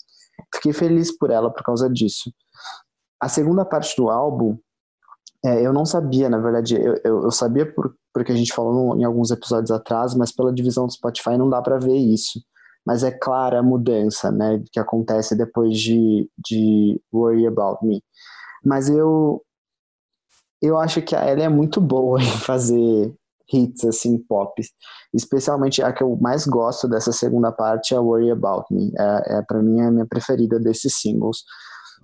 fiquei 0.55 0.73
feliz 0.73 1.14
por 1.16 1.31
ela 1.31 1.53
por 1.53 1.62
causa 1.62 1.90
disso. 1.90 2.33
A 3.20 3.29
segunda 3.29 3.66
parte 3.66 3.94
do 3.99 4.09
álbum, 4.09 4.57
é, 5.44 5.61
eu 5.66 5.75
não 5.75 5.85
sabia, 5.85 6.31
na 6.31 6.38
verdade, 6.38 6.75
eu, 6.75 6.94
eu, 7.05 7.23
eu 7.25 7.31
sabia 7.31 7.70
por, 7.70 7.94
porque 8.14 8.33
a 8.33 8.35
gente 8.35 8.53
falou 8.55 8.96
em 8.96 9.05
alguns 9.05 9.31
episódios 9.31 9.70
atrás, 9.70 10.14
mas 10.14 10.33
pela 10.33 10.53
divisão 10.53 10.87
do 10.87 10.92
Spotify 10.92 11.37
não 11.37 11.51
dá 11.51 11.61
para 11.61 11.79
ver 11.79 11.96
isso 11.96 12.40
mas 12.86 13.02
é 13.02 13.10
clara 13.10 13.60
a 13.60 13.62
mudança, 13.62 14.30
né, 14.30 14.62
que 14.72 14.80
acontece 14.80 15.36
depois 15.36 15.78
de, 15.78 16.28
de 16.38 17.00
Worry 17.12 17.46
About 17.46 17.84
Me. 17.86 18.02
Mas 18.64 18.88
eu 18.88 19.42
eu 20.62 20.78
acho 20.78 21.00
que 21.00 21.14
ela 21.14 21.42
é 21.42 21.48
muito 21.48 21.80
boa 21.80 22.20
em 22.20 22.26
fazer 22.26 23.14
hits 23.52 23.84
assim 23.84 24.18
pop, 24.18 24.62
especialmente 25.12 25.82
a 25.82 25.92
que 25.92 26.02
eu 26.02 26.16
mais 26.20 26.46
gosto 26.46 26.86
dessa 26.86 27.12
segunda 27.12 27.50
parte 27.50 27.94
é 27.94 27.98
Worry 27.98 28.30
About 28.30 28.66
Me, 28.70 28.92
é, 28.96 29.38
é 29.38 29.42
para 29.42 29.62
mim 29.62 29.80
é 29.80 29.86
a 29.86 29.90
minha 29.90 30.06
preferida 30.06 30.58
desses 30.60 31.00
singles. 31.00 31.38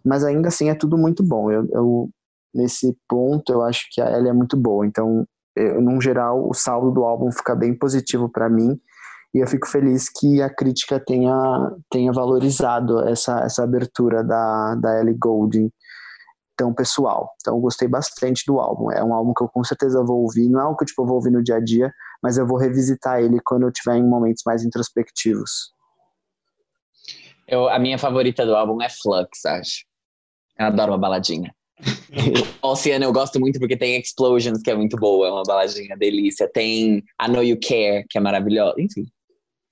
Mas 0.04 0.24
ainda 0.24 0.48
assim 0.48 0.70
é 0.70 0.74
tudo 0.74 0.96
muito 0.96 1.22
bom. 1.22 1.50
Eu, 1.50 1.68
eu 1.72 2.10
nesse 2.54 2.96
ponto 3.08 3.52
eu 3.52 3.62
acho 3.62 3.86
que 3.90 4.00
ela 4.00 4.28
é 4.28 4.32
muito 4.32 4.56
boa. 4.56 4.86
Então, 4.86 5.26
eu, 5.54 5.80
num 5.80 6.00
geral, 6.00 6.48
o 6.48 6.54
saldo 6.54 6.90
do 6.90 7.04
álbum 7.04 7.30
fica 7.32 7.54
bem 7.54 7.74
positivo 7.76 8.28
para 8.28 8.48
mim 8.48 8.78
e 9.36 9.40
eu 9.40 9.46
fico 9.46 9.68
feliz 9.68 10.08
que 10.08 10.40
a 10.40 10.48
crítica 10.48 10.98
tenha, 10.98 11.70
tenha 11.90 12.10
valorizado 12.10 13.06
essa, 13.06 13.40
essa 13.40 13.62
abertura 13.62 14.24
da, 14.24 14.74
da 14.76 14.98
Ellie 14.98 15.12
Goulding 15.12 15.70
tão 16.56 16.72
pessoal. 16.72 17.30
Então 17.38 17.54
eu 17.54 17.60
gostei 17.60 17.86
bastante 17.86 18.44
do 18.46 18.58
álbum. 18.58 18.90
É 18.90 19.04
um 19.04 19.12
álbum 19.12 19.34
que 19.34 19.44
eu 19.44 19.48
com 19.48 19.62
certeza 19.62 20.02
vou 20.02 20.22
ouvir. 20.22 20.48
Não 20.48 20.58
é 20.58 20.62
algo 20.62 20.78
que 20.78 20.86
tipo, 20.86 21.02
eu 21.02 21.06
vou 21.06 21.16
ouvir 21.16 21.30
no 21.30 21.42
dia 21.42 21.56
a 21.56 21.60
dia, 21.60 21.92
mas 22.22 22.38
eu 22.38 22.46
vou 22.46 22.56
revisitar 22.56 23.20
ele 23.20 23.38
quando 23.44 23.64
eu 23.64 23.68
estiver 23.68 23.96
em 23.98 24.08
momentos 24.08 24.42
mais 24.46 24.64
introspectivos. 24.64 25.70
Eu, 27.46 27.68
a 27.68 27.78
minha 27.78 27.98
favorita 27.98 28.46
do 28.46 28.56
álbum 28.56 28.80
é 28.80 28.88
Flux, 28.88 29.44
acho. 29.44 29.84
Eu 30.58 30.64
adoro 30.68 30.92
uma 30.92 30.98
baladinha. 30.98 31.54
Oceano 32.62 33.04
eu 33.04 33.12
gosto 33.12 33.38
muito 33.38 33.58
porque 33.58 33.76
tem 33.76 34.00
Explosions, 34.00 34.62
que 34.62 34.70
é 34.70 34.74
muito 34.74 34.96
boa, 34.96 35.28
é 35.28 35.30
uma 35.30 35.42
baladinha 35.42 35.94
delícia. 35.94 36.50
Tem 36.50 37.04
I 37.20 37.28
Know 37.28 37.44
You 37.44 37.58
Care, 37.60 38.06
que 38.08 38.16
é 38.16 38.20
maravilhosa. 38.20 38.76
Enfim, 38.78 39.06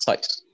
só 0.05 0.15
isso. 0.15 0.45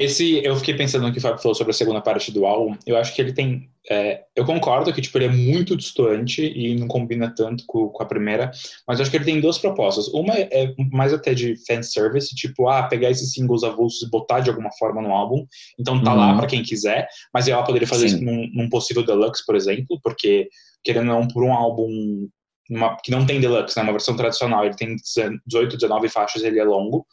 Esse, 0.00 0.42
eu 0.42 0.56
fiquei 0.56 0.74
pensando 0.74 1.06
no 1.06 1.12
que 1.12 1.18
o 1.18 1.20
Fábio 1.20 1.42
falou 1.42 1.54
sobre 1.54 1.72
a 1.72 1.74
segunda 1.74 2.00
parte 2.00 2.32
do 2.32 2.46
álbum. 2.46 2.74
Eu 2.86 2.96
acho 2.96 3.14
que 3.14 3.20
ele 3.20 3.34
tem. 3.34 3.68
É, 3.90 4.22
eu 4.34 4.46
concordo 4.46 4.90
que 4.94 5.00
tipo, 5.02 5.18
ele 5.18 5.26
é 5.26 5.28
muito 5.28 5.76
distante 5.76 6.42
e 6.42 6.74
não 6.74 6.88
combina 6.88 7.34
tanto 7.34 7.64
com, 7.66 7.88
com, 7.90 8.02
a 8.02 8.06
primeira, 8.06 8.50
mas 8.88 8.98
eu 8.98 9.02
acho 9.02 9.10
que 9.10 9.18
ele 9.18 9.26
tem 9.26 9.42
duas 9.42 9.58
propostas. 9.58 10.08
Uma 10.08 10.32
é 10.34 10.74
mais 10.90 11.12
até 11.12 11.34
de 11.34 11.54
fanservice, 11.66 12.34
tipo, 12.34 12.66
ah, 12.66 12.84
pegar 12.84 13.10
esses 13.10 13.32
singles 13.34 13.62
avulsos 13.62 14.02
e 14.02 14.10
botar 14.10 14.40
de 14.40 14.48
alguma 14.48 14.70
forma 14.78 15.02
no 15.02 15.12
álbum. 15.12 15.44
Então 15.78 16.02
tá 16.02 16.12
uhum. 16.12 16.18
lá 16.18 16.34
para 16.34 16.46
quem 16.46 16.62
quiser, 16.62 17.06
mas 17.34 17.46
ela 17.46 17.62
poderia 17.62 17.86
fazer 17.86 18.08
Sim. 18.08 18.16
isso 18.16 18.24
num, 18.24 18.48
num, 18.54 18.70
possível 18.70 19.04
deluxe, 19.04 19.44
por 19.44 19.54
exemplo, 19.54 20.00
porque, 20.02 20.48
querendo 20.82 21.12
ou 21.12 21.20
não, 21.20 21.28
por 21.28 21.44
um 21.44 21.52
álbum 21.52 22.26
uma, 22.70 22.96
que 22.96 23.10
não 23.10 23.26
tem 23.26 23.38
deluxe, 23.38 23.76
né, 23.76 23.82
uma 23.82 23.92
versão 23.92 24.16
tradicional, 24.16 24.64
ele 24.64 24.76
tem 24.76 24.96
18, 24.96 25.76
19 25.76 26.08
faixas, 26.08 26.42
ele 26.42 26.58
é 26.58 26.64
longo. 26.64 27.06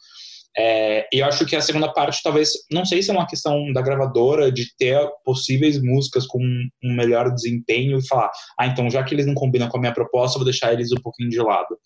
É, 0.60 1.06
e 1.12 1.20
eu 1.20 1.26
acho 1.26 1.46
que 1.46 1.54
a 1.54 1.60
segunda 1.60 1.92
parte, 1.92 2.20
talvez, 2.20 2.50
não 2.72 2.84
sei 2.84 3.00
se 3.00 3.10
é 3.10 3.12
uma 3.12 3.28
questão 3.28 3.72
da 3.72 3.80
gravadora 3.80 4.50
de 4.50 4.66
ter 4.76 4.98
possíveis 5.24 5.80
músicas 5.80 6.26
com 6.26 6.40
um 6.40 6.96
melhor 6.96 7.32
desempenho 7.32 7.98
e 7.98 8.06
falar, 8.08 8.28
ah, 8.58 8.66
então 8.66 8.90
já 8.90 9.04
que 9.04 9.14
eles 9.14 9.24
não 9.24 9.34
combinam 9.34 9.68
com 9.68 9.76
a 9.76 9.80
minha 9.80 9.94
proposta, 9.94 10.36
vou 10.36 10.44
deixar 10.44 10.72
eles 10.72 10.90
um 10.90 11.00
pouquinho 11.00 11.30
de 11.30 11.38
lado. 11.38 11.78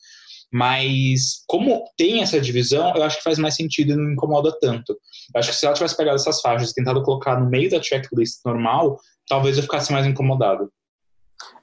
Mas, 0.50 1.44
como 1.46 1.84
tem 1.98 2.22
essa 2.22 2.40
divisão, 2.40 2.94
eu 2.94 3.02
acho 3.02 3.18
que 3.18 3.22
faz 3.22 3.38
mais 3.38 3.56
sentido 3.56 3.92
e 3.92 3.96
não 3.96 4.12
incomoda 4.12 4.50
tanto. 4.60 4.92
Eu 5.34 5.38
acho 5.38 5.50
que 5.50 5.56
se 5.56 5.66
ela 5.66 5.74
tivesse 5.74 5.96
pegado 5.96 6.16
essas 6.16 6.40
faixas 6.40 6.70
e 6.70 6.74
tentado 6.74 7.02
colocar 7.02 7.38
no 7.38 7.50
meio 7.50 7.70
da 7.70 7.82
checklist 7.82 8.38
normal, 8.44 8.98
talvez 9.28 9.56
eu 9.58 9.62
ficasse 9.62 9.92
mais 9.92 10.06
incomodado. 10.06 10.70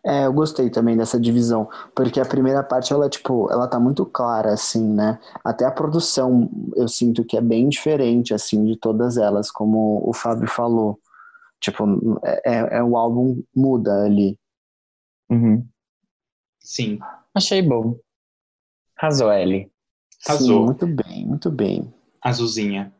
É, 0.03 0.25
eu 0.25 0.33
gostei 0.33 0.69
também 0.69 0.95
dessa 0.95 1.19
divisão, 1.19 1.69
porque 1.93 2.19
a 2.19 2.25
primeira 2.25 2.63
parte 2.63 2.93
ela 2.93 3.09
tipo, 3.09 3.51
ela 3.51 3.67
tá 3.67 3.79
muito 3.79 4.05
clara 4.05 4.53
assim, 4.53 4.83
né? 4.93 5.19
Até 5.43 5.65
a 5.65 5.71
produção 5.71 6.49
eu 6.75 6.87
sinto 6.87 7.23
que 7.23 7.37
é 7.37 7.41
bem 7.41 7.67
diferente 7.69 8.33
assim 8.33 8.63
de 8.65 8.77
todas 8.77 9.17
elas, 9.17 9.51
como 9.51 10.01
o 10.07 10.13
Fábio 10.13 10.47
falou. 10.47 10.99
Tipo, 11.59 12.19
é, 12.23 12.41
é, 12.45 12.77
é 12.77 12.83
o 12.83 12.95
álbum 12.95 13.43
muda 13.55 14.05
ali. 14.05 14.39
Uhum. 15.29 15.65
Sim. 16.59 16.99
Achei 17.33 17.61
bom. 17.61 17.97
Arrasou, 18.97 19.31
Ellie. 19.31 19.71
Sim, 20.19 20.65
muito 20.65 20.85
bem, 20.87 21.25
muito 21.25 21.49
bem. 21.49 21.93
Azulzinha. 22.21 22.93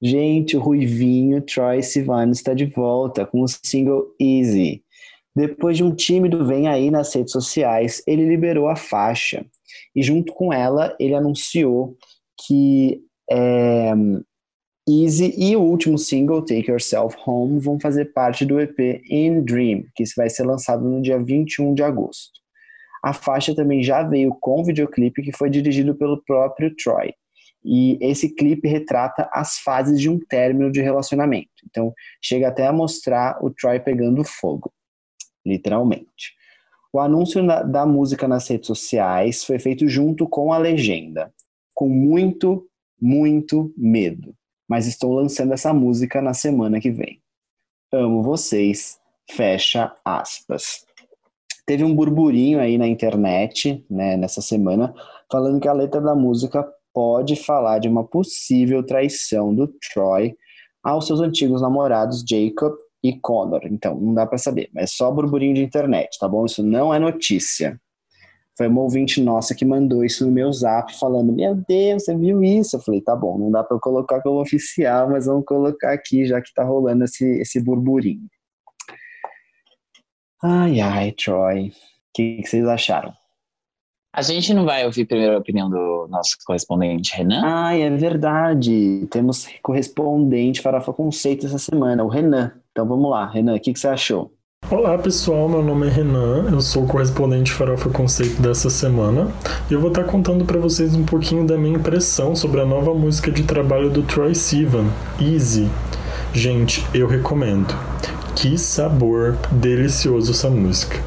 Gente, 0.00 0.56
o 0.56 0.60
Ruivinho 0.60 1.40
Troy 1.42 1.82
Sivan 1.82 2.30
está 2.30 2.52
de 2.54 2.66
volta 2.66 3.24
com 3.26 3.42
o 3.42 3.48
single 3.48 4.14
Easy. 4.20 4.84
Depois 5.36 5.76
de 5.76 5.84
um 5.84 5.94
tímido 5.94 6.46
vem 6.46 6.66
aí 6.66 6.90
nas 6.90 7.14
redes 7.14 7.32
sociais, 7.32 8.02
ele 8.06 8.26
liberou 8.26 8.68
a 8.68 8.74
faixa. 8.74 9.44
E 9.94 10.02
junto 10.02 10.32
com 10.32 10.50
ela, 10.50 10.96
ele 10.98 11.14
anunciou 11.14 11.94
que 12.46 13.02
é, 13.30 13.92
Easy 14.88 15.34
e 15.36 15.56
o 15.56 15.62
último 15.62 15.98
single, 15.98 16.42
Take 16.42 16.70
Yourself 16.70 17.16
Home, 17.26 17.58
vão 17.58 17.78
fazer 17.78 18.12
parte 18.12 18.46
do 18.46 18.60
EP 18.60 18.78
In 19.10 19.42
Dream, 19.42 19.82
que 19.94 20.04
vai 20.16 20.30
ser 20.30 20.44
lançado 20.44 20.88
no 20.88 21.02
dia 21.02 21.22
21 21.22 21.74
de 21.74 21.82
agosto. 21.82 22.40
A 23.04 23.12
faixa 23.12 23.54
também 23.54 23.82
já 23.82 24.02
veio 24.02 24.34
com 24.40 24.64
videoclipe 24.64 25.22
que 25.22 25.36
foi 25.36 25.50
dirigido 25.50 25.94
pelo 25.96 26.22
próprio 26.24 26.74
Troy. 26.76 27.12
E 27.64 27.98
esse 28.00 28.32
clipe 28.34 28.68
retrata 28.68 29.28
as 29.32 29.58
fases 29.58 30.00
de 30.00 30.08
um 30.08 30.20
término 30.20 30.70
de 30.70 30.80
relacionamento. 30.80 31.50
Então, 31.68 31.92
chega 32.22 32.46
até 32.46 32.64
a 32.66 32.72
mostrar 32.72 33.38
o 33.42 33.50
Troy 33.50 33.80
pegando 33.80 34.22
fogo, 34.24 34.72
literalmente. 35.46 36.34
O 36.92 36.98
anúncio 36.98 37.46
da 37.46 37.86
música 37.86 38.26
nas 38.26 38.48
redes 38.48 38.66
sociais 38.66 39.44
foi 39.44 39.58
feito 39.58 39.88
junto 39.88 40.28
com 40.28 40.52
a 40.52 40.58
legenda, 40.58 41.32
com 41.74 41.88
muito, 41.88 42.68
muito 43.00 43.72
medo. 43.76 44.34
Mas 44.68 44.86
estou 44.86 45.12
lançando 45.12 45.52
essa 45.52 45.72
música 45.72 46.20
na 46.20 46.34
semana 46.34 46.80
que 46.80 46.90
vem. 46.90 47.20
Amo 47.92 48.22
vocês. 48.22 48.98
Fecha 49.28 49.94
aspas 50.04 50.86
teve 51.66 51.82
um 51.82 51.94
burburinho 51.94 52.60
aí 52.60 52.78
na 52.78 52.86
internet, 52.86 53.84
né, 53.90 54.16
nessa 54.16 54.40
semana, 54.40 54.94
falando 55.30 55.60
que 55.60 55.68
a 55.68 55.72
letra 55.72 56.00
da 56.00 56.14
música 56.14 56.66
pode 56.94 57.34
falar 57.36 57.80
de 57.80 57.88
uma 57.88 58.04
possível 58.04 58.82
traição 58.82 59.52
do 59.52 59.68
Troy 59.92 60.34
aos 60.82 61.06
seus 61.06 61.20
antigos 61.20 61.60
namorados 61.60 62.24
Jacob 62.26 62.72
e 63.08 63.20
Connor. 63.20 63.60
Então, 63.64 63.94
não 63.94 64.14
dá 64.14 64.26
para 64.26 64.38
saber, 64.38 64.68
mas 64.74 64.84
é 64.84 64.86
só 64.86 65.10
burburinho 65.10 65.54
de 65.54 65.62
internet, 65.62 66.18
tá 66.18 66.28
bom? 66.28 66.44
Isso 66.44 66.62
não 66.62 66.92
é 66.92 66.98
notícia. 66.98 67.80
Foi 68.56 68.68
uma 68.68 68.80
ouvinte 68.80 69.20
nossa 69.20 69.54
que 69.54 69.66
mandou 69.66 70.02
isso 70.02 70.24
no 70.24 70.32
meu 70.32 70.50
zap, 70.50 70.98
falando: 70.98 71.30
Meu 71.30 71.54
Deus, 71.54 72.04
você 72.04 72.16
viu 72.16 72.42
isso? 72.42 72.76
Eu 72.76 72.80
falei: 72.80 73.02
Tá 73.02 73.14
bom, 73.14 73.38
não 73.38 73.50
dá 73.50 73.62
para 73.62 73.76
eu 73.76 73.80
colocar 73.80 74.22
como 74.22 74.40
oficial, 74.40 75.10
mas 75.10 75.26
vamos 75.26 75.44
colocar 75.44 75.92
aqui, 75.92 76.24
já 76.24 76.40
que 76.40 76.52
tá 76.54 76.64
rolando 76.64 77.04
esse, 77.04 77.24
esse 77.38 77.62
burburinho. 77.62 78.26
Ai, 80.42 80.80
ai, 80.80 81.12
Troy. 81.12 81.68
O 81.68 81.72
que, 82.14 82.42
que, 82.42 82.48
vocês 82.48 82.66
acharam? 82.66 83.12
A 84.10 84.22
gente 84.22 84.54
não 84.54 84.64
vai 84.64 84.86
ouvir 84.86 85.04
primeiro 85.04 85.34
a 85.34 85.38
opinião 85.38 85.68
do 85.68 86.06
nosso 86.08 86.36
correspondente, 86.46 87.14
Renan? 87.14 87.42
Ai, 87.44 87.82
é 87.82 87.90
verdade. 87.90 89.06
Temos 89.10 89.46
correspondente 89.62 90.62
Farofa 90.62 90.94
Conceito 90.94 91.44
essa 91.44 91.58
semana, 91.58 92.02
o 92.02 92.08
Renan. 92.08 92.52
Então 92.76 92.86
vamos 92.86 93.10
lá, 93.10 93.24
Renan, 93.24 93.54
o 93.54 93.58
que, 93.58 93.72
que 93.72 93.80
você 93.80 93.88
achou? 93.88 94.34
Olá 94.70 94.98
pessoal, 94.98 95.48
meu 95.48 95.62
nome 95.62 95.86
é 95.86 95.90
Renan, 95.90 96.50
eu 96.52 96.60
sou 96.60 96.84
o 96.84 96.86
correspondente 96.86 97.50
Farofa 97.50 97.88
Conceito 97.88 98.42
dessa 98.42 98.68
semana 98.68 99.32
e 99.70 99.72
eu 99.72 99.80
vou 99.80 99.88
estar 99.88 100.04
contando 100.04 100.44
para 100.44 100.58
vocês 100.58 100.94
um 100.94 101.02
pouquinho 101.02 101.46
da 101.46 101.56
minha 101.56 101.78
impressão 101.78 102.36
sobre 102.36 102.60
a 102.60 102.66
nova 102.66 102.92
música 102.92 103.30
de 103.30 103.44
trabalho 103.44 103.88
do 103.88 104.02
Troy 104.02 104.34
Sivan, 104.34 104.88
Easy. 105.18 105.70
Gente, 106.34 106.86
eu 106.92 107.06
recomendo. 107.06 107.74
Que 108.34 108.58
sabor 108.58 109.38
delicioso 109.52 110.32
essa 110.32 110.50
música. 110.50 111.02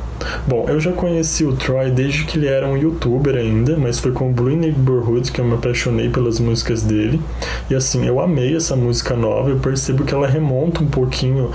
Bom, 0.47 0.65
eu 0.67 0.79
já 0.79 0.91
conheci 0.91 1.45
o 1.45 1.55
Troy 1.55 1.91
desde 1.91 2.25
que 2.25 2.37
ele 2.37 2.47
era 2.47 2.67
um 2.67 2.77
youtuber 2.77 3.35
ainda, 3.35 3.77
mas 3.77 3.99
foi 3.99 4.11
com 4.11 4.29
o 4.29 4.33
Blue 4.33 4.55
Neighborhood 4.55 5.31
que 5.31 5.39
eu 5.39 5.45
me 5.45 5.53
apaixonei 5.53 6.09
pelas 6.09 6.39
músicas 6.39 6.83
dele. 6.83 7.21
E 7.69 7.75
assim, 7.75 8.05
eu 8.05 8.19
amei 8.19 8.55
essa 8.55 8.75
música 8.75 9.15
nova, 9.15 9.49
eu 9.49 9.59
percebo 9.59 10.03
que 10.03 10.13
ela 10.13 10.27
remonta 10.27 10.83
um 10.83 10.87
pouquinho 10.87 11.51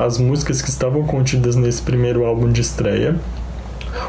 às 0.00 0.18
músicas 0.18 0.62
que 0.62 0.70
estavam 0.70 1.04
contidas 1.04 1.56
nesse 1.56 1.82
primeiro 1.82 2.24
álbum 2.24 2.50
de 2.50 2.60
estreia. 2.60 3.16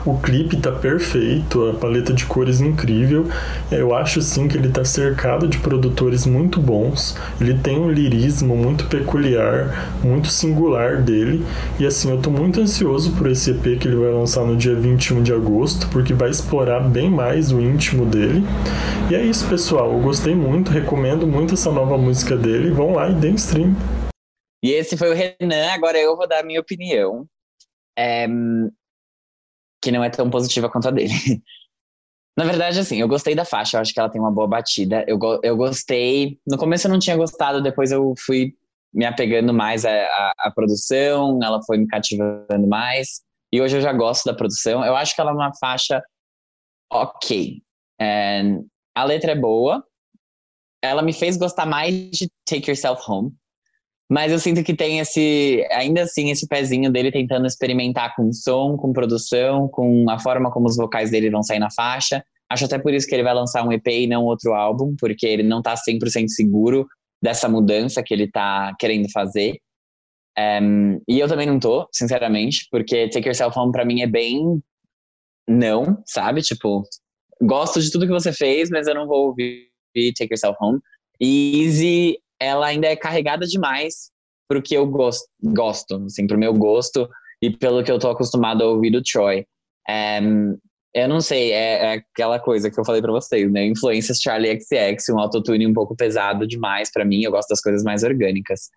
O 0.06 0.18
clipe 0.20 0.58
tá 0.58 0.72
perfeito, 0.72 1.70
a 1.70 1.74
paleta 1.74 2.14
de 2.14 2.26
cores 2.26 2.62
incrível. 2.62 3.28
Eu 3.72 3.96
acho 3.96 4.22
sim 4.22 4.48
que 4.48 4.58
ele 4.58 4.70
tá 4.70 4.84
cercado 4.86 5.48
de 5.48 5.58
produtores 5.60 6.26
muito 6.26 6.60
bons. 6.60 7.18
Ele 7.40 7.54
tem 7.56 7.80
um 7.80 7.90
lirismo 7.90 8.56
muito 8.56 8.88
peculiar, 8.88 9.98
muito 10.04 10.30
singular 10.30 11.02
dele. 11.02 11.46
E 11.80 11.86
assim, 11.86 12.12
eu 12.12 12.22
tô 12.22 12.30
muito 12.30 12.62
ansioso 12.62 13.12
por 13.14 13.30
esse 13.30 13.52
EP 13.52 13.80
que 13.80 13.88
ele 13.88 13.98
vai 13.98 14.12
lançar 14.12 14.46
no 14.46 14.56
dia 14.56 14.76
21 14.76 15.24
de 15.24 15.34
agosto, 15.34 15.88
porque 15.90 16.14
vai 16.14 16.30
explorar 16.30 16.80
bem 16.80 17.10
mais 17.10 17.52
o 17.52 17.60
íntimo 17.60 18.06
dele. 18.06 18.44
E 19.10 19.16
é 19.16 19.22
isso, 19.24 19.48
pessoal. 19.48 19.92
Eu 19.94 20.00
gostei 20.00 20.36
muito, 20.36 20.72
recomendo 20.72 21.28
muito 21.28 21.54
essa 21.54 21.72
nova 21.72 21.98
música 21.98 22.36
dele. 22.36 22.72
Vão 22.72 22.94
lá 22.94 23.10
e 23.10 23.14
deem 23.14 23.36
stream. 23.36 23.76
E 24.64 24.72
esse 24.72 24.98
foi 24.98 25.12
o 25.12 25.14
Renan, 25.14 25.72
agora 25.72 25.98
eu 25.98 26.16
vou 26.18 26.28
dar 26.28 26.40
a 26.40 26.44
minha 26.44 26.60
opinião. 26.60 27.26
É, 27.98 28.28
que 29.82 29.92
não 29.92 30.04
é 30.04 30.10
tão 30.10 30.30
positiva 30.30 30.70
quanto 30.70 30.88
a 30.88 30.92
dele. 30.92 31.14
Na 32.38 32.46
verdade, 32.46 32.80
assim, 32.80 33.02
eu 33.02 33.08
gostei 33.08 33.34
da 33.34 33.44
faixa, 33.44 33.78
eu 33.78 33.82
acho 33.82 33.92
que 33.92 34.00
ela 34.00 34.10
tem 34.10 34.22
uma 34.22 34.32
boa 34.32 34.48
batida. 34.48 35.04
Eu, 35.08 35.18
eu 35.42 35.58
gostei. 35.58 36.40
No 36.46 36.56
começo 36.56 36.88
eu 36.88 36.92
não 36.92 37.00
tinha 37.00 37.18
gostado, 37.18 37.64
depois 37.64 37.92
eu 37.92 38.14
fui 38.16 38.54
me 38.94 39.06
apegando 39.06 39.54
mais 39.54 39.86
à, 39.86 39.92
à, 39.92 40.34
à, 40.40 40.52
produção, 40.52 41.40
ela 41.44 41.62
foi 41.64 41.78
me 41.78 41.88
cativando 41.88 42.68
mais. 42.68 43.22
E 43.52 43.60
hoje 43.60 43.78
eu 43.78 43.82
já 43.82 43.92
gosto 43.92 44.26
da 44.26 44.36
produção. 44.36 44.86
Eu 44.86 44.96
acho 44.96 45.16
que 45.16 45.22
ela 45.22 45.32
é 45.32 45.34
uma 45.34 45.52
faixa 45.60 46.02
ok. 46.92 47.62
And 48.00 48.66
a 48.96 49.04
letra 49.04 49.32
é 49.32 49.36
boa. 49.36 49.84
Ela 50.82 51.02
me 51.02 51.14
fez 51.14 51.38
gostar 51.38 51.66
mais 51.66 51.94
de 52.12 52.30
Take 52.46 52.70
Yourself 52.70 53.02
Home. 53.10 53.32
Mas 54.10 54.32
eu 54.32 54.40
sinto 54.40 54.64
que 54.64 54.74
tem 54.74 55.00
esse, 55.00 55.66
ainda 55.72 56.04
assim, 56.04 56.30
esse 56.30 56.48
pezinho 56.48 56.90
dele 56.92 57.12
tentando 57.12 57.46
experimentar 57.46 58.16
com 58.16 58.32
som, 58.32 58.78
com 58.78 58.94
produção, 58.94 59.68
com 59.68 60.10
a 60.10 60.18
forma 60.18 60.50
como 60.50 60.68
os 60.68 60.78
vocais 60.78 61.12
dele 61.12 61.30
vão 61.30 61.44
sair 61.44 61.60
na 61.60 61.70
faixa. 61.70 62.24
Acho 62.50 62.66
até 62.66 62.80
por 62.80 62.94
isso 62.94 63.06
que 63.06 63.14
ele 63.14 63.24
vai 63.24 63.34
lançar 63.34 63.68
um 63.68 63.72
EP 63.72 63.86
e 63.88 64.08
não 64.08 64.24
outro 64.24 64.54
álbum, 64.54 64.96
porque 64.98 65.26
ele 65.26 65.44
não 65.44 65.62
tá 65.62 65.76
100% 65.76 66.30
seguro 66.30 66.88
dessa 67.22 67.50
mudança 67.50 68.02
que 68.02 68.14
ele 68.14 68.32
tá 68.32 68.74
querendo 68.80 69.12
fazer. 69.12 69.60
Um, 70.62 71.02
e 71.08 71.20
eu 71.20 71.28
também 71.28 71.48
não 71.48 71.60
tô, 71.60 71.88
sinceramente, 71.92 72.68
porque 72.72 73.10
Take 73.10 73.28
Yourself 73.28 73.58
Home 73.58 73.72
pra 73.72 73.84
mim 73.84 74.02
é 74.02 74.08
bem 74.08 74.62
não, 75.50 76.02
sabe? 76.06 76.42
Tipo, 76.42 76.84
gosto 77.42 77.82
de 77.82 77.92
tudo 77.92 78.06
que 78.06 78.14
você 78.14 78.32
fez, 78.32 78.70
mas 78.70 78.88
eu 78.88 78.96
não 78.96 79.08
vou 79.08 79.28
ouvir 79.28 79.70
Take 80.18 80.32
Yourself 80.32 80.58
Home. 80.62 80.80
E 81.20 81.64
Easy 81.64 82.18
ela 82.40 82.68
ainda 82.68 82.88
é 82.88 82.96
carregada 82.96 83.46
demais 83.46 84.12
pro 84.48 84.62
que 84.62 84.76
eu 84.76 84.86
gosto, 84.88 85.28
gosto 85.44 85.96
assim, 86.06 86.26
pro 86.26 86.38
meu 86.38 86.54
gosto 86.54 87.10
e 87.42 87.50
pelo 87.50 87.84
que 87.84 87.92
eu 87.92 88.00
tô 88.00 88.10
acostumado 88.10 88.64
a 88.64 88.68
ouvir 88.68 88.92
do 88.92 89.02
Troy. 89.02 89.46
É, 89.88 90.20
eu 90.94 91.08
não 91.08 91.22
sei, 91.22 91.52
é, 91.52 91.74
é, 91.74 91.94
aquela 91.94 92.40
coisa 92.40 92.72
que 92.72 92.80
eu 92.80 92.86
falei 92.86 93.02
para 93.02 93.12
vocês, 93.12 93.52
né? 93.52 93.66
Influências 93.66 94.20
Charlie 94.20 94.60
XX, 94.60 95.10
um 95.10 95.20
autotune 95.20 95.68
um 95.68 95.74
pouco 95.74 95.96
pesado 95.96 96.48
demais 96.48 96.92
para 96.92 97.06
mim, 97.06 97.24
eu 97.24 97.32
gosto 97.32 97.50
das 97.50 97.62
coisas 97.62 97.84
mais 97.84 98.04
orgânicas. 98.04 98.70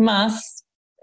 Mas, 0.00 0.34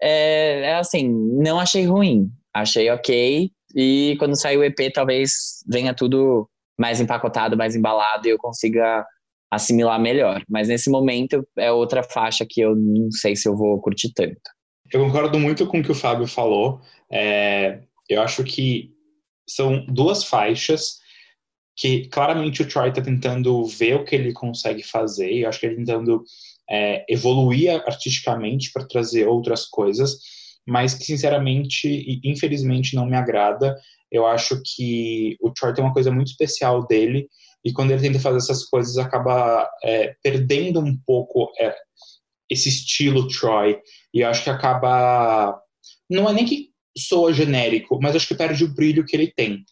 é, 0.01 0.61
é 0.61 0.75
assim, 0.75 1.09
não 1.09 1.59
achei 1.59 1.85
ruim, 1.85 2.31
achei 2.53 2.89
ok, 2.89 3.51
e 3.75 4.15
quando 4.17 4.39
sair 4.39 4.57
o 4.57 4.63
EP 4.63 4.91
talvez 4.93 5.31
venha 5.67 5.93
tudo 5.93 6.49
mais 6.79 6.99
empacotado, 6.99 7.57
mais 7.57 7.75
embalado 7.75 8.27
e 8.27 8.31
eu 8.31 8.37
consiga 8.37 9.05
assimilar 9.51 9.99
melhor. 9.99 10.43
Mas 10.49 10.67
nesse 10.67 10.89
momento 10.89 11.47
é 11.57 11.71
outra 11.71 12.03
faixa 12.03 12.45
que 12.47 12.61
eu 12.61 12.75
não 12.75 13.11
sei 13.11 13.35
se 13.35 13.47
eu 13.47 13.55
vou 13.55 13.79
curtir 13.81 14.13
tanto. 14.13 14.39
Eu 14.91 15.03
concordo 15.03 15.39
muito 15.39 15.65
com 15.67 15.79
o 15.79 15.83
que 15.83 15.91
o 15.91 15.95
Fábio 15.95 16.27
falou. 16.27 16.79
É, 17.11 17.81
eu 18.09 18.21
acho 18.21 18.43
que 18.43 18.91
são 19.47 19.85
duas 19.87 20.23
faixas 20.23 20.99
que 21.77 22.07
claramente 22.07 22.61
o 22.61 22.67
Troy 22.67 22.89
está 22.89 23.01
tentando 23.01 23.65
ver 23.65 23.95
o 23.95 24.05
que 24.05 24.15
ele 24.15 24.31
consegue 24.31 24.83
fazer. 24.83 25.31
Eu 25.31 25.49
acho 25.49 25.59
que 25.59 25.65
ele 25.65 25.81
está 25.81 25.93
tentando 25.93 26.23
é, 26.69 27.05
evoluir 27.09 27.71
artisticamente 27.85 28.71
para 28.71 28.87
trazer 28.87 29.27
outras 29.27 29.65
coisas, 29.65 30.17
mas 30.65 30.93
que 30.93 31.03
sinceramente 31.03 31.87
e 31.87 32.21
infelizmente 32.23 32.95
não 32.95 33.05
me 33.05 33.15
agrada. 33.15 33.75
Eu 34.11 34.25
acho 34.25 34.61
que 34.63 35.35
o 35.41 35.51
Troy 35.51 35.73
tem 35.73 35.83
uma 35.83 35.93
coisa 35.93 36.11
muito 36.11 36.27
especial 36.27 36.85
dele 36.87 37.27
e 37.65 37.73
quando 37.73 37.91
ele 37.91 38.01
tenta 38.01 38.19
fazer 38.19 38.37
essas 38.37 38.63
coisas 38.65 38.97
acaba 38.97 39.67
é, 39.83 40.15
perdendo 40.21 40.79
um 40.79 40.95
pouco 41.05 41.51
é, 41.59 41.75
esse 42.49 42.69
estilo 42.69 43.27
Troy 43.27 43.77
e 44.13 44.23
acho 44.23 44.43
que 44.43 44.49
acaba 44.49 45.59
não 46.09 46.29
é 46.29 46.33
nem 46.33 46.45
que 46.45 46.69
soa 46.97 47.33
genérico, 47.33 47.99
mas 48.01 48.15
acho 48.15 48.27
que 48.27 48.35
perde 48.35 48.63
o 48.63 48.73
brilho 48.73 49.05
que 49.05 49.15
ele 49.15 49.33
tem. 49.35 49.63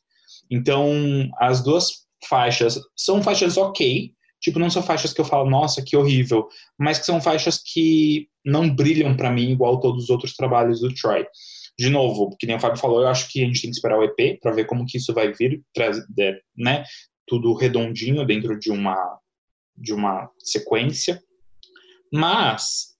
Então, 0.49 0.91
as 1.39 1.63
duas 1.63 2.03
faixas 2.27 2.79
são 2.95 3.21
faixas 3.21 3.57
ok, 3.57 4.11
tipo, 4.41 4.59
não 4.59 4.69
são 4.69 4.83
faixas 4.83 5.13
que 5.13 5.21
eu 5.21 5.25
falo, 5.25 5.49
nossa, 5.49 5.81
que 5.81 5.95
horrível, 5.95 6.47
mas 6.77 6.99
que 6.99 7.05
são 7.05 7.21
faixas 7.21 7.61
que 7.63 8.27
não 8.45 8.69
brilham 8.69 9.15
para 9.15 9.31
mim 9.31 9.51
igual 9.51 9.79
todos 9.79 10.05
os 10.05 10.09
outros 10.09 10.33
trabalhos 10.33 10.81
do 10.81 10.93
Troy. 10.93 11.25
De 11.79 11.89
novo, 11.89 12.35
que 12.37 12.45
nem 12.45 12.55
o 12.55 12.59
Fábio 12.59 12.79
falou, 12.79 13.01
eu 13.01 13.07
acho 13.07 13.31
que 13.31 13.41
a 13.41 13.47
gente 13.47 13.61
tem 13.61 13.71
que 13.71 13.75
esperar 13.75 13.97
o 13.97 14.03
EP 14.03 14.39
para 14.41 14.51
ver 14.51 14.65
como 14.65 14.85
que 14.85 14.97
isso 14.97 15.13
vai 15.13 15.31
vir, 15.33 15.61
né? 16.55 16.83
Tudo 17.27 17.53
redondinho 17.53 18.25
dentro 18.25 18.57
de 18.59 18.71
uma 18.71 19.19
de 19.75 19.93
uma 19.93 20.29
sequência. 20.37 21.21
Mas 22.11 22.95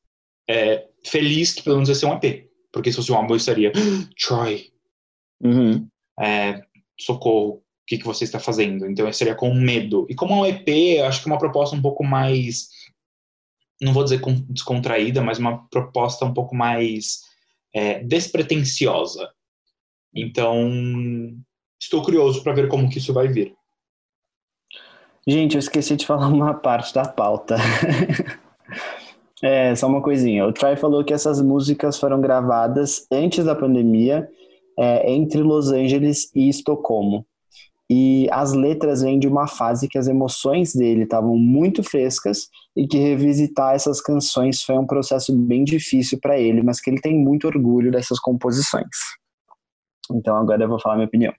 é, 0.49 0.87
feliz 1.05 1.53
que 1.53 1.61
pelo 1.61 1.75
menos 1.77 1.89
vai 1.89 1.95
ser 1.95 2.05
um 2.07 2.17
EP, 2.17 2.49
porque 2.71 2.91
se 2.91 2.97
fosse 2.97 3.11
um 3.11 3.15
álbum 3.15 3.33
eu 3.33 3.37
estaria 3.37 3.71
Troy, 4.19 4.71
Uhum. 5.43 5.87
é, 6.19 6.63
socorro, 6.99 7.55
o 7.55 7.63
que, 7.85 7.97
que 7.97 8.05
você 8.05 8.23
está 8.23 8.39
fazendo? 8.39 8.85
Então 8.89 9.05
eu 9.05 9.13
seria 9.13 9.35
com 9.35 9.53
medo. 9.53 10.07
E 10.09 10.15
como 10.15 10.33
é 10.33 10.37
um 10.37 10.45
EP, 10.45 10.67
eu 10.97 11.05
acho 11.05 11.21
que 11.21 11.29
é 11.29 11.31
uma 11.31 11.39
proposta 11.39 11.75
um 11.75 11.81
pouco 11.81 12.03
mais, 12.03 12.69
não 13.81 13.93
vou 13.93 14.03
dizer 14.03 14.21
descontraída, 14.49 15.21
mas 15.21 15.37
uma 15.37 15.67
proposta 15.67 16.25
um 16.25 16.33
pouco 16.33 16.55
mais 16.55 17.21
é, 17.73 18.01
despretensiosa. 18.03 19.29
Então, 20.15 20.71
estou 21.81 22.01
curioso 22.03 22.41
para 22.41 22.53
ver 22.53 22.69
como 22.69 22.89
que 22.89 22.99
isso 22.99 23.13
vai 23.13 23.27
vir. 23.27 23.53
Gente, 25.25 25.55
eu 25.55 25.59
esqueci 25.59 25.95
de 25.95 26.05
falar 26.05 26.27
uma 26.33 26.53
parte 26.53 26.93
da 26.93 27.05
pauta. 27.05 27.55
é, 29.41 29.73
só 29.75 29.87
uma 29.87 30.01
coisinha. 30.01 30.45
O 30.45 30.53
Troy 30.53 30.75
falou 30.75 31.03
que 31.03 31.13
essas 31.13 31.41
músicas 31.41 31.97
foram 31.97 32.19
gravadas 32.19 33.05
antes 33.11 33.45
da 33.45 33.55
pandemia, 33.55 34.27
é, 34.77 35.11
entre 35.11 35.41
Los 35.41 35.71
Angeles 35.71 36.29
e 36.35 36.49
Estocolmo. 36.49 37.25
E 37.89 38.27
as 38.31 38.53
letras 38.53 39.01
vêm 39.01 39.19
de 39.19 39.27
uma 39.27 39.45
fase 39.45 39.87
que 39.87 39.97
as 39.97 40.07
emoções 40.07 40.73
dele 40.73 41.03
estavam 41.03 41.37
muito 41.37 41.83
frescas 41.83 42.47
e 42.75 42.87
que 42.87 42.97
revisitar 42.97 43.75
essas 43.75 44.01
canções 44.01 44.63
foi 44.63 44.77
um 44.77 44.87
processo 44.87 45.35
bem 45.37 45.63
difícil 45.63 46.17
para 46.19 46.39
ele, 46.39 46.63
mas 46.63 46.81
que 46.81 46.89
ele 46.89 47.01
tem 47.01 47.15
muito 47.15 47.45
orgulho 47.45 47.91
dessas 47.91 48.19
composições. 48.19 48.87
Então 50.11 50.35
agora 50.35 50.63
eu 50.63 50.69
vou 50.69 50.79
falar 50.79 50.95
minha 50.95 51.07
opinião. 51.07 51.33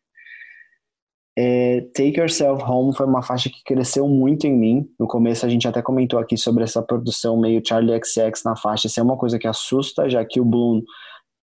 É, 1.36 1.80
Take 1.92 2.20
Yourself 2.20 2.62
Home 2.62 2.94
foi 2.94 3.06
uma 3.06 3.22
faixa 3.22 3.50
que 3.50 3.62
cresceu 3.64 4.08
muito 4.08 4.46
em 4.46 4.56
mim. 4.56 4.88
No 4.98 5.06
começo 5.06 5.44
a 5.44 5.48
gente 5.48 5.66
até 5.66 5.82
comentou 5.82 6.18
aqui 6.18 6.36
sobre 6.36 6.62
essa 6.62 6.80
produção 6.80 7.40
meio 7.40 7.62
Charlie 7.66 7.98
XX 8.02 8.44
na 8.44 8.56
faixa 8.56 8.88
ser 8.88 9.00
uma 9.00 9.16
coisa 9.16 9.38
que 9.38 9.46
assusta, 9.46 10.08
já 10.08 10.24
que 10.24 10.40
o 10.40 10.44
Bloom 10.44 10.82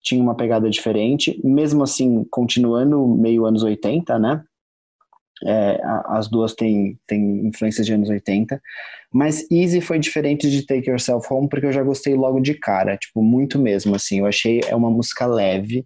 tinha 0.01 0.21
uma 0.21 0.35
pegada 0.35 0.69
diferente, 0.69 1.39
mesmo 1.43 1.83
assim 1.83 2.23
continuando 2.29 3.07
meio 3.07 3.45
anos 3.45 3.63
80, 3.63 4.17
né? 4.19 4.43
É, 5.45 5.79
as 6.07 6.27
duas 6.29 6.53
têm, 6.53 6.99
têm 7.07 7.47
influências 7.47 7.85
de 7.85 7.93
anos 7.93 8.09
80, 8.09 8.61
mas 9.11 9.49
Easy 9.49 9.79
foi 9.79 9.97
diferente 9.97 10.49
de 10.51 10.65
Take 10.65 10.89
Yourself 10.89 11.33
Home 11.33 11.47
porque 11.47 11.65
eu 11.65 11.71
já 11.71 11.81
gostei 11.81 12.13
logo 12.13 12.41
de 12.41 12.53
cara, 12.55 12.97
tipo, 12.97 13.23
muito 13.23 13.57
mesmo, 13.57 13.95
assim, 13.95 14.19
eu 14.19 14.25
achei 14.25 14.59
é 14.67 14.75
uma 14.75 14.91
música 14.91 15.25
leve, 15.25 15.85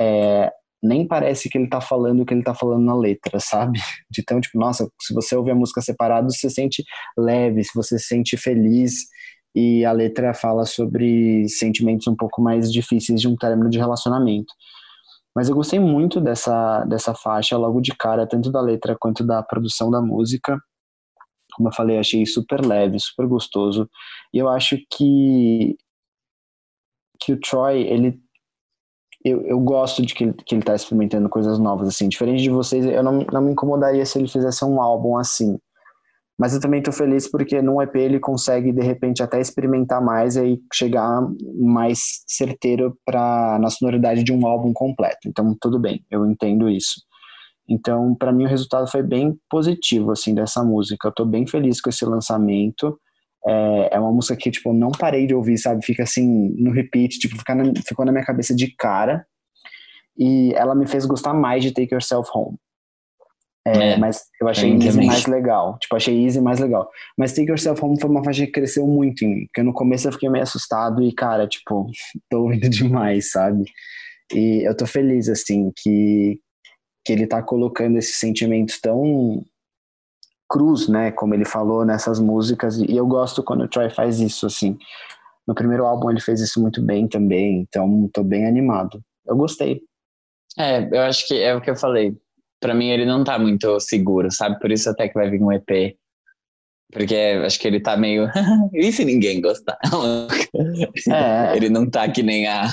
é, 0.00 0.50
nem 0.82 1.06
parece 1.06 1.48
que 1.48 1.58
ele 1.58 1.68
tá 1.68 1.80
falando 1.80 2.20
o 2.20 2.26
que 2.26 2.32
ele 2.32 2.42
tá 2.42 2.54
falando 2.54 2.84
na 2.84 2.96
letra, 2.96 3.40
sabe? 3.40 3.78
De 4.10 4.24
tão, 4.24 4.40
tipo, 4.40 4.58
nossa, 4.58 4.88
se 5.00 5.12
você 5.14 5.36
ouvir 5.36 5.52
a 5.52 5.54
música 5.54 5.80
separado, 5.80 6.30
você 6.32 6.48
se 6.48 6.54
sente 6.54 6.84
leve, 7.16 7.64
se 7.64 7.70
você 7.74 7.98
se 7.98 8.06
sente 8.06 8.36
feliz, 8.36 9.06
e 9.54 9.84
a 9.84 9.92
letra 9.92 10.34
fala 10.34 10.64
sobre 10.64 11.48
sentimentos 11.48 12.06
um 12.06 12.14
pouco 12.14 12.40
mais 12.40 12.72
difíceis 12.72 13.20
de 13.20 13.26
um 13.28 13.36
término 13.36 13.68
de 13.68 13.78
relacionamento. 13.78 14.52
Mas 15.34 15.48
eu 15.48 15.54
gostei 15.54 15.78
muito 15.78 16.20
dessa, 16.20 16.84
dessa 16.84 17.14
faixa 17.14 17.56
logo 17.56 17.80
de 17.80 17.94
cara, 17.96 18.26
tanto 18.26 18.50
da 18.50 18.60
letra 18.60 18.96
quanto 18.98 19.24
da 19.24 19.42
produção 19.42 19.90
da 19.90 20.00
música. 20.00 20.60
Como 21.54 21.68
eu 21.68 21.72
falei, 21.72 21.98
achei 21.98 22.24
super 22.26 22.64
leve, 22.64 22.98
super 23.00 23.26
gostoso. 23.26 23.88
E 24.32 24.38
eu 24.38 24.48
acho 24.48 24.76
que, 24.90 25.76
que 27.20 27.32
o 27.32 27.40
Troy, 27.40 27.82
ele 27.82 28.20
eu, 29.24 29.42
eu 29.42 29.58
gosto 29.60 30.04
de 30.04 30.14
que, 30.14 30.32
que 30.32 30.54
ele 30.54 30.62
tá 30.62 30.74
experimentando 30.74 31.28
coisas 31.28 31.58
novas, 31.58 31.88
assim. 31.88 32.08
Diferente 32.08 32.42
de 32.42 32.50
vocês, 32.50 32.84
eu 32.84 33.02
não, 33.02 33.24
não 33.32 33.42
me 33.42 33.52
incomodaria 33.52 34.04
se 34.06 34.18
ele 34.18 34.28
fizesse 34.28 34.64
um 34.64 34.80
álbum 34.80 35.16
assim. 35.16 35.58
Mas 36.38 36.54
eu 36.54 36.60
também 36.60 36.80
tô 36.80 36.92
feliz 36.92 37.28
porque 37.28 37.60
num 37.60 37.82
EP 37.82 37.96
ele 37.96 38.20
consegue, 38.20 38.70
de 38.70 38.80
repente, 38.80 39.22
até 39.22 39.40
experimentar 39.40 40.00
mais 40.00 40.36
e 40.36 40.40
aí 40.40 40.60
chegar 40.72 41.20
mais 41.56 42.22
certeiro 42.28 42.96
pra, 43.04 43.58
na 43.60 43.68
sonoridade 43.70 44.22
de 44.22 44.32
um 44.32 44.46
álbum 44.46 44.72
completo. 44.72 45.26
Então, 45.26 45.56
tudo 45.60 45.80
bem, 45.80 46.04
eu 46.08 46.24
entendo 46.24 46.70
isso. 46.70 47.02
Então, 47.68 48.14
para 48.14 48.32
mim, 48.32 48.44
o 48.44 48.48
resultado 48.48 48.88
foi 48.88 49.02
bem 49.02 49.36
positivo, 49.50 50.12
assim, 50.12 50.32
dessa 50.32 50.62
música. 50.62 51.08
Eu 51.08 51.12
tô 51.12 51.24
bem 51.26 51.44
feliz 51.44 51.80
com 51.80 51.90
esse 51.90 52.04
lançamento. 52.04 52.98
É, 53.46 53.96
é 53.96 54.00
uma 54.00 54.12
música 54.12 54.36
que, 54.36 54.50
tipo, 54.50 54.70
eu 54.70 54.74
não 54.74 54.90
parei 54.90 55.26
de 55.26 55.34
ouvir, 55.34 55.58
sabe? 55.58 55.84
Fica 55.84 56.02
assim, 56.02 56.50
no 56.58 56.70
repeat, 56.72 57.18
tipo, 57.18 57.36
fica 57.38 57.54
na- 57.54 57.72
ficou 57.86 58.04
na 58.04 58.12
minha 58.12 58.24
cabeça 58.24 58.54
de 58.54 58.74
cara. 58.76 59.24
E 60.16 60.52
ela 60.54 60.74
me 60.74 60.86
fez 60.86 61.06
gostar 61.06 61.32
mais 61.32 61.62
de 61.62 61.72
Take 61.72 61.94
Yourself 61.94 62.28
Home. 62.34 62.56
É, 63.66 63.92
É, 63.92 63.96
mas 63.98 64.22
eu 64.40 64.48
achei 64.48 64.72
Easy 64.72 64.88
também. 64.92 65.06
mais 65.06 65.26
legal. 65.26 65.78
Tipo, 65.78 65.94
achei 65.96 66.24
Easy 66.24 66.40
mais 66.40 66.58
legal. 66.58 66.88
Mas 67.16 67.32
Take 67.32 67.50
Yourself 67.50 67.84
Home 67.84 68.00
foi 68.00 68.10
uma 68.10 68.24
faixa 68.24 68.44
que 68.46 68.52
cresceu 68.52 68.86
muito 68.86 69.24
em 69.24 69.28
mim. 69.28 69.46
Porque 69.46 69.62
no 69.62 69.72
começo 69.72 70.08
eu 70.08 70.12
fiquei 70.12 70.28
meio 70.28 70.42
assustado 70.42 71.02
e, 71.02 71.12
cara, 71.12 71.46
tipo, 71.46 71.86
tô 72.30 72.42
ouvindo 72.44 72.68
demais, 72.68 73.30
sabe? 73.30 73.64
E 74.34 74.66
eu 74.66 74.76
tô 74.76 74.86
feliz, 74.86 75.28
assim, 75.28 75.70
que, 75.76 76.40
que 77.04 77.12
ele 77.12 77.26
tá 77.26 77.42
colocando 77.42 77.96
esses 77.98 78.18
sentimentos 78.18 78.80
tão 78.80 79.44
cruz, 80.48 80.88
né? 80.88 81.10
Como 81.12 81.34
ele 81.34 81.44
falou 81.44 81.84
nessas 81.84 82.18
músicas. 82.18 82.78
E 82.78 82.96
eu 82.96 83.06
gosto 83.06 83.42
quando 83.42 83.64
o 83.64 83.68
Troy 83.68 83.90
faz 83.90 84.20
isso, 84.20 84.46
assim. 84.46 84.78
No 85.46 85.54
primeiro 85.54 85.86
álbum 85.86 86.10
ele 86.10 86.20
fez 86.20 86.40
isso 86.40 86.60
muito 86.60 86.82
bem 86.82 87.06
também. 87.06 87.60
Então, 87.60 88.08
tô 88.12 88.22
bem 88.22 88.46
animado. 88.46 89.00
Eu 89.26 89.36
gostei. 89.36 89.82
É, 90.58 90.88
eu 90.90 91.02
acho 91.02 91.26
que 91.26 91.40
é 91.40 91.54
o 91.54 91.60
que 91.60 91.70
eu 91.70 91.76
falei. 91.76 92.16
Pra 92.60 92.74
mim, 92.74 92.88
ele 92.88 93.06
não 93.06 93.22
tá 93.22 93.38
muito 93.38 93.78
seguro, 93.78 94.30
sabe? 94.32 94.58
Por 94.58 94.72
isso 94.72 94.90
até 94.90 95.08
que 95.08 95.14
vai 95.14 95.30
vir 95.30 95.40
um 95.40 95.52
EP. 95.52 95.96
Porque 96.92 97.14
acho 97.44 97.60
que 97.60 97.68
ele 97.68 97.80
tá 97.80 97.96
meio. 97.96 98.28
e 98.72 98.92
se 98.92 99.04
ninguém 99.04 99.40
gostar? 99.40 99.78
É. 101.10 101.56
ele 101.56 101.68
não 101.68 101.88
tá 101.88 102.10
que 102.10 102.22
nem 102.22 102.46
a. 102.46 102.68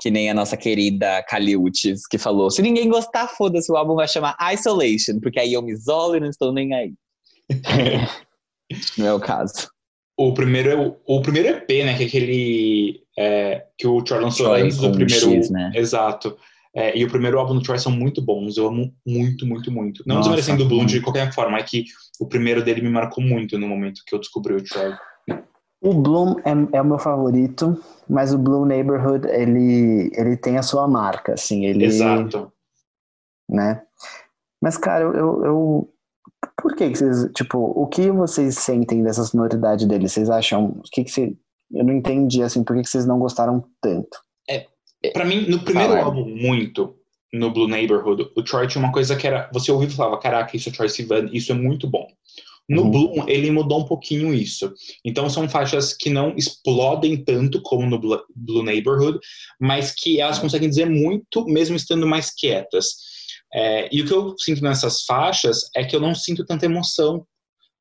Que 0.00 0.10
nem 0.10 0.30
a 0.30 0.34
nossa 0.34 0.56
querida 0.56 1.22
Kaliutes, 1.22 2.06
que 2.06 2.18
falou: 2.18 2.50
se 2.50 2.62
ninguém 2.62 2.88
gostar, 2.88 3.28
foda-se, 3.28 3.70
o 3.72 3.76
álbum 3.76 3.94
vai 3.94 4.08
chamar 4.08 4.36
Isolation, 4.52 5.20
porque 5.20 5.40
aí 5.40 5.52
eu 5.52 5.62
me 5.62 5.72
isolo 5.72 6.16
e 6.16 6.20
não 6.20 6.28
estou 6.28 6.52
nem 6.52 6.74
aí. 6.74 6.94
Não 8.98 9.06
é 9.06 9.14
o 9.14 9.20
caso. 9.20 9.68
O 10.18 10.32
primeiro, 10.34 10.96
o 11.06 11.20
primeiro 11.20 11.48
EP, 11.48 11.84
né, 11.84 11.96
que 11.96 12.02
é 12.02 12.06
aquele 12.06 13.00
é, 13.18 13.64
que 13.78 13.86
o 13.86 14.02
Troy 14.02 14.20
lançou 14.20 14.52
antes 14.52 14.78
do 14.78 14.90
primeiro. 14.90 15.30
X, 15.30 15.50
né? 15.50 15.70
Exato. 15.74 16.36
É, 16.74 16.96
e 16.96 17.04
o 17.04 17.08
primeiro 17.08 17.38
álbum 17.38 17.54
do 17.54 17.62
Troy 17.62 17.78
são 17.78 17.92
muito 17.92 18.20
bons. 18.20 18.56
Eu 18.56 18.66
amo 18.66 18.92
muito, 19.06 19.46
muito, 19.46 19.70
muito. 19.70 20.02
Não 20.06 20.16
Nossa, 20.16 20.28
desmerecendo 20.28 20.64
o 20.64 20.68
Bloom 20.68 20.84
de 20.84 20.94
muito. 20.94 21.04
qualquer 21.04 21.32
forma, 21.32 21.58
é 21.58 21.62
que 21.62 21.84
o 22.20 22.26
primeiro 22.26 22.62
dele 22.62 22.82
me 22.82 22.90
marcou 22.90 23.22
muito 23.22 23.58
no 23.58 23.68
momento 23.68 24.02
que 24.06 24.14
eu 24.14 24.18
descobri 24.18 24.54
o 24.54 24.62
Troy. 24.62 24.92
O 25.80 25.94
Bloom 25.94 26.36
é, 26.44 26.78
é 26.78 26.80
o 26.80 26.84
meu 26.84 26.98
favorito, 26.98 27.80
mas 28.08 28.32
o 28.32 28.38
Blue 28.38 28.64
Neighborhood, 28.64 29.26
ele, 29.28 30.10
ele 30.14 30.36
tem 30.36 30.56
a 30.56 30.62
sua 30.62 30.88
marca, 30.88 31.34
assim, 31.34 31.66
ele, 31.66 31.84
Exato. 31.84 32.52
né? 33.48 33.82
Mas, 34.60 34.76
cara, 34.76 35.04
eu, 35.04 35.44
eu, 35.44 35.92
por 36.60 36.74
que 36.74 36.90
que 36.90 36.98
vocês, 36.98 37.30
tipo, 37.34 37.58
o 37.58 37.86
que 37.86 38.10
vocês 38.10 38.56
sentem 38.56 39.02
dessa 39.02 39.22
sonoridade 39.24 39.86
dele? 39.86 40.08
Vocês 40.08 40.30
acham, 40.30 40.78
o 40.78 40.82
que 40.90 41.04
que 41.04 41.10
você, 41.10 41.36
eu 41.70 41.84
não 41.84 41.92
entendi, 41.92 42.42
assim, 42.42 42.64
por 42.64 42.74
que 42.74 42.82
que 42.82 42.88
vocês 42.88 43.06
não 43.06 43.18
gostaram 43.18 43.64
tanto? 43.80 44.18
Pra 45.12 45.24
mim, 45.24 45.46
no 45.48 45.60
primeiro 45.60 45.94
álbum, 45.94 46.24
muito, 46.24 46.96
no 47.32 47.50
Blue 47.50 47.68
Neighborhood, 47.68 48.30
o 48.34 48.42
Troy 48.42 48.66
tinha 48.66 48.82
uma 48.82 48.92
coisa 48.92 49.16
que 49.16 49.26
era. 49.26 49.48
Você 49.52 49.70
ouvia 49.70 49.88
e 49.88 49.92
falava: 49.92 50.18
caraca, 50.18 50.56
isso 50.56 50.68
é 50.68 50.72
Troy 50.72 50.88
Sivan, 50.88 51.28
isso 51.32 51.52
é 51.52 51.54
muito 51.54 51.88
bom. 51.88 52.06
No 52.68 52.82
Uhum. 52.82 52.90
Bloom, 52.90 53.28
ele 53.28 53.50
mudou 53.50 53.80
um 53.80 53.84
pouquinho 53.84 54.34
isso. 54.34 54.72
Então, 55.04 55.30
são 55.30 55.48
faixas 55.48 55.92
que 55.92 56.10
não 56.10 56.34
explodem 56.36 57.22
tanto 57.24 57.62
como 57.62 57.88
no 57.88 57.98
Blu- 57.98 58.24
Blue 58.34 58.62
Neighborhood, 58.62 59.18
mas 59.60 59.92
que 59.94 60.20
elas 60.20 60.38
conseguem 60.38 60.68
dizer 60.68 60.90
muito, 60.90 61.44
mesmo 61.46 61.76
estando 61.76 62.06
mais 62.06 62.32
quietas. 62.34 62.86
É, 63.54 63.88
e 63.92 64.02
o 64.02 64.06
que 64.06 64.12
eu 64.12 64.34
sinto 64.38 64.62
nessas 64.62 65.02
faixas 65.04 65.70
é 65.76 65.84
que 65.84 65.94
eu 65.94 66.00
não 66.00 66.14
sinto 66.14 66.44
tanta 66.44 66.66
emoção 66.66 67.24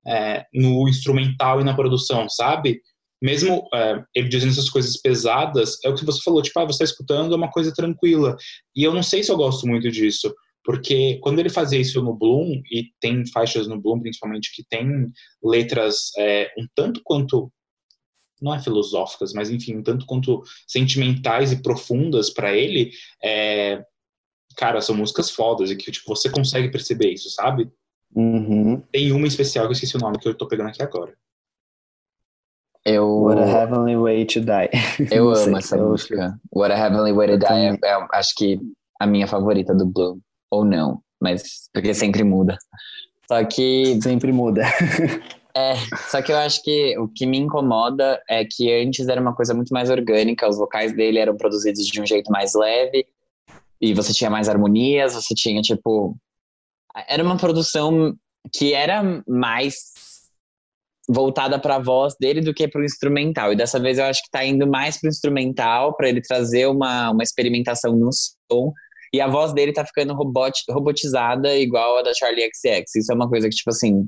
é, 0.07 0.45
no 0.53 0.87
instrumental 0.87 1.59
e 1.59 1.63
na 1.63 1.73
produção, 1.73 2.29
sabe? 2.29 2.79
Mesmo 3.21 3.67
é, 3.73 4.03
ele 4.13 4.29
dizendo 4.29 4.51
essas 4.51 4.69
coisas 4.69 5.01
pesadas, 5.01 5.77
é 5.83 5.89
o 5.89 5.95
que 5.95 6.05
você 6.05 6.21
falou, 6.21 6.41
tipo, 6.43 6.59
ah, 6.59 6.65
você 6.65 6.73
está 6.73 6.83
escutando 6.83 7.33
é 7.33 7.37
uma 7.37 7.49
coisa 7.49 7.73
tranquila. 7.73 8.35
E 8.75 8.83
eu 8.83 8.93
não 8.93 9.01
sei 9.01 9.23
se 9.23 9.31
eu 9.31 9.37
gosto 9.37 9.65
muito 9.65 9.89
disso, 9.89 10.31
porque 10.65 11.19
quando 11.21 11.39
ele 11.39 11.49
fazia 11.49 11.79
isso 11.79 12.01
no 12.01 12.13
Bloom, 12.13 12.61
e 12.71 12.91
tem 12.99 13.25
faixas 13.27 13.67
no 13.67 13.79
Bloom, 13.79 13.99
principalmente, 14.01 14.51
que 14.53 14.65
tem 14.67 15.11
letras 15.43 16.09
é, 16.17 16.51
um 16.57 16.65
tanto 16.75 17.01
quanto 17.03 17.51
não 18.41 18.53
é 18.53 18.59
filosóficas, 18.59 19.31
mas 19.31 19.49
enfim, 19.49 19.81
tanto 19.81 20.05
quanto 20.05 20.43
sentimentais 20.67 21.51
e 21.51 21.61
profundas 21.61 22.29
para 22.29 22.53
ele, 22.53 22.91
é, 23.23 23.83
cara, 24.57 24.81
são 24.81 24.95
músicas 24.95 25.29
fodas 25.29 25.71
e 25.71 25.75
que 25.75 25.91
tipo, 25.91 26.13
você 26.13 26.29
consegue 26.29 26.69
perceber 26.69 27.11
isso, 27.11 27.29
sabe? 27.29 27.71
Uhum. 28.13 28.81
Tem 28.91 29.11
uma 29.11 29.27
especial 29.27 29.65
que 29.65 29.69
eu 29.69 29.73
esqueci 29.73 29.95
o 29.95 29.99
nome 29.99 30.19
que 30.19 30.27
eu 30.27 30.35
tô 30.35 30.47
pegando 30.47 30.69
aqui 30.69 30.81
agora. 30.81 31.15
Eu, 32.83 33.07
What 33.23 33.41
a 33.41 33.45
Heavenly 33.45 33.97
Way 33.97 34.25
to 34.25 34.41
Die. 34.41 34.69
eu 35.11 35.29
amo 35.33 35.57
essa 35.57 35.77
eu- 35.77 35.89
música. 35.89 36.39
What 36.51 36.73
a 36.73 36.77
Heavenly 36.77 37.13
Way 37.13 37.27
to 37.29 37.37
Die 37.37 37.45
é, 37.53 37.79
é, 37.83 38.07
acho 38.13 38.35
que 38.35 38.59
a 38.99 39.07
minha 39.07 39.27
favorita 39.27 39.73
do 39.73 39.85
Blue. 39.85 40.19
Ou 40.51 40.63
não, 40.63 41.01
mas 41.21 41.69
porque 41.73 41.93
sempre 41.93 42.23
muda. 42.23 42.57
Só 43.27 43.43
que 43.43 43.99
Sempre 44.01 44.31
muda. 44.31 44.63
É, 45.57 45.73
só 46.09 46.21
que 46.21 46.33
eu 46.33 46.37
acho 46.37 46.61
que 46.61 46.97
o 46.97 47.07
que 47.07 47.25
me 47.25 47.37
incomoda 47.37 48.21
é 48.29 48.43
que 48.43 48.69
antes 48.73 49.07
era 49.07 49.21
uma 49.21 49.33
coisa 49.33 49.53
muito 49.53 49.69
mais 49.69 49.89
orgânica, 49.89 50.49
os 50.49 50.57
vocais 50.57 50.93
dele 50.93 51.17
eram 51.17 51.37
produzidos 51.37 51.87
de 51.87 52.01
um 52.01 52.05
jeito 52.05 52.29
mais 52.29 52.53
leve, 52.53 53.07
e 53.79 53.93
você 53.93 54.13
tinha 54.13 54.29
mais 54.29 54.49
harmonias, 54.49 55.13
você 55.13 55.33
tinha, 55.33 55.61
tipo. 55.61 56.17
Era 57.07 57.23
uma 57.23 57.37
produção 57.37 58.15
que 58.53 58.73
era 58.73 59.23
mais 59.27 59.75
voltada 61.07 61.59
para 61.59 61.75
a 61.75 61.81
voz 61.81 62.15
dele 62.19 62.41
do 62.41 62.53
que 62.53 62.67
para 62.67 62.81
o 62.81 62.85
instrumental. 62.85 63.53
E 63.53 63.55
dessa 63.55 63.79
vez 63.79 63.97
eu 63.97 64.05
acho 64.05 64.23
que 64.23 64.31
tá 64.31 64.43
indo 64.43 64.65
mais 64.65 64.99
para 64.99 65.07
o 65.07 65.09
instrumental, 65.09 65.95
para 65.95 66.09
ele 66.09 66.21
trazer 66.21 66.67
uma, 66.67 67.11
uma 67.11 67.23
experimentação 67.23 67.95
no 67.95 68.09
som. 68.11 68.73
E 69.15 69.21
a 69.21 69.27
voz 69.27 69.53
dele 69.53 69.71
tá 69.71 69.85
ficando 69.85 70.13
robot, 70.13 70.53
robotizada 70.69 71.55
igual 71.57 71.97
a 71.97 72.01
da 72.01 72.13
Charlie 72.13 72.49
XX. 72.53 72.95
Isso 72.97 73.11
é 73.11 73.15
uma 73.15 73.29
coisa 73.29 73.47
que, 73.47 73.55
tipo 73.55 73.69
assim, 73.69 74.05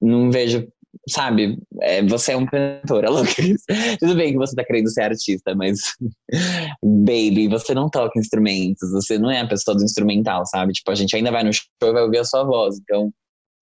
não 0.00 0.30
vejo 0.30 0.68
sabe, 1.08 1.58
é, 1.80 2.02
você 2.02 2.32
é 2.32 2.36
um 2.36 2.44
cantor, 2.44 3.02
é 3.02 3.08
Lucas. 3.08 3.34
Tudo 3.98 4.14
bem 4.14 4.32
que 4.32 4.38
você 4.38 4.54
tá 4.54 4.62
querendo 4.62 4.90
ser 4.90 5.04
artista, 5.04 5.54
mas 5.54 5.80
baby, 6.84 7.48
você 7.48 7.74
não 7.74 7.88
toca 7.88 8.18
instrumentos, 8.18 8.90
você 8.90 9.18
não 9.18 9.30
é 9.30 9.40
a 9.40 9.48
pessoa 9.48 9.74
do 9.74 9.82
instrumental, 9.82 10.44
sabe? 10.44 10.74
Tipo, 10.74 10.90
a 10.90 10.94
gente 10.94 11.16
ainda 11.16 11.32
vai 11.32 11.44
no 11.44 11.52
show 11.52 11.64
e 11.82 11.92
vai 11.92 12.02
ouvir 12.02 12.18
a 12.18 12.24
sua 12.24 12.44
voz. 12.44 12.78
Então, 12.78 13.10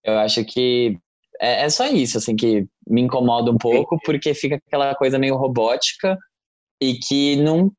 eu 0.04 0.18
acho 0.18 0.44
que 0.44 0.98
é, 1.40 1.66
é 1.66 1.70
só 1.70 1.86
isso, 1.86 2.18
assim, 2.18 2.34
que 2.34 2.66
me 2.88 3.02
incomoda 3.02 3.52
um 3.52 3.58
pouco, 3.58 3.96
porque 4.04 4.34
fica 4.34 4.56
aquela 4.56 4.92
coisa 4.96 5.16
meio 5.18 5.36
robótica 5.36 6.18
e 6.82 6.94
que 6.94 7.36
não. 7.36 7.70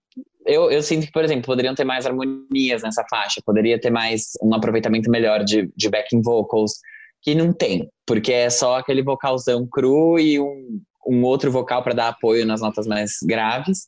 Eu, 0.45 0.71
eu 0.71 0.81
sinto 0.81 1.05
que, 1.05 1.11
por 1.11 1.23
exemplo, 1.23 1.45
poderiam 1.45 1.75
ter 1.75 1.83
mais 1.83 2.05
harmonias 2.05 2.81
nessa 2.81 3.05
faixa, 3.09 3.41
poderia 3.45 3.79
ter 3.79 3.91
mais 3.91 4.31
um 4.41 4.53
aproveitamento 4.53 5.09
melhor 5.09 5.43
de, 5.43 5.71
de 5.75 5.89
backing 5.89 6.21
vocals, 6.21 6.73
que 7.21 7.35
não 7.35 7.53
tem, 7.53 7.87
porque 8.05 8.33
é 8.33 8.49
só 8.49 8.77
aquele 8.77 9.03
vocalzão 9.03 9.67
cru 9.67 10.19
e 10.19 10.39
um, 10.39 10.81
um 11.07 11.23
outro 11.23 11.51
vocal 11.51 11.83
para 11.83 11.93
dar 11.93 12.07
apoio 12.09 12.45
nas 12.45 12.61
notas 12.61 12.87
mais 12.87 13.11
graves. 13.23 13.85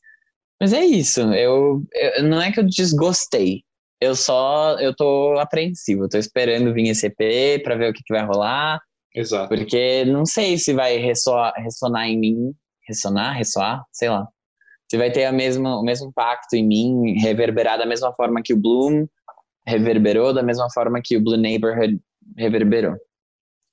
Mas 0.62 0.72
é 0.72 0.86
isso, 0.86 1.22
eu, 1.34 1.84
eu 1.94 2.24
não 2.24 2.42
é 2.42 2.52
que 2.52 2.60
eu 2.60 2.64
desgostei, 2.64 3.64
eu 4.00 4.16
só 4.16 4.78
eu 4.80 4.96
tô 4.96 5.34
apreensivo, 5.40 6.08
tô 6.08 6.18
esperando 6.18 6.74
vir 6.74 6.90
esse 6.90 7.08
EP 7.08 7.64
para 7.64 7.76
ver 7.76 7.90
o 7.90 7.94
que, 7.94 8.04
que 8.04 8.14
vai 8.14 8.26
rolar, 8.26 8.80
Exato. 9.16 9.50
porque 9.50 10.06
não 10.06 10.26
sei 10.26 10.58
se 10.58 10.74
vai 10.74 10.98
ressoar, 10.98 11.54
ressonar 11.58 12.08
em 12.08 12.20
mim, 12.20 12.54
ressonar, 12.88 13.36
ressoar, 13.36 13.84
sei 13.92 14.10
lá. 14.10 14.28
Se 14.94 14.98
vai 14.98 15.12
ter 15.12 15.26
a 15.26 15.32
mesma, 15.32 15.80
o 15.80 15.82
mesmo 15.82 16.10
impacto 16.10 16.54
em 16.54 16.64
mim, 16.64 17.18
reverberar 17.18 17.80
da 17.80 17.86
mesma 17.86 18.14
forma 18.14 18.44
que 18.44 18.54
o 18.54 18.56
Bloom 18.56 19.08
reverberou, 19.66 20.32
da 20.32 20.44
mesma 20.44 20.68
forma 20.72 21.02
que 21.04 21.18
o 21.18 21.20
Blue 21.20 21.36
Neighborhood 21.36 22.00
reverberou 22.38 22.96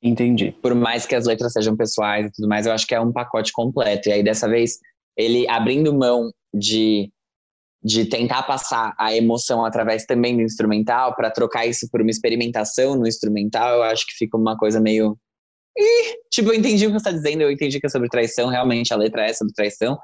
Entendi. 0.02 0.50
por 0.62 0.74
mais 0.74 1.04
que 1.04 1.14
as 1.14 1.26
letras 1.26 1.52
sejam 1.52 1.76
pessoais 1.76 2.24
e 2.24 2.32
tudo 2.32 2.48
mais, 2.48 2.64
eu 2.64 2.72
acho 2.72 2.86
que 2.86 2.94
é 2.94 3.00
um 3.02 3.12
pacote 3.12 3.52
completo. 3.52 4.08
E 4.08 4.12
aí, 4.12 4.22
dessa 4.22 4.48
vez, 4.48 4.78
ele 5.14 5.46
abrindo 5.46 5.92
mão 5.92 6.32
de, 6.54 7.12
de 7.84 8.06
tentar 8.06 8.44
passar 8.44 8.94
a 8.98 9.14
emoção 9.14 9.62
através 9.62 10.06
também 10.06 10.34
do 10.34 10.42
instrumental, 10.42 11.14
para 11.14 11.30
trocar 11.30 11.66
isso 11.66 11.86
por 11.92 12.00
uma 12.00 12.10
experimentação 12.10 12.96
no 12.96 13.06
instrumental, 13.06 13.76
eu 13.76 13.82
acho 13.82 14.06
que 14.06 14.14
fica 14.14 14.38
uma 14.38 14.56
coisa 14.56 14.80
meio. 14.80 15.18
Ih, 15.76 16.16
tipo, 16.30 16.48
eu 16.48 16.54
entendi 16.54 16.86
o 16.86 16.88
que 16.88 16.98
você 16.98 17.10
está 17.10 17.12
dizendo, 17.12 17.42
eu 17.42 17.50
entendi 17.50 17.78
que 17.78 17.86
é 17.86 17.90
sobre 17.90 18.08
traição, 18.08 18.48
realmente 18.48 18.94
a 18.94 18.96
letra 18.96 19.26
é 19.26 19.34
sobre 19.34 19.52
traição, 19.52 19.98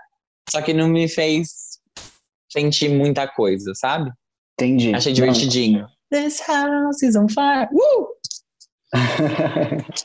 só 0.51 0.61
que 0.63 0.73
não 0.73 0.89
me 0.89 1.09
fez 1.09 1.79
sentir 2.51 2.89
muita 2.89 3.27
coisa, 3.29 3.73
sabe? 3.75 4.11
Entendi. 4.59 4.95
Achei 4.95 5.13
Não. 5.13 5.15
divertidinho. 5.17 5.87
This 6.11 6.41
house 6.47 7.03
is 7.03 7.17
on 7.17 7.29
fire. 7.29 7.69
Uh! 7.73 8.07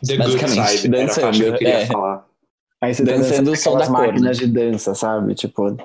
The 0.06 0.18
Good 0.18 0.40
Side 0.50 0.58
era 0.58 0.68
a 0.68 0.78
que 0.80 0.88
eu 0.88 0.92
dançando, 0.92 1.58
queria 1.58 1.74
é. 1.82 1.86
falar. 1.86 2.26
Aí 2.82 2.94
você 2.96 3.06
tá 3.06 3.12
Dançando 3.12 3.28
dançando 3.46 3.52
o 3.52 3.56
som 3.56 3.70
aquelas 3.70 3.88
da 3.88 3.94
corda. 3.94 4.12
máquinas 4.12 4.38
de 4.38 4.48
dança, 4.48 4.96
sabe? 4.96 5.36
Tipo, 5.36 5.78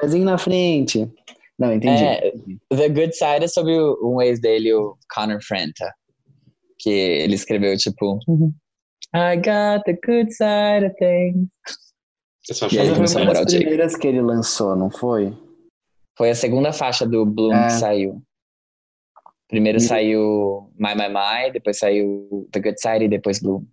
pezinho 0.00 0.24
na 0.24 0.38
frente. 0.38 1.10
Não, 1.58 1.72
entendi. 1.72 2.04
É, 2.04 2.32
The 2.70 2.88
Good 2.88 3.12
Side 3.16 3.44
é 3.44 3.48
sobre 3.48 3.76
o- 3.76 3.98
um 4.14 4.22
ex 4.22 4.40
dele, 4.40 4.72
o 4.72 4.96
Connor 5.12 5.40
Franta. 5.42 5.92
Que 6.78 6.90
ele 6.90 7.34
escreveu, 7.34 7.76
tipo... 7.76 8.20
I 9.14 9.34
got 9.36 9.82
the 9.84 9.94
good 10.06 10.32
side 10.32 10.86
of 10.86 10.94
things. 10.98 11.48
Essa 12.50 12.66
E 12.74 12.78
aí, 12.78 12.94
começou 12.94 13.18
a 13.18 13.24
uma 13.24 13.26
namorar 13.32 13.44
das 13.44 13.52
o 13.52 13.56
Jake. 13.56 13.64
primeiras 13.64 13.96
que 13.96 14.06
ele 14.06 14.22
lançou, 14.22 14.74
não 14.76 14.90
foi? 14.90 15.36
Foi 16.16 16.30
a 16.30 16.34
segunda 16.34 16.72
faixa 16.72 17.06
do 17.06 17.24
Bloom 17.26 17.54
É. 17.54 17.66
que 17.66 17.72
saiu. 17.74 18.22
Primeiro 19.48 19.78
E- 19.78 19.80
saiu 19.80 20.70
My 20.78 20.94
My 20.94 21.08
My, 21.08 21.52
depois 21.52 21.78
saiu 21.78 22.48
The 22.52 22.60
Good 22.60 22.80
Side 22.80 23.04
e 23.04 23.08
depois 23.08 23.40
Bloom. 23.40 23.64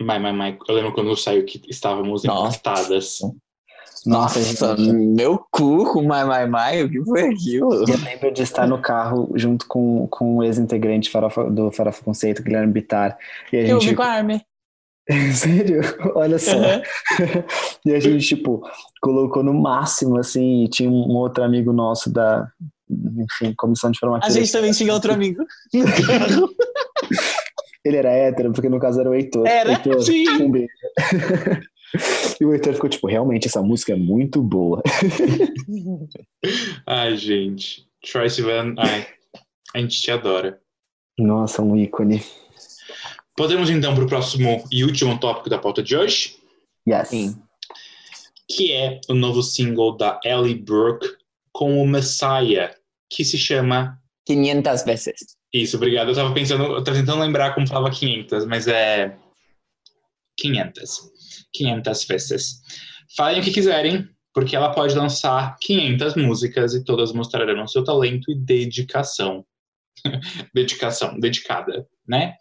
My, 0.00 0.18
my, 0.18 0.32
my. 0.32 0.58
Eu 0.68 0.74
lembro 0.74 0.92
quando 0.92 1.16
saiu 1.16 1.44
que 1.44 1.60
estávamos 1.68 2.24
Nossa. 2.24 2.56
empatadas. 2.56 3.18
Nossa, 4.04 4.42
gente. 4.42 4.92
meu 4.92 5.38
cu 5.50 5.92
com 5.92 6.00
My 6.02 6.24
My 6.24 6.46
My, 6.50 6.82
o 6.82 6.90
que 6.90 7.04
foi 7.04 7.28
aquilo? 7.28 7.72
Eu 7.74 7.96
lembro 8.04 8.32
de 8.32 8.42
estar 8.42 8.66
no 8.66 8.80
carro 8.82 9.30
junto 9.36 9.66
com, 9.68 10.08
com 10.08 10.38
o 10.38 10.42
ex-integrante 10.42 11.08
do 11.52 11.70
Farofa 11.70 12.02
Conceito, 12.02 12.42
Guilherme 12.42 12.72
Bittar. 12.72 13.16
E 13.52 13.58
a 13.58 13.60
Eu 13.68 13.78
vi 13.78 13.86
gente. 13.86 13.96
com 13.96 14.02
a 14.02 14.06
Armin. 14.06 14.40
Sério? 15.34 15.80
Olha 16.14 16.38
só. 16.38 16.56
Uhum. 16.56 16.82
e 17.86 17.94
a 17.94 18.00
gente, 18.00 18.26
tipo, 18.26 18.62
colocou 19.00 19.42
no 19.42 19.52
máximo, 19.54 20.18
assim, 20.18 20.64
e 20.64 20.68
tinha 20.68 20.88
um 20.90 21.16
outro 21.16 21.42
amigo 21.42 21.72
nosso 21.72 22.12
da, 22.12 22.48
enfim, 22.90 23.54
comissão 23.56 23.90
de 23.90 23.98
A 23.98 24.00
formatura. 24.00 24.32
gente 24.32 24.52
também 24.52 24.72
tinha 24.72 24.92
outro 24.92 25.12
amigo. 25.12 25.44
Ele 27.84 27.96
era 27.96 28.10
hétero, 28.10 28.52
porque 28.52 28.68
no 28.68 28.78
caso 28.78 29.00
era 29.00 29.10
o 29.10 29.14
Heitor. 29.14 29.44
Era? 29.44 29.72
Heitor, 29.72 30.00
Sim. 30.02 30.28
Um 30.40 30.50
beijo. 30.50 30.68
e 32.40 32.44
o 32.44 32.52
Heitor 32.52 32.74
ficou 32.74 32.88
tipo, 32.88 33.08
realmente, 33.08 33.48
essa 33.48 33.60
música 33.60 33.92
é 33.92 33.96
muito 33.96 34.40
boa. 34.40 34.80
Ai, 36.86 37.16
gente. 37.16 37.84
Troy 38.08 38.30
Sivan, 38.30 38.74
ai, 38.78 39.06
a 39.74 39.80
gente 39.80 40.00
te 40.00 40.10
adora. 40.12 40.60
Nossa, 41.18 41.60
um 41.60 41.76
ícone. 41.76 42.22
Podemos 43.36 43.70
então 43.70 43.94
para 43.94 44.04
o 44.04 44.08
próximo 44.08 44.64
e 44.70 44.84
último 44.84 45.18
tópico 45.18 45.48
da 45.48 45.58
pauta 45.58 45.82
de 45.82 45.96
hoje, 45.96 46.36
Yes. 46.88 47.08
Sim. 47.08 47.40
que 48.48 48.72
é 48.72 49.00
o 49.08 49.14
novo 49.14 49.42
single 49.42 49.96
da 49.96 50.20
Ellie 50.24 50.54
Brooke 50.54 51.06
com 51.52 51.80
o 51.80 51.86
Messiah, 51.86 52.74
que 53.10 53.24
se 53.24 53.38
chama 53.38 53.98
500 54.26 54.82
vezes. 54.84 55.36
Isso, 55.52 55.76
obrigado. 55.76 56.08
Eu 56.08 56.14
tava 56.14 56.34
pensando, 56.34 56.64
eu 56.64 56.82
tava 56.82 56.96
tentando 56.98 57.20
lembrar 57.20 57.54
como 57.54 57.66
falava 57.68 57.90
500, 57.90 58.46
mas 58.46 58.66
é 58.66 59.16
500. 60.38 61.10
500 61.52 62.04
vezes. 62.04 62.60
Falem 63.16 63.40
o 63.40 63.44
que 63.44 63.52
quiserem, 63.52 64.08
porque 64.32 64.56
ela 64.56 64.72
pode 64.72 64.94
lançar 64.94 65.56
500 65.60 66.16
músicas 66.16 66.74
e 66.74 66.84
todas 66.84 67.12
mostrarão 67.12 67.66
seu 67.66 67.84
talento 67.84 68.30
e 68.30 68.34
dedicação. 68.34 69.44
dedicação, 70.54 71.20
dedicada, 71.20 71.86
né? 72.08 72.34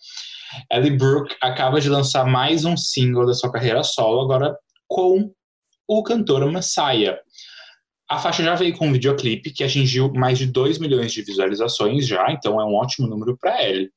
Ellie 0.71 0.97
Brooke 0.97 1.35
acaba 1.41 1.79
de 1.79 1.89
lançar 1.89 2.25
mais 2.25 2.65
um 2.65 2.75
single 2.75 3.25
da 3.25 3.33
sua 3.33 3.51
carreira 3.51 3.83
solo, 3.83 4.21
agora 4.21 4.55
com 4.87 5.31
o 5.87 6.03
cantor 6.03 6.51
Messiah. 6.51 7.17
A 8.09 8.19
faixa 8.19 8.43
já 8.43 8.55
veio 8.55 8.75
com 8.77 8.87
um 8.87 8.93
videoclipe 8.93 9.51
que 9.51 9.63
atingiu 9.63 10.11
mais 10.13 10.37
de 10.37 10.45
2 10.45 10.79
milhões 10.79 11.13
de 11.13 11.21
visualizações 11.21 12.05
já, 12.05 12.29
então 12.31 12.59
é 12.59 12.65
um 12.65 12.75
ótimo 12.75 13.07
número 13.07 13.37
para 13.37 13.63
ele. 13.63 13.89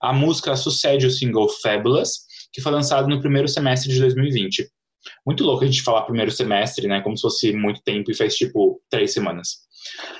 A 0.00 0.12
música 0.12 0.56
sucede 0.56 1.06
o 1.06 1.10
single 1.10 1.48
Fabulous, 1.62 2.22
que 2.52 2.60
foi 2.60 2.72
lançado 2.72 3.08
no 3.08 3.20
primeiro 3.20 3.46
semestre 3.46 3.92
de 3.92 4.00
2020. 4.00 4.68
Muito 5.26 5.42
louco 5.44 5.64
a 5.64 5.66
gente 5.66 5.82
falar 5.82 6.02
primeiro 6.02 6.30
semestre, 6.30 6.86
né? 6.86 7.00
Como 7.00 7.16
se 7.16 7.22
fosse 7.22 7.52
muito 7.52 7.82
tempo 7.82 8.10
e 8.10 8.14
faz 8.16 8.34
tipo 8.36 8.80
três 8.90 9.12
semanas. 9.12 9.58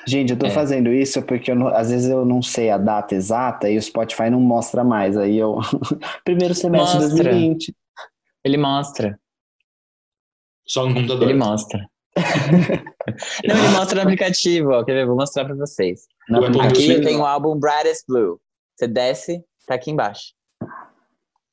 Gente, 0.06 0.30
eu 0.32 0.38
tô 0.38 0.46
É. 0.46 0.50
fazendo 0.50 0.92
isso 0.92 1.22
porque 1.22 1.50
eu 1.52 1.54
não- 1.54 1.68
às 1.68 1.90
vezes 1.90 2.08
eu 2.10 2.24
não 2.24 2.42
sei 2.42 2.68
a 2.70 2.78
data 2.78 3.14
exata 3.14 3.70
e 3.70 3.76
o 3.78 3.82
Spotify 3.82 4.28
não 4.30 4.40
mostra 4.40 4.82
mais. 4.82 5.16
Aí 5.16 5.36
eu. 5.38 5.58
Primeiro 6.24 6.54
semestre 6.54 6.98
de 6.98 7.04
Mostra. 7.04 7.24
2020. 7.24 7.74
Ele 8.44 8.56
mostra. 8.56 9.18
Só 10.66 10.86
no 10.86 10.94
computador. 10.94 11.28
Ele 11.30 11.38
mostra. 11.38 11.86
Não, 13.44 13.56
ele 13.56 13.68
mostra 13.76 13.96
no 13.96 14.02
aplicativo, 14.02 14.70
ó. 14.70 14.84
Quer 14.84 14.92
ver? 14.94 15.06
Vou 15.06 15.16
mostrar 15.16 15.44
pra 15.44 15.54
vocês. 15.54 16.02
Na 16.28 16.40
O 16.40 16.44
Apple 16.44 16.60
Aqui 16.60 17.00
tem 17.00 17.16
o 17.16 17.24
álbum 17.26 17.58
Brightest 17.58 18.04
Blue. 18.06 18.40
Você 18.76 18.86
desce, 18.86 19.42
tá 19.66 19.74
aqui 19.74 19.90
embaixo. 19.90 20.32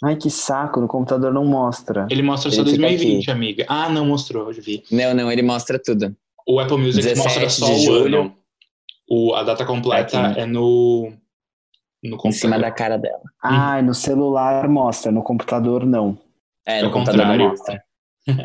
Ai, 0.03 0.15
que 0.15 0.29
saco, 0.29 0.79
no 0.79 0.87
computador 0.87 1.33
não 1.33 1.45
mostra. 1.45 2.07
Ele 2.09 2.21
mostra 2.21 2.49
só 2.51 2.61
Ele 2.61 2.71
fica 2.71 2.81
2020, 2.83 3.21
aqui. 3.23 3.31
amiga. 3.31 3.65
Ah, 3.67 3.89
não 3.89 4.05
mostrou, 4.05 4.47
eu 4.51 4.61
vi. 4.61 4.83
Não, 4.91 5.13
não, 5.13 5.31
ele 5.31 5.41
mostra 5.41 5.77
tudo. 5.77 6.15
O 6.47 6.59
Apple 6.59 6.77
Music 6.77 7.03
17 7.03 7.27
mostra 7.27 7.49
só 7.49 7.65
de 7.65 7.71
o 7.73 7.79
julho. 7.83 8.19
ano. 8.21 8.35
O, 9.09 9.33
a 9.35 9.43
data 9.43 9.65
completa 9.65 10.19
Aqui. 10.27 10.39
é 10.39 10.45
no. 10.45 11.11
No 12.01 12.15
Em 12.23 12.31
cima 12.31 12.55
computador. 12.55 12.61
da 12.61 12.71
cara 12.71 12.97
dela. 12.97 13.21
Ai, 13.43 13.81
no 13.81 13.93
celular 13.93 14.67
mostra, 14.69 15.11
no 15.11 15.21
computador 15.21 15.85
não. 15.85 16.17
É, 16.65 16.81
no 16.81 16.87
o 16.87 16.91
computador 16.91 17.37
mostra. 17.37 17.83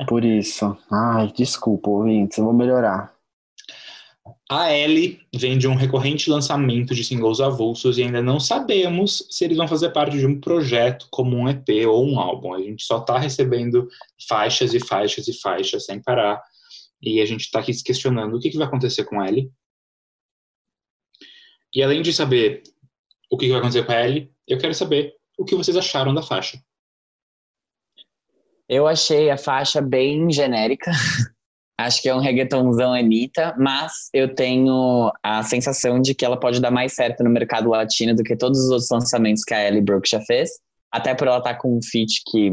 Por 0.09 0.25
isso. 0.25 0.77
Ai, 0.91 1.33
desculpa, 1.37 1.89
ouvintes, 1.89 2.37
eu 2.39 2.45
vou 2.45 2.53
melhorar. 2.53 3.14
A 4.51 4.71
Ellie 4.71 5.27
vem 5.35 5.57
de 5.57 5.67
um 5.67 5.75
recorrente 5.75 6.29
lançamento 6.29 6.95
de 6.95 7.03
singles 7.03 7.41
avulsos 7.41 7.97
e 7.97 8.03
ainda 8.03 8.21
não 8.21 8.39
sabemos 8.39 9.27
se 9.31 9.45
eles 9.45 9.57
vão 9.57 9.67
fazer 9.67 9.91
parte 9.91 10.19
de 10.19 10.27
um 10.27 10.39
projeto 10.39 11.09
como 11.11 11.35
um 11.35 11.49
EP 11.49 11.87
ou 11.89 12.07
um 12.07 12.19
álbum. 12.21 12.53
A 12.53 12.61
gente 12.61 12.85
só 12.85 13.01
tá 13.01 13.19
recebendo 13.19 13.89
faixas 14.29 14.75
e 14.75 14.81
faixas 14.81 15.29
e 15.29 15.41
faixas 15.41 15.87
sem 15.87 16.03
parar. 16.03 16.43
E 17.01 17.23
a 17.23 17.27
gente 17.27 17.51
tá 17.51 17.61
aqui 17.61 17.73
se 17.73 17.83
questionando 17.83 18.37
o 18.37 18.41
que, 18.41 18.51
que 18.51 18.59
vai 18.59 18.67
acontecer 18.67 19.05
com 19.05 19.19
a 19.19 19.29
Ellie. 19.29 19.51
E 21.75 21.83
além 21.83 22.03
de 22.03 22.13
saber 22.13 22.63
o 23.31 23.39
que, 23.39 23.47
que 23.47 23.51
vai 23.51 23.61
acontecer 23.61 23.85
com 23.85 23.93
a 23.93 24.05
Ellie, 24.07 24.31
eu 24.47 24.59
quero 24.59 24.75
saber 24.75 25.15
o 25.39 25.45
que 25.45 25.57
vocês 25.57 25.77
acharam 25.77 26.13
da 26.13 26.23
faixa. 26.23 26.63
Eu 28.69 28.87
achei 28.87 29.31
a 29.31 29.39
faixa 29.39 29.81
bem 29.81 30.31
genérica. 30.31 30.91
Acho 31.77 32.01
que 32.01 32.09
é 32.09 32.15
um 32.15 32.21
reggaetonzão 32.21 32.93
Anitta, 32.93 33.55
mas 33.59 34.09
eu 34.13 34.33
tenho 34.33 35.13
a 35.23 35.43
sensação 35.43 36.01
de 36.01 36.15
que 36.15 36.25
ela 36.25 36.39
pode 36.39 36.61
dar 36.61 36.71
mais 36.71 36.93
certo 36.93 37.25
no 37.25 37.31
mercado 37.31 37.69
latino 37.71 38.15
do 38.15 38.23
que 38.23 38.37
todos 38.37 38.61
os 38.61 38.71
outros 38.71 38.91
lançamentos 38.91 39.43
que 39.43 39.53
a 39.53 39.67
Ellie 39.67 39.81
Brooke 39.81 40.09
já 40.09 40.21
fez. 40.21 40.51
Até 40.93 41.15
por 41.15 41.27
ela 41.27 41.39
estar 41.39 41.55
com 41.57 41.77
um 41.77 41.81
feat 41.83 42.23
que. 42.31 42.53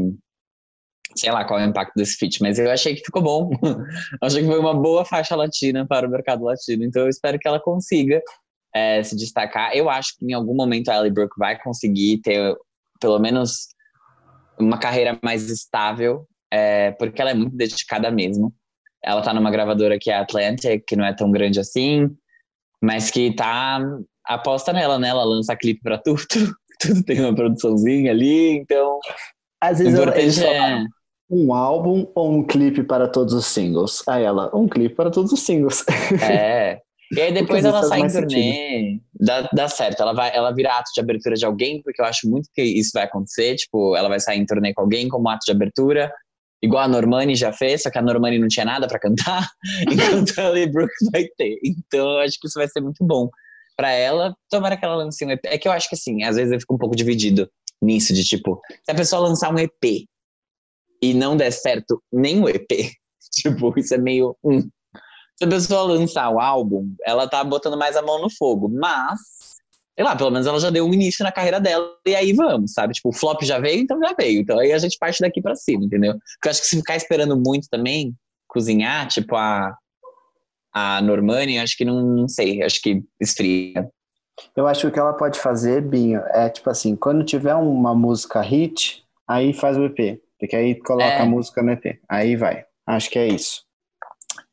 Sei 1.14 1.30
lá 1.30 1.44
qual 1.44 1.60
é 1.60 1.66
o 1.66 1.68
impacto 1.68 1.92
desse 1.94 2.16
feat, 2.16 2.40
mas 2.40 2.58
eu 2.58 2.70
achei 2.70 2.96
que 2.96 3.04
ficou 3.04 3.22
bom. 3.22 3.50
Achei 4.22 4.40
que 4.40 4.48
foi 4.48 4.58
uma 4.58 4.72
boa 4.74 5.04
faixa 5.04 5.36
latina 5.36 5.86
para 5.86 6.08
o 6.08 6.10
mercado 6.10 6.42
latino. 6.42 6.84
Então 6.84 7.02
eu 7.02 7.08
espero 7.08 7.38
que 7.38 7.46
ela 7.46 7.60
consiga 7.60 8.20
é, 8.74 9.02
se 9.02 9.14
destacar. 9.14 9.76
Eu 9.76 9.90
acho 9.90 10.16
que 10.16 10.24
em 10.24 10.32
algum 10.32 10.54
momento 10.54 10.88
a 10.88 10.96
Ellie 10.96 11.12
Brooke 11.12 11.38
vai 11.38 11.60
conseguir 11.60 12.22
ter 12.22 12.56
pelo 12.98 13.18
menos 13.18 13.68
uma 14.58 14.78
carreira 14.78 15.18
mais 15.22 15.50
estável, 15.50 16.26
é, 16.50 16.92
porque 16.92 17.20
ela 17.20 17.32
é 17.32 17.34
muito 17.34 17.54
dedicada 17.54 18.10
mesmo. 18.10 18.54
Ela 19.04 19.22
tá 19.22 19.34
numa 19.34 19.50
gravadora 19.50 19.98
que 19.98 20.10
é 20.10 20.14
a 20.14 20.20
Atlantic, 20.20 20.84
que 20.86 20.96
não 20.96 21.04
é 21.04 21.12
tão 21.12 21.30
grande 21.30 21.58
assim, 21.58 22.08
mas 22.82 23.10
que 23.10 23.34
tá 23.34 23.80
aposta 24.26 24.72
nela, 24.72 24.98
né? 24.98 25.08
Ela 25.08 25.24
lança 25.24 25.56
clipe 25.56 25.80
pra 25.82 25.98
tudo, 25.98 26.22
tudo 26.80 27.02
tem 27.04 27.20
uma 27.20 27.34
produçãozinha 27.34 28.10
ali, 28.12 28.50
então 28.50 28.98
Às 29.60 29.78
vezes 29.78 29.94
importante 29.94 30.44
é. 30.44 30.84
um 31.30 31.52
álbum 31.52 32.06
ou 32.14 32.32
um 32.32 32.46
clipe 32.46 32.82
para 32.82 33.08
todos 33.08 33.34
os 33.34 33.46
singles? 33.46 34.02
Aí 34.08 34.24
ela, 34.24 34.54
um 34.54 34.68
clipe 34.68 34.94
para 34.94 35.10
todos 35.10 35.32
os 35.32 35.40
singles. 35.40 35.84
É. 36.22 36.80
E 37.14 37.20
aí 37.20 37.30
depois 37.30 37.62
ela 37.62 37.82
sai 37.82 38.00
em 38.00 38.08
turnê, 38.08 38.98
dá, 39.20 39.46
dá 39.52 39.68
certo. 39.68 40.00
Ela, 40.02 40.14
vai, 40.14 40.34
ela 40.34 40.50
vira 40.50 40.72
ato 40.72 40.90
de 40.94 41.00
abertura 41.02 41.34
de 41.34 41.44
alguém, 41.44 41.82
porque 41.82 42.00
eu 42.00 42.06
acho 42.06 42.26
muito 42.26 42.48
que 42.54 42.62
isso 42.62 42.92
vai 42.94 43.04
acontecer. 43.04 43.54
Tipo, 43.56 43.94
ela 43.94 44.08
vai 44.08 44.18
sair 44.18 44.38
em 44.38 44.46
turnê 44.46 44.72
com 44.72 44.80
alguém 44.80 45.08
como 45.08 45.28
ato 45.28 45.44
de 45.44 45.52
abertura, 45.52 46.10
igual 46.62 46.84
a 46.84 46.88
Normani 46.88 47.34
já 47.34 47.52
fez, 47.52 47.82
só 47.82 47.90
que 47.90 47.98
a 47.98 48.02
Normani 48.02 48.38
não 48.38 48.48
tinha 48.48 48.64
nada 48.64 48.86
pra 48.86 48.98
cantar, 48.98 49.48
enquanto 49.90 50.38
a 50.38 50.44
Ellie 50.44 50.70
Brooke 50.70 50.92
vai 51.12 51.26
ter. 51.36 51.58
Então 51.64 52.12
eu 52.12 52.18
acho 52.20 52.38
que 52.38 52.46
isso 52.46 52.58
vai 52.58 52.68
ser 52.68 52.80
muito 52.80 53.04
bom 53.04 53.28
pra 53.76 53.90
ela. 53.90 54.34
Tomara 54.48 54.76
que 54.76 54.84
ela 54.84 54.96
lance 54.96 55.24
um 55.24 55.30
EP. 55.30 55.44
É 55.46 55.58
que 55.58 55.66
eu 55.66 55.72
acho 55.72 55.88
que 55.88 55.94
assim, 55.94 56.22
às 56.22 56.36
vezes 56.36 56.52
eu 56.52 56.60
fico 56.60 56.74
um 56.74 56.78
pouco 56.78 56.94
dividido 56.94 57.50
nisso, 57.82 58.14
de 58.14 58.24
tipo, 58.24 58.60
se 58.84 58.92
a 58.92 58.94
pessoa 58.94 59.28
lançar 59.28 59.52
um 59.52 59.58
EP 59.58 60.06
e 61.02 61.12
não 61.12 61.36
der 61.36 61.50
certo 61.50 62.00
nem 62.12 62.40
o 62.40 62.48
EP, 62.48 62.68
tipo, 63.32 63.76
isso 63.78 63.94
é 63.94 63.98
meio. 63.98 64.36
hum. 64.44 64.60
Se 65.36 65.46
a 65.46 65.48
pessoa 65.48 65.82
lançar 65.82 66.30
o 66.30 66.38
álbum, 66.38 66.94
ela 67.04 67.26
tá 67.26 67.42
botando 67.42 67.76
mais 67.76 67.96
a 67.96 68.02
mão 68.02 68.20
no 68.20 68.30
fogo, 68.30 68.68
mas, 68.68 69.18
sei 69.94 70.04
lá, 70.04 70.16
pelo 70.16 70.30
menos 70.30 70.46
ela 70.46 70.58
já 70.58 70.70
deu 70.70 70.86
um 70.86 70.92
início 70.94 71.22
na 71.24 71.30
carreira 71.32 71.60
dela, 71.60 71.86
e 72.06 72.14
aí 72.14 72.32
vamos, 72.32 72.72
sabe? 72.72 72.94
Tipo, 72.94 73.10
o 73.10 73.12
flop 73.12 73.42
já 73.42 73.58
veio, 73.58 73.80
então 73.82 73.98
já 74.00 74.14
veio. 74.14 74.40
Então 74.40 74.58
aí 74.58 74.72
a 74.72 74.78
gente 74.78 74.96
parte 74.98 75.20
daqui 75.20 75.40
pra 75.42 75.54
cima, 75.54 75.84
entendeu? 75.84 76.14
Porque 76.14 76.48
eu 76.48 76.50
acho 76.50 76.60
que 76.62 76.66
se 76.66 76.76
ficar 76.76 76.96
esperando 76.96 77.36
muito 77.36 77.68
também, 77.70 78.14
cozinhar, 78.48 79.06
tipo 79.08 79.36
a, 79.36 79.76
a 80.72 81.02
Normani, 81.02 81.58
acho 81.58 81.76
que 81.76 81.84
não, 81.84 82.02
não 82.02 82.28
sei, 82.28 82.62
acho 82.62 82.80
que 82.80 83.02
esfria. 83.20 83.88
Eu 84.56 84.66
acho 84.66 84.80
que 84.82 84.86
o 84.86 84.92
que 84.92 84.98
ela 84.98 85.12
pode 85.12 85.38
fazer, 85.38 85.82
Binho, 85.82 86.20
é 86.30 86.48
tipo 86.48 86.70
assim, 86.70 86.96
quando 86.96 87.24
tiver 87.24 87.54
uma 87.54 87.94
música 87.94 88.40
hit, 88.40 89.04
aí 89.28 89.52
faz 89.52 89.76
o 89.76 89.84
EP. 89.84 90.20
Porque 90.38 90.56
aí 90.56 90.74
coloca 90.74 91.04
É. 91.04 91.20
a 91.20 91.26
música 91.26 91.62
no 91.62 91.70
EP. 91.70 92.00
Aí 92.08 92.34
vai. 92.34 92.64
Acho 92.86 93.08
que 93.10 93.18
é 93.18 93.28
isso. 93.28 93.62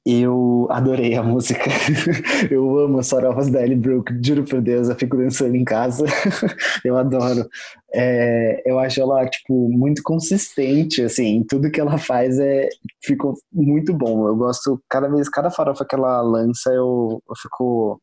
Eu 0.05 0.67
adorei 0.71 1.15
a 1.15 1.23
música. 1.23 1.61
eu 2.49 2.79
amo 2.79 2.99
as 2.99 3.09
farofas 3.09 3.49
da 3.49 3.61
Ellie 3.61 3.75
Brooke, 3.75 4.13
juro 4.23 4.43
por 4.45 4.61
Deus, 4.61 4.89
eu 4.89 4.95
fico 4.95 5.17
dançando 5.17 5.55
em 5.55 5.63
casa. 5.63 6.05
eu 6.85 6.97
adoro. 6.97 7.47
É, 7.93 8.61
eu 8.65 8.79
acho 8.79 9.01
ela, 9.01 9.27
tipo, 9.27 9.69
muito 9.69 10.01
consistente, 10.03 11.01
assim, 11.03 11.43
tudo 11.47 11.71
que 11.71 11.81
ela 11.81 11.97
faz 11.97 12.39
é, 12.39 12.69
ficou 13.03 13.33
muito 13.51 13.93
bom. 13.93 14.27
Eu 14.27 14.35
gosto, 14.35 14.81
cada 14.89 15.09
vez, 15.09 15.27
cada 15.29 15.51
farofa 15.51 15.85
que 15.85 15.95
ela 15.95 16.21
lança, 16.21 16.71
eu, 16.71 17.21
eu 17.27 17.35
fico 17.35 18.01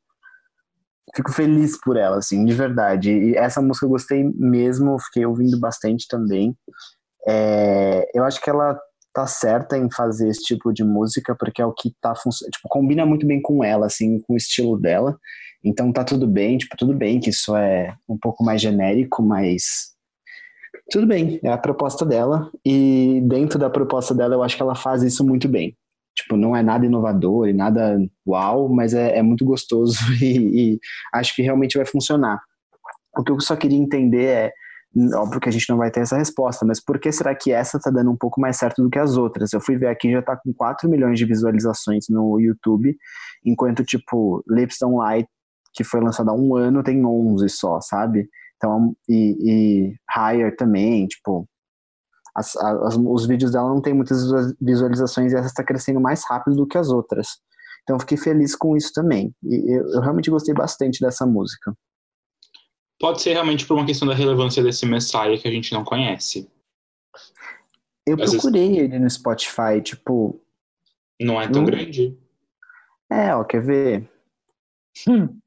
fico 1.15 1.33
feliz 1.33 1.81
por 1.81 1.97
ela, 1.97 2.19
assim, 2.19 2.45
de 2.45 2.53
verdade. 2.53 3.11
E 3.11 3.37
essa 3.37 3.63
música 3.63 3.87
eu 3.87 3.91
gostei 3.91 4.25
mesmo, 4.35 4.99
fiquei 5.01 5.25
ouvindo 5.25 5.59
bastante 5.59 6.07
também. 6.09 6.55
É, 7.27 8.07
eu 8.15 8.25
acho 8.25 8.41
que 8.43 8.51
ela 8.51 8.79
tá 9.17 9.27
certa 9.27 9.79
em 9.79 9.91
fazer 9.91 10.29
esse 10.29 10.43
tipo 10.43 10.71
de 10.75 10.85
música, 10.85 11.35
porque 11.35 11.63
é 11.63 11.65
o 11.65 11.73
que 11.73 11.91
tá 12.03 12.15
funcionando, 12.15 12.53
tipo, 12.53 12.69
combina 12.69 13.07
muito 13.07 13.27
bem 13.27 13.41
com 13.41 13.65
ela, 13.65 13.87
assim, 13.87 14.21
com 14.21 14.35
o 14.35 14.37
estilo 14.37 14.79
dela. 14.79 15.19
Então 15.65 15.91
tá 15.91 16.05
tudo 16.05 16.27
bem, 16.27 16.59
tipo, 16.59 16.77
tudo 16.77 16.93
bem 16.93 17.19
que 17.19 17.31
isso 17.31 17.57
é 17.57 17.97
um 18.07 18.19
pouco 18.19 18.45
mais 18.45 18.61
genérico, 18.61 19.23
mas 19.23 19.95
tudo 20.91 21.07
bem, 21.07 21.41
é 21.43 21.51
a 21.51 21.57
proposta 21.57 22.05
dela. 22.05 22.51
E 22.63 23.23
dentro 23.25 23.59
da 23.59 23.71
proposta 23.71 24.15
dela, 24.15 24.35
eu 24.35 24.43
acho 24.43 24.55
que 24.55 24.63
ela 24.63 24.75
faz 24.75 25.03
isso 25.03 25.25
muito 25.25 25.49
bem. 25.49 25.75
Tipo, 26.15 26.37
não 26.37 26.55
é 26.55 26.63
nada 26.63 26.85
inovador 26.85 27.49
e 27.49 27.55
nada 27.55 27.99
uau, 28.29 28.69
mas 28.69 28.93
é, 28.93 29.17
é 29.17 29.23
muito 29.23 29.47
gostoso 29.47 29.99
e, 30.23 30.75
e 30.75 30.81
acho 31.15 31.35
que 31.35 31.41
realmente 31.41 31.79
vai 31.79 31.87
funcionar. 31.87 32.39
O 33.17 33.25
que 33.25 33.33
eu 33.33 33.41
só 33.41 33.57
queria 33.57 33.79
entender 33.79 34.27
é, 34.27 34.53
óbvio 35.15 35.41
que 35.41 35.49
a 35.49 35.53
gente 35.53 35.69
não 35.69 35.77
vai 35.77 35.91
ter 35.91 36.01
essa 36.01 36.17
resposta, 36.17 36.65
mas 36.65 36.83
por 36.83 36.99
que 36.99 37.13
será 37.13 37.35
que 37.35 37.53
essa 37.53 37.79
tá 37.79 37.91
dando 37.91 38.11
um 38.11 38.17
pouco 38.17 38.41
mais 38.41 38.57
certo 38.57 38.83
do 38.83 38.89
que 38.89 38.99
as 38.99 39.17
outras? 39.17 39.53
Eu 39.53 39.61
fui 39.61 39.77
ver 39.77 39.89
aqui, 39.89 40.11
já 40.11 40.23
tá 40.23 40.37
com 40.37 40.53
4 40.55 40.89
milhões 40.89 41.19
de 41.19 41.25
visualizações 41.25 42.07
no 42.09 42.41
YouTube, 42.41 42.97
enquanto, 43.45 43.85
tipo, 43.85 44.43
Lips 44.49 44.79
Don't 44.81 44.97
Lie, 44.97 45.27
que 45.75 45.85
foi 45.85 46.01
lançado 46.01 46.31
há 46.31 46.35
um 46.35 46.57
ano, 46.57 46.83
tem 46.83 47.05
11 47.05 47.49
só, 47.49 47.81
sabe? 47.81 48.29
Então, 48.57 48.97
e, 49.09 49.37
e 49.41 49.95
Higher 50.17 50.57
também, 50.57 51.07
tipo, 51.07 51.47
as, 52.35 52.55
as, 52.57 52.97
os 52.97 53.27
vídeos 53.27 53.53
dela 53.53 53.69
não 53.69 53.81
tem 53.81 53.95
muitas 53.95 54.21
visualizações 54.61 55.33
e 55.33 55.37
essa 55.37 55.47
está 55.47 55.65
crescendo 55.65 56.01
mais 56.01 56.23
rápido 56.29 56.57
do 56.57 56.67
que 56.67 56.77
as 56.77 56.91
outras. 56.91 57.29
Então 57.83 57.99
fiquei 58.01 58.19
feliz 58.19 58.55
com 58.55 58.77
isso 58.77 58.93
também. 58.93 59.35
E 59.43 59.75
eu, 59.75 59.87
eu, 59.93 60.01
realmente 60.01 60.31
gostei 60.31 60.53
bastante 60.53 61.01
dessa 61.01 61.25
música. 61.25 61.73
Pode 62.99 63.21
ser 63.21 63.33
realmente 63.33 63.67
por 63.67 63.77
uma 63.77 63.87
questão 63.87 64.09
da 64.09 64.15
relevância 64.15 64.63
desse 64.63 64.87
Messiah 64.87 65.37
que 65.37 65.47
a 65.47 65.51
gente 65.51 65.73
não 65.73 65.85
conhece. 65.85 66.51
Eu 68.07 68.17
Às 68.23 68.31
procurei 68.31 68.69
vezes... 68.69 68.85
ele 68.85 68.99
no 68.99 69.11
Spotify, 69.11 69.81
tipo. 69.83 70.41
Não 71.21 71.41
é 71.41 71.49
tão 71.49 71.63
hum. 71.63 71.67
grande. 71.67 72.17
É, 73.11 73.35
ó, 73.35 73.45
quer 73.45 73.63
ver? 73.63 74.09
Hum. 75.09 75.39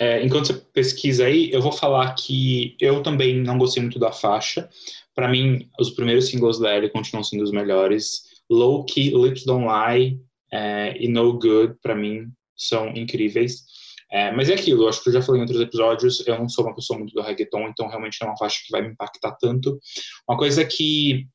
É, 0.00 0.24
enquanto 0.24 0.46
você 0.46 0.54
pesquisa 0.72 1.26
aí, 1.26 1.50
eu 1.52 1.60
vou 1.60 1.72
falar 1.72 2.14
que 2.14 2.76
eu 2.80 3.02
também 3.02 3.42
não 3.42 3.58
gostei 3.58 3.82
muito 3.82 3.98
da 3.98 4.12
faixa. 4.12 4.68
Para 5.14 5.28
mim, 5.28 5.68
os 5.78 5.90
primeiros 5.90 6.28
singles 6.28 6.58
da 6.58 6.76
Ellie 6.76 6.90
continuam 6.90 7.24
sendo 7.24 7.42
os 7.42 7.50
melhores. 7.50 8.22
Low 8.48 8.84
Key, 8.84 9.10
Lips 9.10 9.44
Don't 9.44 9.66
Lie 9.66 10.20
é, 10.52 10.96
e 10.98 11.08
No 11.08 11.32
Good, 11.32 11.74
para 11.82 11.96
mim, 11.96 12.30
são 12.56 12.88
incríveis. 12.88 13.64
É, 14.10 14.32
mas 14.32 14.48
é 14.48 14.54
aquilo, 14.54 14.84
eu 14.84 14.88
acho 14.88 15.02
que 15.02 15.10
eu 15.10 15.12
já 15.12 15.22
falei 15.22 15.40
em 15.40 15.44
outros 15.44 15.60
episódios, 15.60 16.26
eu 16.26 16.38
não 16.38 16.48
sou 16.48 16.64
uma 16.64 16.74
pessoa 16.74 16.98
muito 16.98 17.12
do 17.12 17.20
reggaeton, 17.20 17.68
então 17.68 17.88
realmente 17.88 18.16
não 18.20 18.28
é 18.28 18.30
uma 18.30 18.38
faixa 18.38 18.58
que 18.64 18.72
vai 18.72 18.80
me 18.80 18.88
impactar 18.88 19.32
tanto. 19.32 19.78
Uma 20.26 20.38
coisa 20.38 20.64
que 20.64 21.26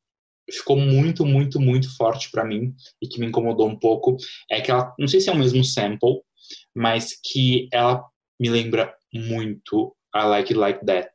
ficou 0.52 0.76
muito, 0.76 1.26
muito, 1.26 1.60
muito 1.60 1.96
forte 1.96 2.30
para 2.32 2.44
mim 2.44 2.74
e 3.02 3.08
que 3.08 3.20
me 3.20 3.28
incomodou 3.28 3.68
um 3.68 3.78
pouco 3.78 4.18
é 4.50 4.60
que 4.60 4.72
ela, 4.72 4.94
não 4.98 5.08
sei 5.08 5.22
se 5.22 5.30
é 5.30 5.34
o 5.34 5.38
mesmo 5.38 5.64
sample, 5.64 6.22
mas 6.76 7.14
que 7.24 7.70
ela 7.72 8.04
me 8.40 8.50
lembra 8.50 8.94
muito 9.14 9.96
I 10.16 10.26
Like 10.26 10.54
It 10.54 10.60
Like 10.60 10.86
That, 10.86 11.10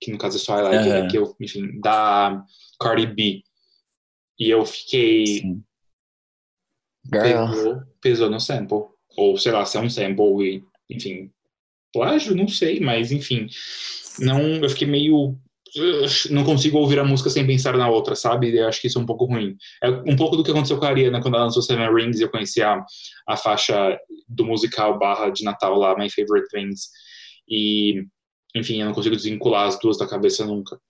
que 0.00 0.10
no 0.12 0.18
caso 0.18 0.36
é 0.36 0.40
só 0.40 0.58
I 0.58 0.62
Like 0.62 0.90
It, 0.90 1.08
que 1.08 1.18
eu, 1.18 1.36
enfim, 1.40 1.80
da 1.80 2.44
Cardi 2.80 3.06
B. 3.06 3.42
E 4.38 4.48
eu 4.48 4.64
fiquei... 4.64 5.26
Sim. 5.26 5.62
Pesou, 7.10 7.82
pesou 8.00 8.30
no 8.30 8.40
sample. 8.40 8.84
Ou, 9.16 9.36
sei 9.36 9.52
lá, 9.52 9.66
se 9.66 9.76
é 9.76 9.80
um 9.80 9.90
sample 9.90 10.42
e, 10.42 10.64
enfim, 10.90 11.30
plágio, 11.92 12.34
não 12.34 12.48
sei, 12.48 12.80
mas, 12.80 13.12
enfim, 13.12 13.46
não, 14.18 14.40
eu 14.56 14.68
fiquei 14.70 14.86
meio 14.86 15.38
não 16.30 16.44
consigo 16.44 16.78
ouvir 16.78 16.98
a 16.98 17.04
música 17.04 17.30
sem 17.30 17.46
pensar 17.46 17.76
na 17.76 17.88
outra, 17.88 18.16
sabe? 18.16 18.56
Eu 18.56 18.66
acho 18.66 18.80
que 18.80 18.88
isso 18.88 18.98
é 18.98 19.02
um 19.02 19.06
pouco 19.06 19.24
ruim. 19.24 19.56
É 19.82 19.88
um 19.88 20.16
pouco 20.16 20.36
do 20.36 20.42
que 20.42 20.50
aconteceu 20.50 20.78
com 20.78 20.84
a 20.84 20.88
Ariana 20.88 21.20
quando 21.20 21.34
ela 21.34 21.44
lançou 21.44 21.62
Seven 21.62 21.94
Rings 21.94 22.18
e 22.18 22.22
eu 22.22 22.30
conheci 22.30 22.60
a, 22.62 22.84
a 23.28 23.36
faixa 23.36 23.98
do 24.28 24.44
musical 24.44 24.98
barra 24.98 25.30
de 25.30 25.44
Natal 25.44 25.76
lá, 25.76 25.96
My 25.96 26.10
Favorite 26.10 26.48
Things. 26.48 26.88
E, 27.48 28.02
enfim, 28.54 28.80
eu 28.80 28.86
não 28.86 28.92
consigo 28.92 29.14
desvincular 29.14 29.68
as 29.68 29.78
duas 29.78 29.96
da 29.96 30.08
cabeça 30.08 30.44
nunca. 30.44 30.80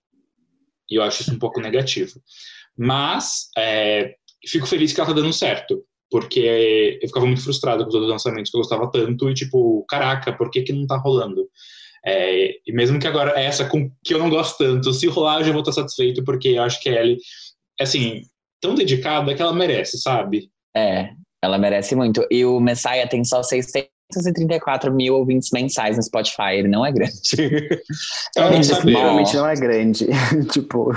E 0.89 0.95
eu 0.95 1.03
acho 1.03 1.21
isso 1.21 1.33
um 1.33 1.39
pouco 1.39 1.61
negativo. 1.61 2.19
Mas, 2.75 3.49
é, 3.57 4.15
fico 4.47 4.65
feliz 4.65 4.93
que 4.93 4.99
ela 4.99 5.09
tá 5.09 5.15
dando 5.15 5.31
certo 5.31 5.85
porque 6.11 6.99
eu 7.01 7.07
ficava 7.07 7.25
muito 7.25 7.41
frustrado 7.41 7.83
com 7.83 7.89
os 7.89 7.95
outros 7.95 8.11
lançamentos 8.11 8.51
que 8.51 8.57
eu 8.57 8.61
gostava 8.61 8.91
tanto 8.91 9.29
e 9.29 9.33
tipo, 9.33 9.85
caraca, 9.87 10.33
por 10.33 10.51
que 10.51 10.61
que 10.61 10.73
não 10.73 10.85
tá 10.85 10.97
rolando? 10.97 11.47
É, 12.05 12.51
e 12.67 12.73
mesmo 12.73 12.99
que 12.99 13.07
agora 13.07 13.39
essa 13.39 13.65
com 13.65 13.89
que 14.03 14.13
eu 14.13 14.19
não 14.19 14.29
gosto 14.29 14.57
tanto, 14.57 14.91
se 14.91 15.07
rolar 15.07 15.39
eu 15.39 15.45
já 15.45 15.51
vou 15.51 15.61
estar 15.61 15.71
satisfeito, 15.71 16.23
porque 16.25 16.49
eu 16.49 16.63
acho 16.63 16.81
que 16.81 16.89
a 16.89 17.01
Ellie, 17.01 17.17
assim, 17.79 18.23
tão 18.59 18.75
dedicada 18.75 19.33
que 19.33 19.41
ela 19.41 19.53
merece, 19.53 19.97
sabe? 19.99 20.49
É, 20.75 21.11
ela 21.41 21.57
merece 21.57 21.95
muito. 21.95 22.25
E 22.29 22.43
o 22.43 22.59
Messiah 22.59 23.07
tem 23.07 23.23
só 23.23 23.41
634 23.43 24.93
mil 24.93 25.15
ouvintes 25.15 25.49
mensais 25.53 25.95
no 25.95 26.03
Spotify, 26.03 26.55
ele 26.55 26.67
não 26.67 26.85
é 26.85 26.91
grande. 26.91 27.13
Eu 28.35 28.51
não 28.51 28.63
sabia. 28.63 28.97
Realmente 28.97 29.35
não 29.35 29.47
é 29.47 29.55
grande. 29.55 30.07
tipo, 30.51 30.91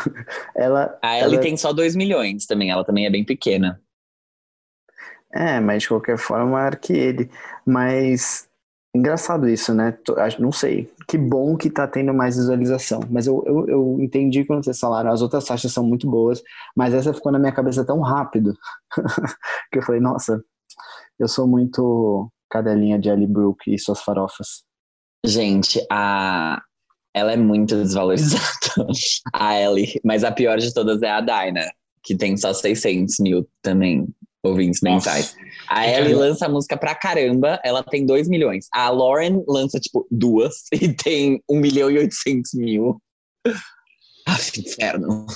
ela. 0.57 0.99
A 1.03 1.19
Ellie 1.19 1.35
ela- 1.35 1.43
tem 1.43 1.57
só 1.57 1.73
2 1.73 1.95
milhões 1.95 2.47
também, 2.47 2.71
ela 2.71 2.85
também 2.85 3.07
é 3.07 3.11
bem 3.11 3.25
pequena. 3.25 3.81
É, 5.35 5.59
mas 5.59 5.83
de 5.83 5.89
qualquer 5.89 6.17
forma, 6.17 6.47
maior 6.47 6.77
que 6.77 6.93
ele. 6.93 7.29
Mas 7.67 8.49
engraçado 8.95 9.49
isso, 9.49 9.75
né? 9.75 9.99
Não 10.39 10.53
sei. 10.53 10.89
Que 11.09 11.19
bom 11.19 11.57
que 11.57 11.69
tá 11.69 11.89
tendo 11.89 12.15
mais 12.15 12.37
visualização. 12.37 13.01
Mas 13.11 13.27
eu, 13.27 13.43
eu, 13.45 13.69
eu 13.69 13.97
entendi 14.01 14.45
quando 14.45 14.65
vocês 14.65 14.79
falaram, 14.79 15.11
as 15.11 15.21
outras 15.21 15.47
faixas 15.47 15.73
são 15.73 15.85
muito 15.85 16.09
boas, 16.09 16.41
mas 16.77 16.95
essa 16.95 17.13
ficou 17.13 17.33
na 17.33 17.39
minha 17.39 17.53
cabeça 17.53 17.85
tão 17.85 18.01
rápido 18.01 18.57
que 19.73 19.81
eu 19.81 19.83
falei, 19.83 20.01
nossa, 20.01 20.41
eu 21.19 21.27
sou 21.27 21.49
muito 21.49 22.31
cadelinha 22.49 22.99
de 22.99 23.09
Ellie 23.09 23.27
Brooke 23.27 23.75
e 23.75 23.79
suas 23.79 24.01
farofas. 24.01 24.63
Gente, 25.27 25.85
a... 25.91 26.63
ela 27.13 27.33
é 27.33 27.37
muito 27.37 27.75
desvalorizada, 27.75 28.87
a 29.35 29.61
Ellie. 29.61 30.01
Mas 30.05 30.23
a 30.23 30.31
pior 30.31 30.59
de 30.59 30.73
todas 30.73 31.03
é 31.03 31.11
a 31.11 31.21
Dinah, 31.21 31.73
que 32.05 32.17
tem 32.17 32.37
só 32.37 32.53
600 32.53 33.19
mil 33.19 33.49
também 33.61 34.07
ouvintes 34.45 34.81
mensais. 34.83 35.35
A 35.69 35.87
Ellie 35.89 36.15
lança 36.15 36.49
música 36.49 36.77
pra 36.77 36.95
caramba, 36.95 37.59
ela 37.65 37.83
tem 37.83 38.05
2 38.05 38.29
milhões. 38.29 38.67
A 38.73 38.91
Lauren 38.91 39.43
lança, 39.49 39.81
tipo, 39.81 40.07
duas 40.11 40.65
e 40.73 40.93
tem 40.93 41.43
1 41.49 41.59
milhão 41.59 41.91
e 41.91 41.99
800 41.99 42.53
mil. 42.55 43.01
Ah, 44.27 44.39
inferno. 44.59 45.27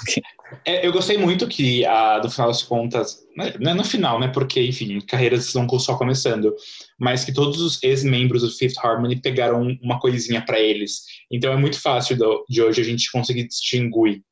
É, 0.64 0.86
eu 0.86 0.90
gostei 0.92 1.18
muito 1.18 1.46
que, 1.46 1.84
ah, 1.84 2.20
no 2.24 2.30
final 2.30 2.48
das 2.48 2.62
contas, 2.62 3.18
né, 3.36 3.52
não 3.60 3.72
é 3.72 3.74
no 3.74 3.84
final, 3.84 4.18
né? 4.18 4.28
Porque, 4.28 4.62
enfim, 4.62 4.98
carreiras 5.02 5.44
estão 5.44 5.68
só 5.78 5.96
começando, 5.98 6.54
mas 6.98 7.22
que 7.22 7.32
todos 7.32 7.60
os 7.60 7.82
ex-membros 7.82 8.40
do 8.40 8.50
Fifth 8.50 8.78
Harmony 8.82 9.20
pegaram 9.20 9.76
uma 9.82 10.00
coisinha 10.00 10.42
pra 10.42 10.58
eles. 10.58 11.02
Então 11.30 11.52
é 11.52 11.56
muito 11.56 11.78
fácil 11.80 12.16
do- 12.16 12.46
de 12.48 12.62
hoje 12.62 12.80
a 12.80 12.84
gente 12.84 13.12
conseguir 13.12 13.46
distinguir, 13.46 14.22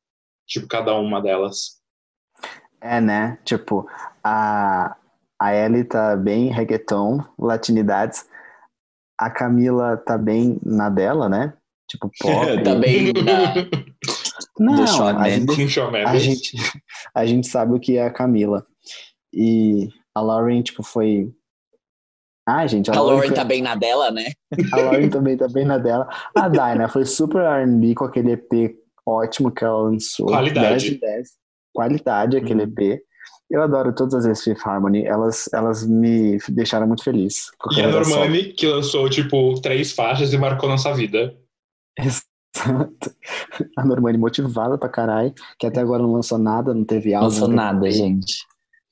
tipo, 0.47 0.65
cada 0.67 0.95
uma 0.95 1.21
delas. 1.21 1.76
É, 2.81 3.01
né? 3.01 3.37
Tipo, 3.43 3.87
a, 4.23 4.95
a 5.39 5.55
Ellie 5.55 5.83
tá 5.83 6.15
bem 6.15 6.47
reggaeton, 6.49 7.23
latinidades. 7.37 8.25
A 9.19 9.29
Camila 9.29 9.97
tá 9.97 10.17
bem 10.17 10.59
na 10.63 10.89
dela, 10.89 11.27
né? 11.27 11.53
Tipo, 11.89 12.09
pop. 12.21 12.63
tá 12.63 12.75
bem 12.75 13.11
na- 13.13 13.53
Não, 14.59 14.75
a 15.07 15.29
gente, 15.29 15.79
a, 16.07 16.17
gente, 16.17 16.57
a 17.13 17.25
gente 17.25 17.47
sabe 17.47 17.73
o 17.73 17.79
que 17.79 17.97
é 17.97 18.05
a 18.05 18.11
Camila. 18.11 18.65
E 19.31 19.87
a 20.15 20.21
Lauren, 20.21 20.61
tipo, 20.63 20.81
foi... 20.83 21.31
Ah, 22.47 22.65
gente, 22.65 22.89
a, 22.89 22.95
A 22.95 23.01
Lauren 23.01 23.27
foi- 23.27 23.35
tá 23.35 23.43
bem 23.43 23.61
na 23.61 23.75
dela, 23.75 24.09
né? 24.09 24.25
a 24.73 24.77
Lauren 24.77 25.09
também 25.09 25.37
tá 25.37 25.47
bem 25.47 25.65
na 25.65 25.77
dela. 25.77 26.07
A 26.35 26.47
Dinah 26.47 26.87
foi 26.87 27.05
super 27.05 27.41
R&B 27.43 27.93
com 27.93 28.05
aquele 28.05 28.31
EP 28.31 28.75
ótimo 29.05 29.51
que 29.51 29.63
ela 29.63 29.81
lançou. 29.83 30.25
Qualidade. 30.27 30.69
10 30.69 30.83
de 30.83 30.99
10. 30.99 31.29
Qualidade 31.77 32.37
aquele 32.37 32.63
Uhum. 32.63 32.73
EP. 32.75 33.01
Eu 33.51 33.61
adoro 33.61 33.93
todas 33.93 34.15
as 34.15 34.25
vezes 34.25 34.43
Fifth 34.43 34.65
Harmony. 34.65 35.05
Elas, 35.05 35.47
elas 35.53 35.85
me 35.87 36.39
deixaram 36.49 36.87
muito 36.87 37.03
feliz. 37.03 37.51
E 37.77 37.81
a. 37.81 37.87
Normani, 37.91 38.45
que 38.53 38.65
lançou, 38.67 39.07
tipo, 39.11 39.53
três 39.61 39.91
faixas 39.91 40.33
e 40.33 40.37
marcou 40.39 40.67
nossa 40.67 40.91
vida. 40.95 41.37
Exato. 41.99 43.15
A 43.77 43.85
Normani 43.85 44.17
motivada 44.17 44.75
pra 44.77 44.89
caralho, 44.89 45.31
que 45.59 45.67
até 45.67 45.79
agora 45.79 46.01
não 46.01 46.13
lançou 46.13 46.39
nada, 46.39 46.73
não 46.73 46.83
teve 46.83 47.13
álbum. 47.13 47.27
lançou 47.27 47.43
teve 47.47 47.55
nada, 47.55 47.91
gente. 47.91 48.33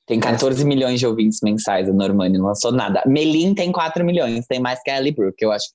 Tem 0.05 0.19
14 0.19 0.63
milhões 0.63 0.99
de 0.99 1.07
ouvintes 1.07 1.39
mensais, 1.43 1.89
a 1.89 1.93
Normani 1.93 2.37
não 2.37 2.45
lançou 2.45 2.71
nada. 2.71 3.01
Melin 3.07 3.55
tem 3.55 3.71
4 3.71 4.05
milhões, 4.05 4.45
tem 4.45 4.59
mais 4.59 4.79
que 4.83 4.91
a 4.91 4.99
Ellie 4.99 5.11
Brooke. 5.15 5.43
Eu 5.43 5.51
acho 5.51 5.65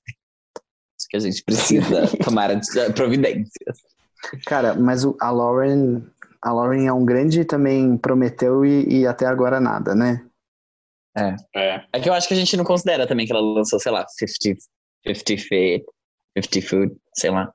que 1.10 1.16
a 1.16 1.20
gente 1.20 1.42
precisa 1.42 2.06
tomar 2.24 2.52
as 2.52 2.68
providências. 2.94 3.76
Cara, 4.46 4.74
mas 4.74 5.04
o- 5.04 5.16
a 5.20 5.30
Lauren, 5.30 6.02
a 6.42 6.52
Lauren 6.52 6.86
é 6.86 6.92
um 6.92 7.04
grande 7.04 7.44
também 7.44 7.96
prometeu 7.96 8.64
e, 8.64 9.00
e 9.00 9.06
até 9.06 9.26
agora 9.26 9.60
nada, 9.60 9.94
né? 9.94 10.24
É. 11.16 11.84
É 11.92 12.00
que 12.00 12.08
eu 12.08 12.12
acho 12.12 12.28
que 12.28 12.34
a 12.34 12.36
gente 12.36 12.56
não 12.56 12.64
considera 12.64 13.06
também 13.06 13.26
que 13.26 13.32
ela 13.32 13.40
lançou, 13.40 13.78
sei 13.80 13.90
lá, 13.92 14.06
50, 14.08 14.60
50 15.06 15.42
Feet, 15.42 15.84
50 16.38 16.66
Food, 16.68 16.96
sei 17.16 17.30
lá. 17.30 17.52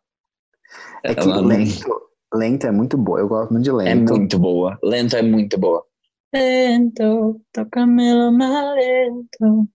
É 1.03 1.15
que 1.15 1.25
não- 1.25 1.41
lento, 1.45 2.01
lento 2.33 2.67
é 2.67 2.71
muito 2.71 2.97
boa. 2.97 3.19
Eu 3.19 3.27
gosto 3.27 3.51
muito 3.51 3.63
de 3.63 3.71
lento. 3.71 4.13
É 4.13 4.17
muito 4.17 4.37
boa. 4.39 4.77
Lento 4.83 5.15
é 5.15 5.21
muito 5.21 5.57
boa. 5.57 5.85
Lento, 6.33 7.41
toca 7.53 7.85
mais 7.85 8.75
lento. 8.75 9.69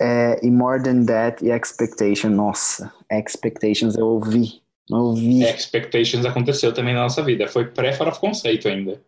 É, 0.00 0.40
e 0.44 0.50
More 0.50 0.82
Than 0.82 1.04
That 1.04 1.44
e 1.44 1.50
Expectation, 1.50 2.30
nossa, 2.30 2.90
Expectations 3.12 3.96
eu 3.96 4.06
ouvi, 4.06 4.62
eu 4.98 5.04
ouvi. 5.04 5.42
Expectations 5.44 6.24
aconteceu 6.24 6.72
também 6.72 6.94
na 6.94 7.02
nossa 7.02 7.22
vida. 7.22 7.46
Foi 7.48 7.66
pré-fora 7.66 8.12
conceito 8.12 8.68
ainda. 8.68 9.02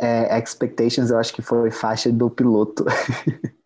É, 0.00 0.38
Expectations 0.38 1.10
eu 1.10 1.18
acho 1.18 1.32
que 1.32 1.42
foi 1.42 1.70
faixa 1.70 2.12
do 2.12 2.30
piloto, 2.30 2.84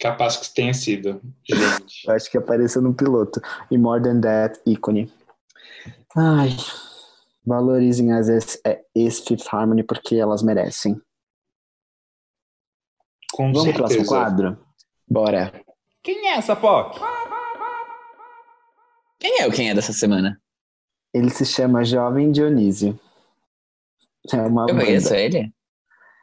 Capaz 0.00 0.36
que 0.36 0.54
tenha 0.54 0.72
sido. 0.72 1.20
Gente. 1.44 2.06
eu 2.06 2.14
acho 2.14 2.30
que 2.30 2.38
apareceu 2.38 2.80
no 2.80 2.94
piloto. 2.94 3.40
E 3.70 3.76
More 3.76 4.02
Than 4.02 4.20
That, 4.20 4.60
ícone. 4.64 5.12
Ai, 6.16 6.50
valorizem 7.44 8.12
as 8.12 8.28
ex, 8.28 8.60
é, 8.64 8.80
ex-Fifth 8.94 9.48
Harmony 9.52 9.82
porque 9.82 10.16
elas 10.16 10.42
merecem. 10.42 11.00
Com 13.32 13.52
Vamos 13.52 13.68
pro 13.68 13.78
próximo 13.78 14.04
certeza. 14.04 14.08
quadro? 14.08 14.58
Bora. 15.08 15.52
Quem 16.02 16.28
é 16.28 16.36
essa 16.36 16.54
POC? 16.54 16.98
Quem 19.18 19.40
é 19.40 19.46
o 19.46 19.52
quem 19.52 19.70
é 19.70 19.74
dessa 19.74 19.92
semana? 19.92 20.40
Ele 21.12 21.30
se 21.30 21.44
chama 21.44 21.84
Jovem 21.84 22.30
Dionísio. 22.30 22.98
É 24.32 24.36
uma 24.42 24.62
Eu 24.62 24.74
banda. 24.74 24.84
conheço 24.84 25.14
ele? 25.14 25.52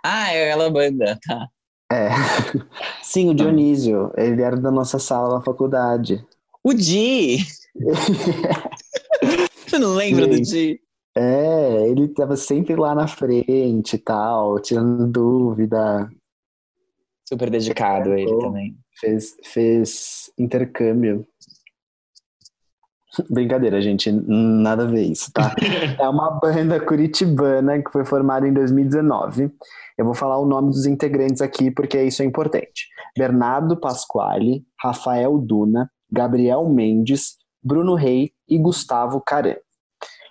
Ah, 0.05 0.31
é 0.31 0.51
aquela 0.51 0.69
banda, 0.69 1.17
tá. 1.27 1.47
É. 1.91 2.09
Sim, 3.03 3.29
o 3.31 3.33
Dionísio. 3.33 4.11
Ele 4.15 4.41
era 4.41 4.55
da 4.55 4.71
nossa 4.71 4.99
sala 4.99 5.35
na 5.37 5.41
faculdade. 5.43 6.23
O 6.63 6.73
Di! 6.73 7.37
Você 9.67 9.79
não 9.79 9.93
lembra 9.95 10.27
do 10.27 10.39
Di? 10.39 10.79
É, 11.17 11.87
ele 11.89 12.07
tava 12.09 12.35
sempre 12.35 12.75
lá 12.75 12.93
na 12.93 13.07
frente 13.07 13.95
e 13.95 13.99
tal, 13.99 14.59
tirando 14.59 15.07
dúvida, 15.07 16.09
Super 17.27 17.49
dedicado 17.49 18.13
ele 18.13 18.31
Oh. 18.31 18.39
também. 18.39 18.77
fez, 18.99 19.35
fez 19.43 20.31
intercâmbio. 20.37 21.25
Brincadeira, 23.29 23.81
gente, 23.81 24.11
nada 24.11 24.83
a 24.83 24.87
ver 24.87 25.03
isso, 25.03 25.31
tá? 25.31 25.55
É 25.99 26.07
uma 26.07 26.31
banda 26.39 26.79
curitibana 26.79 27.81
que 27.81 27.91
foi 27.91 28.05
formada 28.05 28.47
em 28.47 28.53
2019. 28.53 29.51
Eu 29.97 30.05
vou 30.05 30.13
falar 30.13 30.37
o 30.37 30.45
nome 30.45 30.69
dos 30.69 30.85
integrantes 30.85 31.41
aqui 31.41 31.71
porque 31.71 32.01
isso 32.01 32.21
é 32.21 32.25
importante. 32.25 32.87
Bernardo 33.17 33.77
Pasquale, 33.77 34.63
Rafael 34.79 35.37
Duna, 35.37 35.89
Gabriel 36.11 36.67
Mendes, 36.67 37.35
Bruno 37.63 37.95
Rei 37.95 38.31
e 38.47 38.57
Gustavo 38.57 39.21
Caran. 39.21 39.55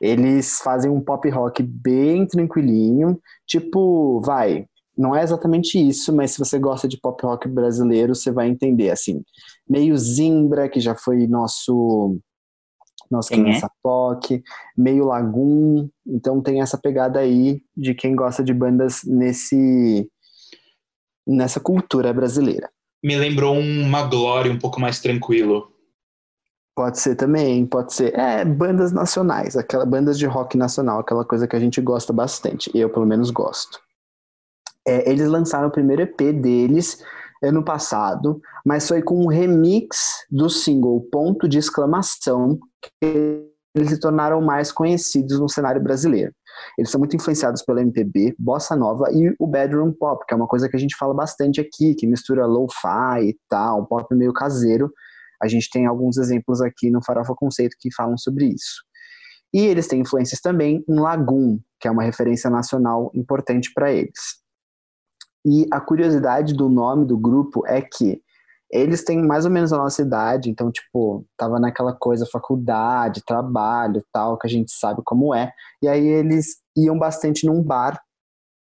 Eles 0.01 0.59
fazem 0.59 0.91
um 0.91 1.01
pop 1.01 1.29
rock 1.31 1.63
bem 1.63 2.27
tranquilinho, 2.27 3.19
tipo, 3.47 4.21
vai, 4.21 4.67
não 4.97 5.15
é 5.15 5.23
exatamente 5.23 5.77
isso, 5.77 6.15
mas 6.15 6.33
se 6.33 6.39
você 6.39 6.59
gosta 6.59 6.87
de 6.87 6.99
pop 6.99 7.21
rock 7.25 7.49
brasileiro, 7.49 8.15
você 8.15 8.31
vai 8.31 8.49
entender, 8.49 8.91
assim, 8.91 9.23
meio 9.69 9.97
Zimbra, 9.97 10.69
que 10.69 10.81
já 10.81 10.95
foi 10.95 11.27
nosso 11.27 12.19
nosso 13.15 13.29
Quem 13.29 13.41
é? 13.41 13.45
criança 13.45 13.71
POC, 13.83 14.43
meio 14.77 15.07
Lagoon, 15.07 15.89
então 16.07 16.43
tem 16.43 16.61
essa 16.61 16.77
pegada 16.77 17.19
aí 17.19 17.63
de 17.77 17.95
quem 17.95 18.15
gosta 18.15 18.43
de 18.43 18.53
bandas 18.53 19.03
nesse 19.05 20.09
nessa 21.27 21.59
cultura 21.59 22.13
brasileira. 22.13 22.69
Me 23.03 23.17
lembrou 23.17 23.59
uma 23.59 24.03
Glória 24.07 24.53
um 24.53 24.59
pouco 24.59 24.81
mais 24.81 25.01
tranquilo. 25.01 25.71
Pode 26.75 26.99
ser 26.99 27.15
também, 27.15 27.65
pode 27.65 27.95
ser. 27.95 28.19
É, 28.19 28.45
bandas 28.45 28.93
nacionais, 28.93 29.57
aquela 29.57 29.87
bandas 29.87 30.19
de 30.19 30.27
rock 30.27 30.57
nacional, 30.57 31.01
aquela 31.01 31.25
coisa 31.25 31.47
que 31.47 31.55
a 31.55 31.61
gente 31.61 31.81
gosta 31.81 32.13
bastante. 32.13 32.71
Eu, 32.75 32.91
pelo 32.91 33.07
menos, 33.07 33.31
gosto. 33.31 33.79
É, 34.87 35.09
eles 35.11 35.29
lançaram 35.29 35.69
o 35.69 35.71
primeiro 35.71 36.03
EP 36.03 36.19
deles 36.33 37.03
ano 37.43 37.65
passado, 37.65 38.41
mas 38.65 38.89
foi 38.89 39.03
com 39.03 39.25
um 39.25 39.29
remix 39.29 40.25
do 40.31 40.49
single 40.49 41.01
Ponto 41.11 41.49
de 41.49 41.59
Exclamação 41.59 42.59
que 42.83 43.45
eles 43.75 43.91
se 43.91 43.99
tornaram 43.99 44.41
mais 44.41 44.71
conhecidos 44.71 45.39
no 45.41 45.49
cenário 45.49 45.83
brasileiro. 45.83 46.33
Eles 46.79 46.91
são 46.91 46.99
muito 46.99 47.17
influenciados 47.17 47.63
pela 47.63 47.81
MPB, 47.81 48.35
bossa 48.39 48.77
nova 48.77 49.11
e 49.13 49.35
o 49.39 49.47
bedroom 49.47 49.93
pop, 49.93 50.25
que 50.27 50.33
é 50.33 50.37
uma 50.37 50.47
coisa 50.47 50.69
que 50.69 50.77
a 50.77 50.79
gente 50.79 50.97
fala 50.97 51.13
bastante 51.13 51.61
aqui, 51.61 51.95
que 51.95 52.07
mistura 52.07 52.47
lo-fi 52.47 53.29
e 53.29 53.37
tal, 53.49 53.87
pop 53.87 54.15
meio 54.15 54.33
caseiro. 54.33 54.91
A 55.43 55.49
gente 55.49 55.69
tem 55.71 55.87
alguns 55.87 56.17
exemplos 56.17 56.61
aqui 56.61 56.91
no 56.91 57.05
Farofa 57.05 57.35
Conceito 57.35 57.77
que 57.79 57.93
falam 57.93 58.17
sobre 58.17 58.47
isso. 58.47 58.83
E 59.53 59.61
eles 59.61 59.87
têm 59.87 60.01
influências 60.01 60.41
também 60.41 60.85
em 60.89 60.99
Lagoon, 60.99 61.59
que 61.81 61.89
é 61.89 61.91
uma 61.91 62.03
referência 62.03 62.49
nacional 62.49 63.11
importante 63.15 63.73
para 63.75 63.93
eles. 63.93 64.44
E 65.45 65.67
a 65.71 65.81
curiosidade 65.81 66.55
do 66.55 66.69
nome 66.69 67.05
do 67.05 67.19
grupo 67.19 67.67
é 67.67 67.83
que 67.83 68.23
eles 68.71 69.05
têm 69.05 69.23
mais 69.23 69.45
ou 69.45 69.51
menos 69.51 69.73
a 69.73 69.79
nossa 69.79 70.03
idade, 70.03 70.51
então, 70.51 70.73
tipo, 70.73 71.25
tava 71.37 71.61
naquela 71.61 71.93
coisa, 71.93 72.27
faculdade, 72.27 73.25
trabalho 73.25 74.05
tal, 74.13 74.37
que 74.37 74.47
a 74.47 74.51
gente 74.51 74.73
sabe 74.73 75.01
como 75.05 75.35
é. 75.35 75.53
E 75.81 75.87
aí 75.87 76.05
eles 76.05 76.57
iam 76.77 76.99
bastante 76.99 77.47
num 77.47 77.63
bar 77.63 78.01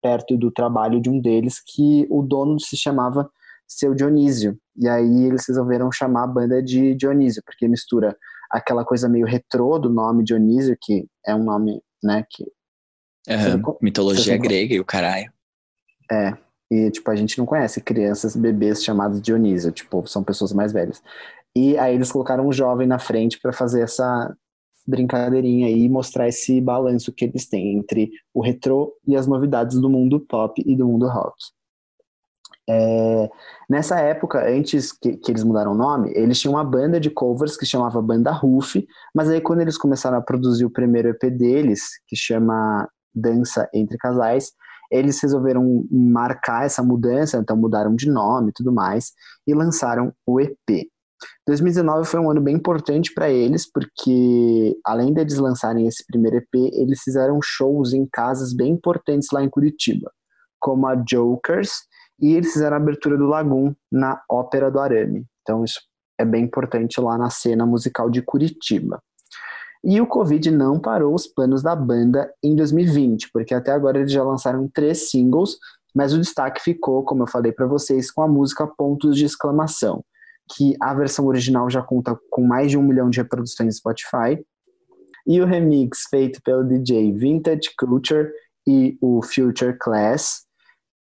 perto 0.02 0.36
do 0.36 0.50
trabalho 0.50 1.00
de 1.00 1.08
um 1.08 1.20
deles, 1.20 1.62
que 1.64 2.06
o 2.10 2.22
dono 2.22 2.60
se 2.60 2.76
chamava 2.76 3.30
Seu 3.66 3.94
Dionísio. 3.94 4.58
E 4.76 4.88
aí 4.88 5.24
eles 5.24 5.46
resolveram 5.46 5.90
chamar 5.90 6.24
a 6.24 6.26
banda 6.26 6.62
de 6.62 6.94
Dionísio, 6.94 7.42
porque 7.46 7.68
mistura 7.68 8.14
aquela 8.50 8.84
coisa 8.84 9.08
meio 9.08 9.24
retrô 9.24 9.78
do 9.78 9.88
nome 9.88 10.24
Dionísio, 10.24 10.76
que 10.78 11.06
é 11.24 11.34
um 11.34 11.44
nome, 11.44 11.80
né, 12.02 12.24
que... 12.28 12.44
Uhum. 13.28 13.76
Mitologia 13.80 14.36
grega 14.36 14.74
e 14.74 14.80
o 14.80 14.84
caralho. 14.84 15.32
É, 16.10 16.36
e, 16.72 16.90
tipo, 16.90 17.10
a 17.10 17.14
gente 17.14 17.36
não 17.36 17.44
conhece 17.44 17.82
crianças, 17.82 18.34
bebês 18.34 18.82
chamados 18.82 19.20
Dionísio, 19.20 19.70
tipo, 19.72 20.06
são 20.06 20.24
pessoas 20.24 20.54
mais 20.54 20.72
velhas. 20.72 21.02
E 21.54 21.76
aí 21.76 21.94
eles 21.94 22.10
colocaram 22.10 22.48
um 22.48 22.52
jovem 22.52 22.86
na 22.86 22.98
frente 22.98 23.38
para 23.38 23.52
fazer 23.52 23.82
essa 23.82 24.34
brincadeirinha 24.86 25.68
e 25.68 25.86
mostrar 25.86 26.28
esse 26.28 26.62
balanço 26.62 27.12
que 27.12 27.26
eles 27.26 27.46
têm 27.46 27.76
entre 27.76 28.10
o 28.32 28.40
retrô 28.40 28.90
e 29.06 29.14
as 29.14 29.26
novidades 29.26 29.78
do 29.78 29.90
mundo 29.90 30.18
pop 30.18 30.62
e 30.64 30.74
do 30.74 30.86
mundo 30.86 31.06
rock. 31.08 31.36
É, 32.66 33.28
nessa 33.68 34.00
época, 34.00 34.42
antes 34.48 34.92
que, 34.92 35.18
que, 35.18 35.30
eles 35.30 35.44
mudaram 35.44 35.72
o 35.72 35.76
nome, 35.76 36.10
eles 36.14 36.40
tinham 36.40 36.54
uma 36.54 36.64
banda 36.64 36.98
de 36.98 37.10
covers 37.10 37.54
que 37.54 37.66
chamava 37.66 38.00
Banda 38.00 38.30
Ruf, 38.30 38.82
mas 39.14 39.28
aí 39.28 39.42
quando 39.42 39.60
eles 39.60 39.76
começaram 39.76 40.16
a 40.16 40.22
produzir 40.22 40.64
o 40.64 40.70
primeiro 40.70 41.10
EP 41.10 41.24
deles, 41.24 41.82
que 42.08 42.16
chama 42.16 42.88
Dança 43.14 43.68
Entre 43.74 43.98
Casais, 43.98 44.52
eles 44.92 45.20
resolveram 45.20 45.86
marcar 45.90 46.66
essa 46.66 46.82
mudança, 46.82 47.38
então 47.38 47.56
mudaram 47.56 47.96
de 47.96 48.10
nome 48.10 48.50
e 48.50 48.52
tudo 48.52 48.70
mais, 48.70 49.12
e 49.46 49.54
lançaram 49.54 50.12
o 50.26 50.40
EP. 50.40 50.86
2019 51.46 52.06
foi 52.06 52.20
um 52.20 52.30
ano 52.30 52.40
bem 52.40 52.56
importante 52.56 53.12
para 53.14 53.30
eles, 53.30 53.70
porque 53.70 54.76
além 54.84 55.12
deles 55.12 55.38
lançarem 55.38 55.86
esse 55.86 56.04
primeiro 56.06 56.36
EP, 56.36 56.54
eles 56.72 57.00
fizeram 57.02 57.38
shows 57.42 57.92
em 57.92 58.06
casas 58.06 58.52
bem 58.52 58.72
importantes 58.72 59.28
lá 59.32 59.42
em 59.42 59.48
Curitiba, 59.48 60.10
como 60.60 60.86
a 60.86 60.94
Jokers, 61.08 61.70
e 62.20 62.34
eles 62.34 62.52
fizeram 62.52 62.76
a 62.76 62.80
abertura 62.80 63.16
do 63.16 63.26
Lagoon 63.26 63.74
na 63.90 64.20
Ópera 64.30 64.70
do 64.70 64.78
Arame. 64.78 65.24
Então 65.42 65.64
isso 65.64 65.80
é 66.18 66.24
bem 66.24 66.44
importante 66.44 67.00
lá 67.00 67.16
na 67.16 67.30
cena 67.30 67.64
musical 67.66 68.10
de 68.10 68.22
Curitiba. 68.22 69.02
E 69.84 70.00
o 70.00 70.06
Covid 70.06 70.50
não 70.50 70.78
parou 70.78 71.14
os 71.14 71.26
planos 71.26 71.62
da 71.62 71.74
banda 71.74 72.32
em 72.42 72.54
2020, 72.54 73.30
porque 73.32 73.52
até 73.52 73.72
agora 73.72 73.98
eles 73.98 74.12
já 74.12 74.22
lançaram 74.22 74.68
três 74.68 75.10
singles, 75.10 75.56
mas 75.94 76.12
o 76.12 76.20
destaque 76.20 76.62
ficou, 76.62 77.02
como 77.04 77.24
eu 77.24 77.26
falei 77.26 77.52
para 77.52 77.66
vocês, 77.66 78.10
com 78.10 78.22
a 78.22 78.28
música 78.28 78.66
Pontos 78.66 79.16
de 79.16 79.24
Exclamação, 79.24 80.04
que 80.54 80.76
a 80.80 80.94
versão 80.94 81.26
original 81.26 81.68
já 81.68 81.82
conta 81.82 82.16
com 82.30 82.46
mais 82.46 82.70
de 82.70 82.78
um 82.78 82.82
milhão 82.82 83.10
de 83.10 83.18
reproduções 83.18 83.66
no 83.66 83.72
Spotify, 83.72 84.42
e 85.26 85.40
o 85.40 85.46
remix 85.46 86.04
feito 86.10 86.40
pelo 86.42 86.64
DJ 86.64 87.12
Vintage 87.12 87.70
Culture 87.78 88.30
e 88.66 88.96
o 89.00 89.20
Future 89.22 89.76
Class 89.78 90.46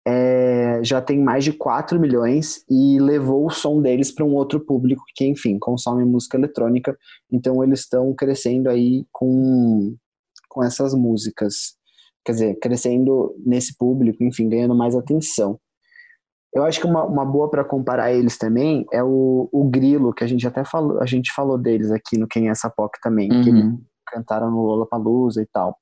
é, 0.07 0.79
já 0.83 1.01
tem 1.01 1.19
mais 1.19 1.43
de 1.43 1.53
4 1.53 1.99
milhões 1.99 2.63
e 2.69 2.99
levou 2.99 3.45
o 3.45 3.51
som 3.51 3.81
deles 3.81 4.11
para 4.11 4.25
um 4.25 4.33
outro 4.33 4.59
público 4.59 5.03
que, 5.15 5.25
enfim, 5.25 5.59
consome 5.59 6.03
música 6.03 6.37
eletrônica. 6.37 6.97
Então 7.31 7.63
eles 7.63 7.81
estão 7.81 8.13
crescendo 8.13 8.69
aí 8.69 9.05
com, 9.11 9.95
com 10.49 10.63
essas 10.63 10.93
músicas. 10.93 11.75
Quer 12.25 12.31
dizer, 12.31 12.59
crescendo 12.59 13.35
nesse 13.45 13.77
público, 13.77 14.23
enfim, 14.23 14.49
ganhando 14.49 14.75
mais 14.75 14.95
atenção. 14.95 15.59
Eu 16.53 16.63
acho 16.65 16.81
que 16.81 16.85
uma, 16.85 17.05
uma 17.05 17.25
boa 17.25 17.49
para 17.49 17.63
comparar 17.63 18.11
eles 18.11 18.37
também 18.37 18.85
é 18.91 19.01
o, 19.03 19.47
o 19.51 19.69
Grilo, 19.69 20.13
que 20.13 20.23
a 20.23 20.27
gente 20.27 20.45
até 20.45 20.65
falou, 20.65 21.01
a 21.01 21.05
gente 21.05 21.31
falou 21.33 21.57
deles 21.57 21.91
aqui 21.91 22.17
no 22.17 22.27
Quem 22.27 22.49
é 22.49 22.51
essa 22.51 22.69
POC 22.69 22.99
também, 23.01 23.31
uhum. 23.31 23.43
que 23.43 23.83
cantaram 24.07 24.51
no 24.51 24.61
Lollapalooza 24.61 25.41
e 25.41 25.45
tal. 25.45 25.77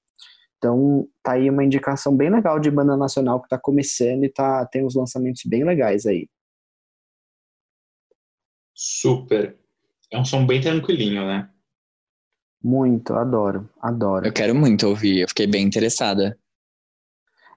Então, 0.60 1.07
tá 1.24 1.34
aí 1.34 1.49
uma 1.49 1.64
indicação 1.64 2.16
bem 2.16 2.30
legal 2.30 2.60
de 2.60 2.70
banda 2.70 2.97
nacional 2.97 3.41
que 3.41 3.47
tá 3.47 3.57
começando 3.57 4.26
e 4.26 4.30
tá, 4.30 4.66
tem 4.66 4.86
uns 4.86 4.93
lançamentos 4.93 5.43
bem 5.45 5.64
legais 5.64 6.05
aí. 6.05 6.28
Super. 8.76 9.57
É 10.12 10.20
um 10.20 10.26
som 10.26 10.45
bem 10.45 10.60
tranquilinho, 10.60 11.26
né? 11.26 11.49
Muito, 12.62 13.14
adoro, 13.14 13.70
adoro. 13.80 14.28
Eu 14.28 14.34
quero 14.34 14.53
muito 14.53 14.86
ouvir, 14.86 15.22
eu 15.22 15.30
fiquei 15.30 15.47
bem 15.47 15.66
interessada. 15.66 16.38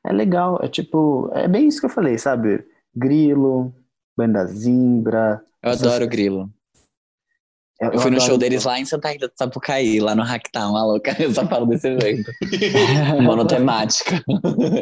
É 0.04 0.12
legal, 0.12 0.60
é 0.62 0.68
tipo, 0.68 1.28
é 1.34 1.48
bem 1.48 1.66
isso 1.66 1.80
que 1.80 1.86
eu 1.86 1.90
falei, 1.90 2.16
sabe? 2.18 2.64
Grilo, 2.94 3.74
banda 4.16 4.46
Zimbra. 4.46 5.44
Eu 5.60 5.70
adoro 5.70 6.06
Grilo. 6.06 6.52
Eu, 7.82 7.94
eu 7.94 7.98
fui 7.98 8.12
no 8.12 8.20
show 8.20 8.38
deles 8.38 8.62
lá 8.62 8.78
em 8.78 8.84
Santa 8.84 9.08
Rita 9.08 9.26
do 9.26 9.34
Sapucaí, 9.36 9.98
lá 9.98 10.14
no 10.14 10.22
Hacktown, 10.22 10.76
a 10.76 10.84
louca. 10.84 11.16
Eu 11.20 11.34
só 11.34 11.44
falo 11.44 11.66
desse 11.66 11.88
evento. 11.88 12.30
Monotemática. 13.20 14.22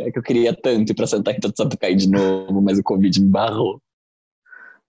é 0.05 0.11
que 0.11 0.19
eu 0.19 0.23
queria 0.23 0.53
tanto 0.53 0.93
ir 0.93 0.95
pra 0.95 1.07
Santa 1.07 1.33
Rita 1.33 1.49
do 1.49 1.57
Sapucaí 1.57 1.97
de 1.97 2.11
novo, 2.11 2.61
mas 2.61 2.79
o 2.79 2.83
Covid 2.83 3.19
me 3.19 3.29
barrou. 3.29 3.81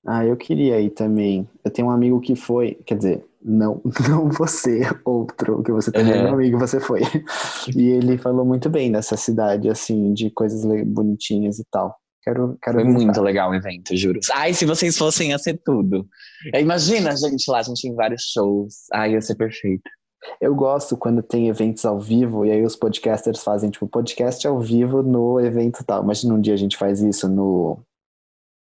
Ah, 0.05 0.25
eu 0.25 0.35
queria 0.35 0.81
ir 0.81 0.89
também. 0.89 1.47
Eu 1.63 1.71
tenho 1.71 1.87
um 1.87 1.91
amigo 1.91 2.19
que 2.19 2.35
foi, 2.35 2.73
quer 2.85 2.97
dizer, 2.97 3.25
não, 3.41 3.81
não 4.09 4.29
você, 4.29 4.81
outro, 5.05 5.63
que 5.63 5.71
você 5.71 5.89
também 5.89 6.11
é 6.11 6.23
meu 6.23 6.33
amigo, 6.33 6.59
você 6.59 6.81
foi. 6.81 7.03
E 7.73 7.91
ele 7.91 8.17
falou 8.17 8.43
muito 8.43 8.69
bem 8.69 8.91
dessa 8.91 9.15
cidade, 9.15 9.69
assim, 9.69 10.13
de 10.13 10.29
coisas 10.29 10.65
bonitinhas 10.85 11.59
e 11.59 11.65
tal. 11.71 11.95
Quero, 12.23 12.57
quero 12.61 12.79
Foi 12.79 12.87
muito 12.87 13.19
legal 13.21 13.49
o 13.49 13.55
evento, 13.55 13.95
juro. 13.95 14.19
Ai, 14.33 14.53
se 14.53 14.65
vocês 14.65 14.95
fossem, 14.95 15.29
ia 15.31 15.39
ser 15.39 15.59
tudo. 15.63 16.07
Imagina 16.53 17.11
a 17.11 17.15
gente 17.15 17.49
lá, 17.49 17.59
a 17.59 17.63
gente 17.63 17.87
em 17.87 17.95
vários 17.95 18.23
shows. 18.31 18.85
Ai, 18.93 19.13
ia 19.13 19.21
ser 19.21 19.35
perfeito. 19.35 19.89
Eu 20.39 20.53
gosto 20.53 20.95
quando 20.95 21.23
tem 21.23 21.47
eventos 21.49 21.83
ao 21.83 21.99
vivo 21.99 22.45
e 22.45 22.51
aí 22.51 22.63
os 22.63 22.75
podcasters 22.75 23.43
fazem, 23.43 23.71
tipo, 23.71 23.87
podcast 23.87 24.45
ao 24.45 24.59
vivo 24.59 25.01
no 25.01 25.39
evento 25.39 25.83
tal. 25.83 26.03
Imagina 26.03 26.35
um 26.35 26.41
dia 26.41 26.53
a 26.53 26.57
gente 26.57 26.77
faz 26.77 27.01
isso 27.01 27.27
no. 27.27 27.79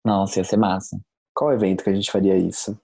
Nossa, 0.05 0.41
ia 0.41 0.45
ser 0.45 0.57
massa. 0.57 0.99
Qual 1.35 1.53
evento 1.53 1.85
que 1.85 1.91
a 1.91 1.95
gente 1.95 2.11
faria 2.11 2.37
isso? 2.37 2.79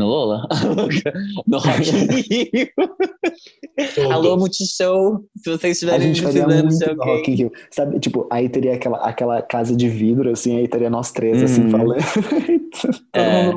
No 0.00 0.06
Lola? 0.06 0.48
no 1.46 1.58
Rock 1.58 1.90
in 1.90 2.06
Rio. 2.22 4.10
Alô, 4.10 4.38
Multishow. 4.38 5.22
Se 5.36 5.50
vocês 5.50 5.76
estiverem 5.76 6.14
precisando, 6.14 6.70
sei 6.70 6.94
no 6.94 7.04
Rock 7.04 7.30
in 7.30 7.34
Rio. 7.34 7.52
Sabe, 7.70 8.00
tipo, 8.00 8.26
aí 8.32 8.48
teria 8.48 8.76
aquela, 8.76 8.96
aquela 9.06 9.42
casa 9.42 9.76
de 9.76 9.90
vidro, 9.90 10.30
assim, 10.30 10.56
aí 10.56 10.66
teria 10.66 10.88
nós 10.88 11.12
três, 11.12 11.42
assim, 11.42 11.64
uhum. 11.64 11.70
falando. 11.70 11.96
é. 13.14 13.52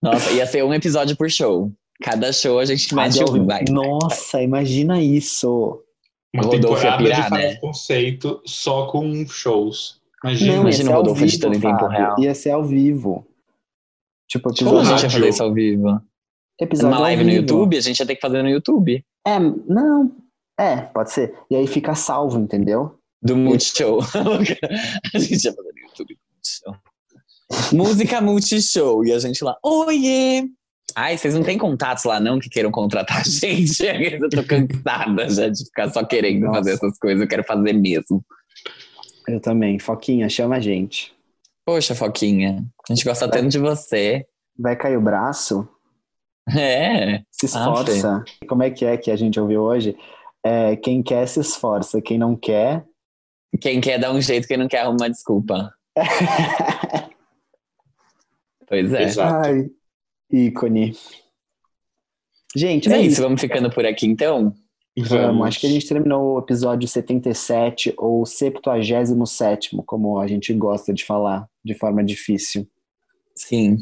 Nossa, 0.00 0.30
ia 0.30 0.46
ser 0.46 0.62
um 0.64 0.72
episódio 0.72 1.16
por 1.16 1.28
show. 1.28 1.72
Cada 2.00 2.32
show 2.32 2.60
a 2.60 2.64
gente 2.64 2.94
mete 2.94 3.24
um, 3.24 3.44
vai. 3.44 3.64
Nossa, 3.68 4.40
imagina 4.40 5.02
isso. 5.02 5.82
Uma 6.32 6.44
Rodolfo 6.44 6.76
temporada 6.76 7.02
pirar, 7.02 7.24
de 7.24 7.30
né? 7.32 7.56
conceito 7.56 8.40
só 8.46 8.86
com 8.86 9.26
shows. 9.26 9.98
Imagina, 10.22 10.52
Não, 10.54 10.60
imagina 10.62 10.90
o 10.92 10.94
Rodolfo 10.94 11.24
editando 11.24 11.56
em 11.56 11.60
tempo 11.60 11.88
real. 11.88 12.14
Ia 12.20 12.34
ser 12.36 12.50
ao 12.50 12.62
vivo. 12.62 13.26
Tipo, 14.30 14.48
episódio. 14.50 14.78
Como 14.78 14.78
a 14.78 14.84
gente 14.84 15.02
ia 15.02 15.10
fazer 15.10 15.28
isso 15.28 15.42
ao 15.42 15.52
vivo? 15.52 16.00
Episódio 16.60 16.94
Uma 16.94 17.00
live 17.00 17.24
no 17.24 17.30
YouTube? 17.32 17.76
A 17.76 17.80
gente 17.80 17.98
ia 17.98 18.06
ter 18.06 18.14
que 18.14 18.20
fazer 18.20 18.42
no 18.42 18.48
YouTube. 18.48 19.04
É, 19.26 19.38
não. 19.40 20.12
É, 20.58 20.76
pode 20.76 21.10
ser. 21.10 21.34
E 21.50 21.56
aí 21.56 21.66
fica 21.66 21.94
salvo, 21.96 22.38
entendeu? 22.38 22.96
Do 23.20 23.36
Multishow. 23.36 24.00
a 25.14 25.18
gente 25.18 25.44
ia 25.44 25.52
fazer 25.52 25.72
no 25.72 25.80
YouTube 25.80 26.16
Multishow. 26.32 26.76
Música 27.72 28.20
Multishow. 28.20 29.04
E 29.04 29.12
a 29.12 29.18
gente 29.18 29.42
lá, 29.42 29.56
oiê! 29.64 30.44
Ai, 30.94 31.18
vocês 31.18 31.34
não 31.34 31.42
têm 31.42 31.58
contatos 31.58 32.04
lá 32.04 32.20
não 32.20 32.38
que 32.38 32.48
queiram 32.48 32.70
contratar 32.70 33.20
a 33.20 33.24
gente? 33.24 33.82
Eu 33.84 34.28
tô 34.28 34.44
cansada 34.44 35.28
já 35.28 35.48
de 35.48 35.64
ficar 35.64 35.90
só 35.90 36.04
querendo 36.04 36.46
Nossa. 36.46 36.58
fazer 36.58 36.72
essas 36.74 36.98
coisas. 36.98 37.20
Eu 37.20 37.28
quero 37.28 37.42
fazer 37.42 37.72
mesmo. 37.72 38.24
Eu 39.26 39.40
também. 39.40 39.78
Foquinha, 39.78 40.28
chama 40.28 40.56
a 40.56 40.60
gente. 40.60 41.12
Poxa, 41.70 41.94
Foquinha, 41.94 42.64
a 42.88 42.92
gente 42.92 43.04
gosta 43.04 43.28
vai, 43.28 43.38
tanto 43.38 43.48
de 43.48 43.58
você. 43.60 44.26
Vai 44.58 44.74
cair 44.74 44.96
o 44.96 45.00
braço? 45.00 45.68
É. 46.48 47.22
Se 47.30 47.46
esforça. 47.46 48.24
Como 48.48 48.64
é 48.64 48.70
que 48.72 48.84
é 48.84 48.96
que 48.96 49.08
a 49.08 49.14
gente 49.14 49.38
ouviu 49.38 49.62
hoje? 49.62 49.96
É, 50.44 50.74
quem 50.74 51.00
quer 51.00 51.28
se 51.28 51.38
esforça, 51.38 52.02
quem 52.02 52.18
não 52.18 52.34
quer. 52.34 52.84
Quem 53.60 53.80
quer 53.80 54.00
dar 54.00 54.10
um 54.10 54.20
jeito, 54.20 54.48
quem 54.48 54.56
não 54.56 54.66
quer 54.66 54.80
arrumar 54.80 55.06
desculpa. 55.08 55.72
Pois 58.66 58.92
é. 58.92 59.02
Exato. 59.02 59.48
Ai, 59.48 59.68
ícone. 60.32 60.92
Gente, 62.54 62.88
é 62.88 62.94
é 62.94 63.00
isso, 63.00 63.14
isso. 63.14 63.22
vamos 63.22 63.40
ficando 63.40 63.68
por 63.68 63.84
aqui 63.84 64.06
então? 64.06 64.54
Vamos. 65.08 65.46
Acho 65.46 65.60
que 65.60 65.66
a 65.66 65.70
gente 65.70 65.86
terminou 65.86 66.34
o 66.34 66.38
episódio 66.38 66.88
77 66.88 67.94
ou 67.96 68.24
77, 68.26 69.76
como 69.86 70.18
a 70.18 70.26
gente 70.26 70.52
gosta 70.54 70.92
de 70.92 71.04
falar, 71.04 71.48
de 71.64 71.74
forma 71.74 72.02
difícil. 72.02 72.66
Sim. 73.34 73.76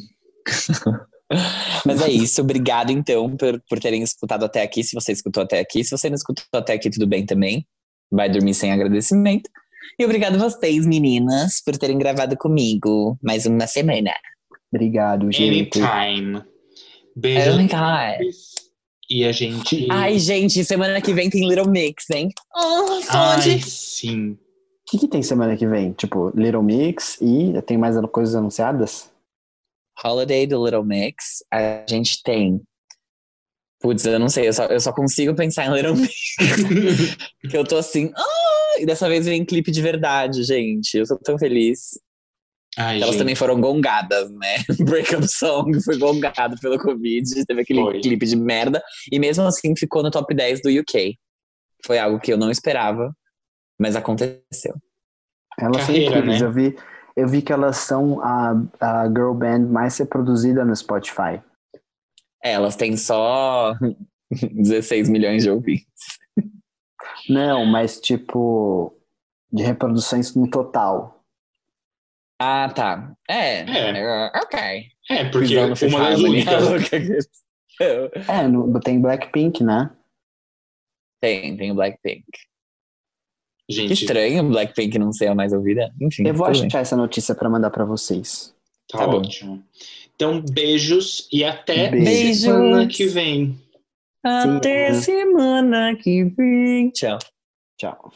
Mas 1.85 2.01
é 2.01 2.11
isso, 2.11 2.41
obrigado 2.41 2.91
então 2.91 3.37
por, 3.37 3.63
por 3.69 3.79
terem 3.79 4.03
escutado 4.03 4.45
até 4.45 4.63
aqui, 4.63 4.83
se 4.83 4.95
você 4.95 5.13
escutou 5.13 5.43
até 5.43 5.61
aqui. 5.61 5.85
Se 5.85 5.91
você 5.91 6.09
não 6.09 6.17
escutou 6.17 6.45
até 6.53 6.73
aqui, 6.73 6.91
tudo 6.91 7.07
bem 7.07 7.27
também. 7.27 7.67
Vai 8.11 8.31
dormir 8.31 8.55
sem 8.55 8.73
agradecimento. 8.73 9.51
E 9.99 10.05
obrigado 10.05 10.39
vocês, 10.39 10.87
meninas, 10.87 11.61
por 11.63 11.77
terem 11.77 11.99
gravado 11.99 12.37
comigo 12.37 13.19
mais 13.23 13.45
uma 13.47 13.67
semana. 13.67 14.13
Obrigado, 14.73 15.31
gente. 15.31 15.81
Anytime. 15.83 16.39
Oh 16.39 17.21
Beijo. 17.21 17.57
my 17.57 17.69
God. 17.69 18.68
E 19.11 19.25
a 19.25 19.33
gente. 19.33 19.87
Ai, 19.91 20.19
gente, 20.19 20.63
semana 20.65 21.01
que 21.01 21.15
vem 21.15 21.31
tem 21.31 21.49
Little 21.49 21.71
Mix, 21.71 22.11
hein? 22.11 22.29
Oh, 22.55 23.01
Ai, 23.09 23.61
sim. 23.61 24.33
O 24.33 24.39
que, 24.91 24.99
que 24.99 25.09
tem 25.09 25.23
semana 25.23 25.57
que 25.57 25.67
vem? 25.67 25.93
Tipo, 25.93 26.31
Little 26.35 26.63
Mix 26.63 27.19
e 27.21 27.61
tem 27.63 27.79
mais 27.79 27.97
coisas 28.13 28.35
anunciadas? 28.35 29.11
Holiday 30.05 30.47
do 30.47 30.63
Little 30.63 30.85
Mix. 30.85 31.43
A 31.53 31.85
gente 31.89 32.23
tem. 32.23 32.61
Putz, 33.81 34.05
eu 34.05 34.19
não 34.19 34.29
sei, 34.29 34.49
eu 34.49 34.53
só, 34.53 34.65
eu 34.65 34.81
só 34.81 34.93
consigo 34.93 35.35
pensar 35.35 35.67
em 35.67 35.75
Little 35.75 35.97
Mix. 35.97 36.37
que 37.49 37.57
eu 37.57 37.65
tô 37.65 37.77
assim. 37.77 38.11
Ah! 38.15 38.81
E 38.81 38.87
dessa 38.87 39.09
vez 39.09 39.25
vem 39.25 39.45
clipe 39.45 39.71
de 39.71 39.81
verdade, 39.81 40.43
gente. 40.43 40.99
Eu 40.99 41.07
tô 41.07 41.17
tão 41.17 41.39
feliz. 41.39 41.99
Ai, 42.79 42.97
Elas 42.99 43.11
gente. 43.11 43.19
também 43.19 43.35
foram 43.35 43.61
gongadas, 43.61 44.31
né? 44.31 44.59
Breakup 44.85 45.27
Song 45.27 45.83
foi 45.83 45.99
gongado 45.99 46.57
pelo 46.61 46.79
Covid, 46.79 47.45
teve 47.45 47.63
aquele 47.63 47.81
Foi. 47.81 48.01
clipe 48.01 48.25
de 48.25 48.37
merda. 48.37 48.81
E 49.11 49.19
mesmo 49.19 49.45
assim 49.45 49.75
ficou 49.75 50.03
no 50.03 50.11
top 50.13 50.33
10 50.33 50.63
do 50.63 50.69
UK. 50.71 51.17
Foi 51.85 51.99
algo 51.99 52.21
que 52.21 52.33
eu 52.33 52.37
não 52.39 52.51
esperava, 52.51 53.13
mas 53.79 53.97
aconteceu. 53.97 54.75
Elas 55.59 55.83
são 55.83 55.95
incríveis. 55.95 56.41
né? 56.41 56.47
Eu, 56.47 56.53
vi, 56.53 56.77
eu 57.17 57.27
vi 57.29 57.43
que 57.43 57.53
elas 57.53 57.79
são 57.79 58.21
a, 58.23 58.53
a 58.81 59.07
girl 59.09 59.33
band 59.35 59.67
mais 59.67 59.99
reproduzida 59.99 60.65
no 60.65 60.75
Spotify. 60.77 61.43
É, 62.45 62.53
elas 62.53 62.77
têm 62.77 62.97
só 62.97 63.75
16 64.31 65.09
milhões 65.09 65.43
de 65.43 65.51
ouvintes. 65.51 65.85
Não, 67.29 67.67
mas 67.67 68.01
tipo, 68.01 68.97
de 69.53 69.65
reproduções 69.65 70.33
no 70.37 70.49
total. 70.49 71.18
Ah, 72.41 72.69
tá. 72.75 73.13
É. 73.29 73.61
É. 73.63 73.99
é, 73.99 74.33
ok. 74.37 74.59
É, 75.11 75.25
porque 75.31 75.47
Visão 75.49 75.75
uma 75.89 76.11
no 76.11 76.11
das 76.11 76.21
únicas. 76.21 77.29
É, 78.29 78.49
no- 78.49 78.81
tem 78.81 79.01
Blackpink, 79.01 79.63
né? 79.63 79.91
tem, 81.21 81.57
tem 81.57 81.71
o 81.71 81.75
Blackpink. 81.77 82.25
Que 83.69 83.75
Gente, 83.75 83.93
estranho 83.93 84.43
o 84.45 84.49
Blackpink 84.49 84.99
não 84.99 85.13
ser 85.13 85.29
a 85.29 85.35
mais 85.35 85.53
ouvida. 85.53 85.93
Enfim, 86.01 86.27
Eu 86.27 86.35
vou 86.35 86.47
tudo 86.47 86.59
bem. 86.59 86.67
achar 86.67 86.81
essa 86.81 86.97
notícia 86.97 87.35
pra 87.37 87.49
mandar 87.49 87.71
pra 87.71 87.85
vocês. 87.85 88.53
tá, 88.91 88.99
tá 88.99 89.07
bom. 89.07 89.19
ótimo. 89.19 89.63
Então, 90.17 90.41
beijos 90.41 91.29
e 91.33 91.45
até 91.45 91.89
Beijos. 91.91 92.41
semana 92.43 92.87
que 92.89 93.07
vem. 93.07 93.57
Até 94.25 94.93
Sim. 94.95 95.01
semana 95.03 95.95
que 95.97 96.25
vem. 96.25 96.91
Tchau. 96.91 97.19
Tchau. 97.79 98.13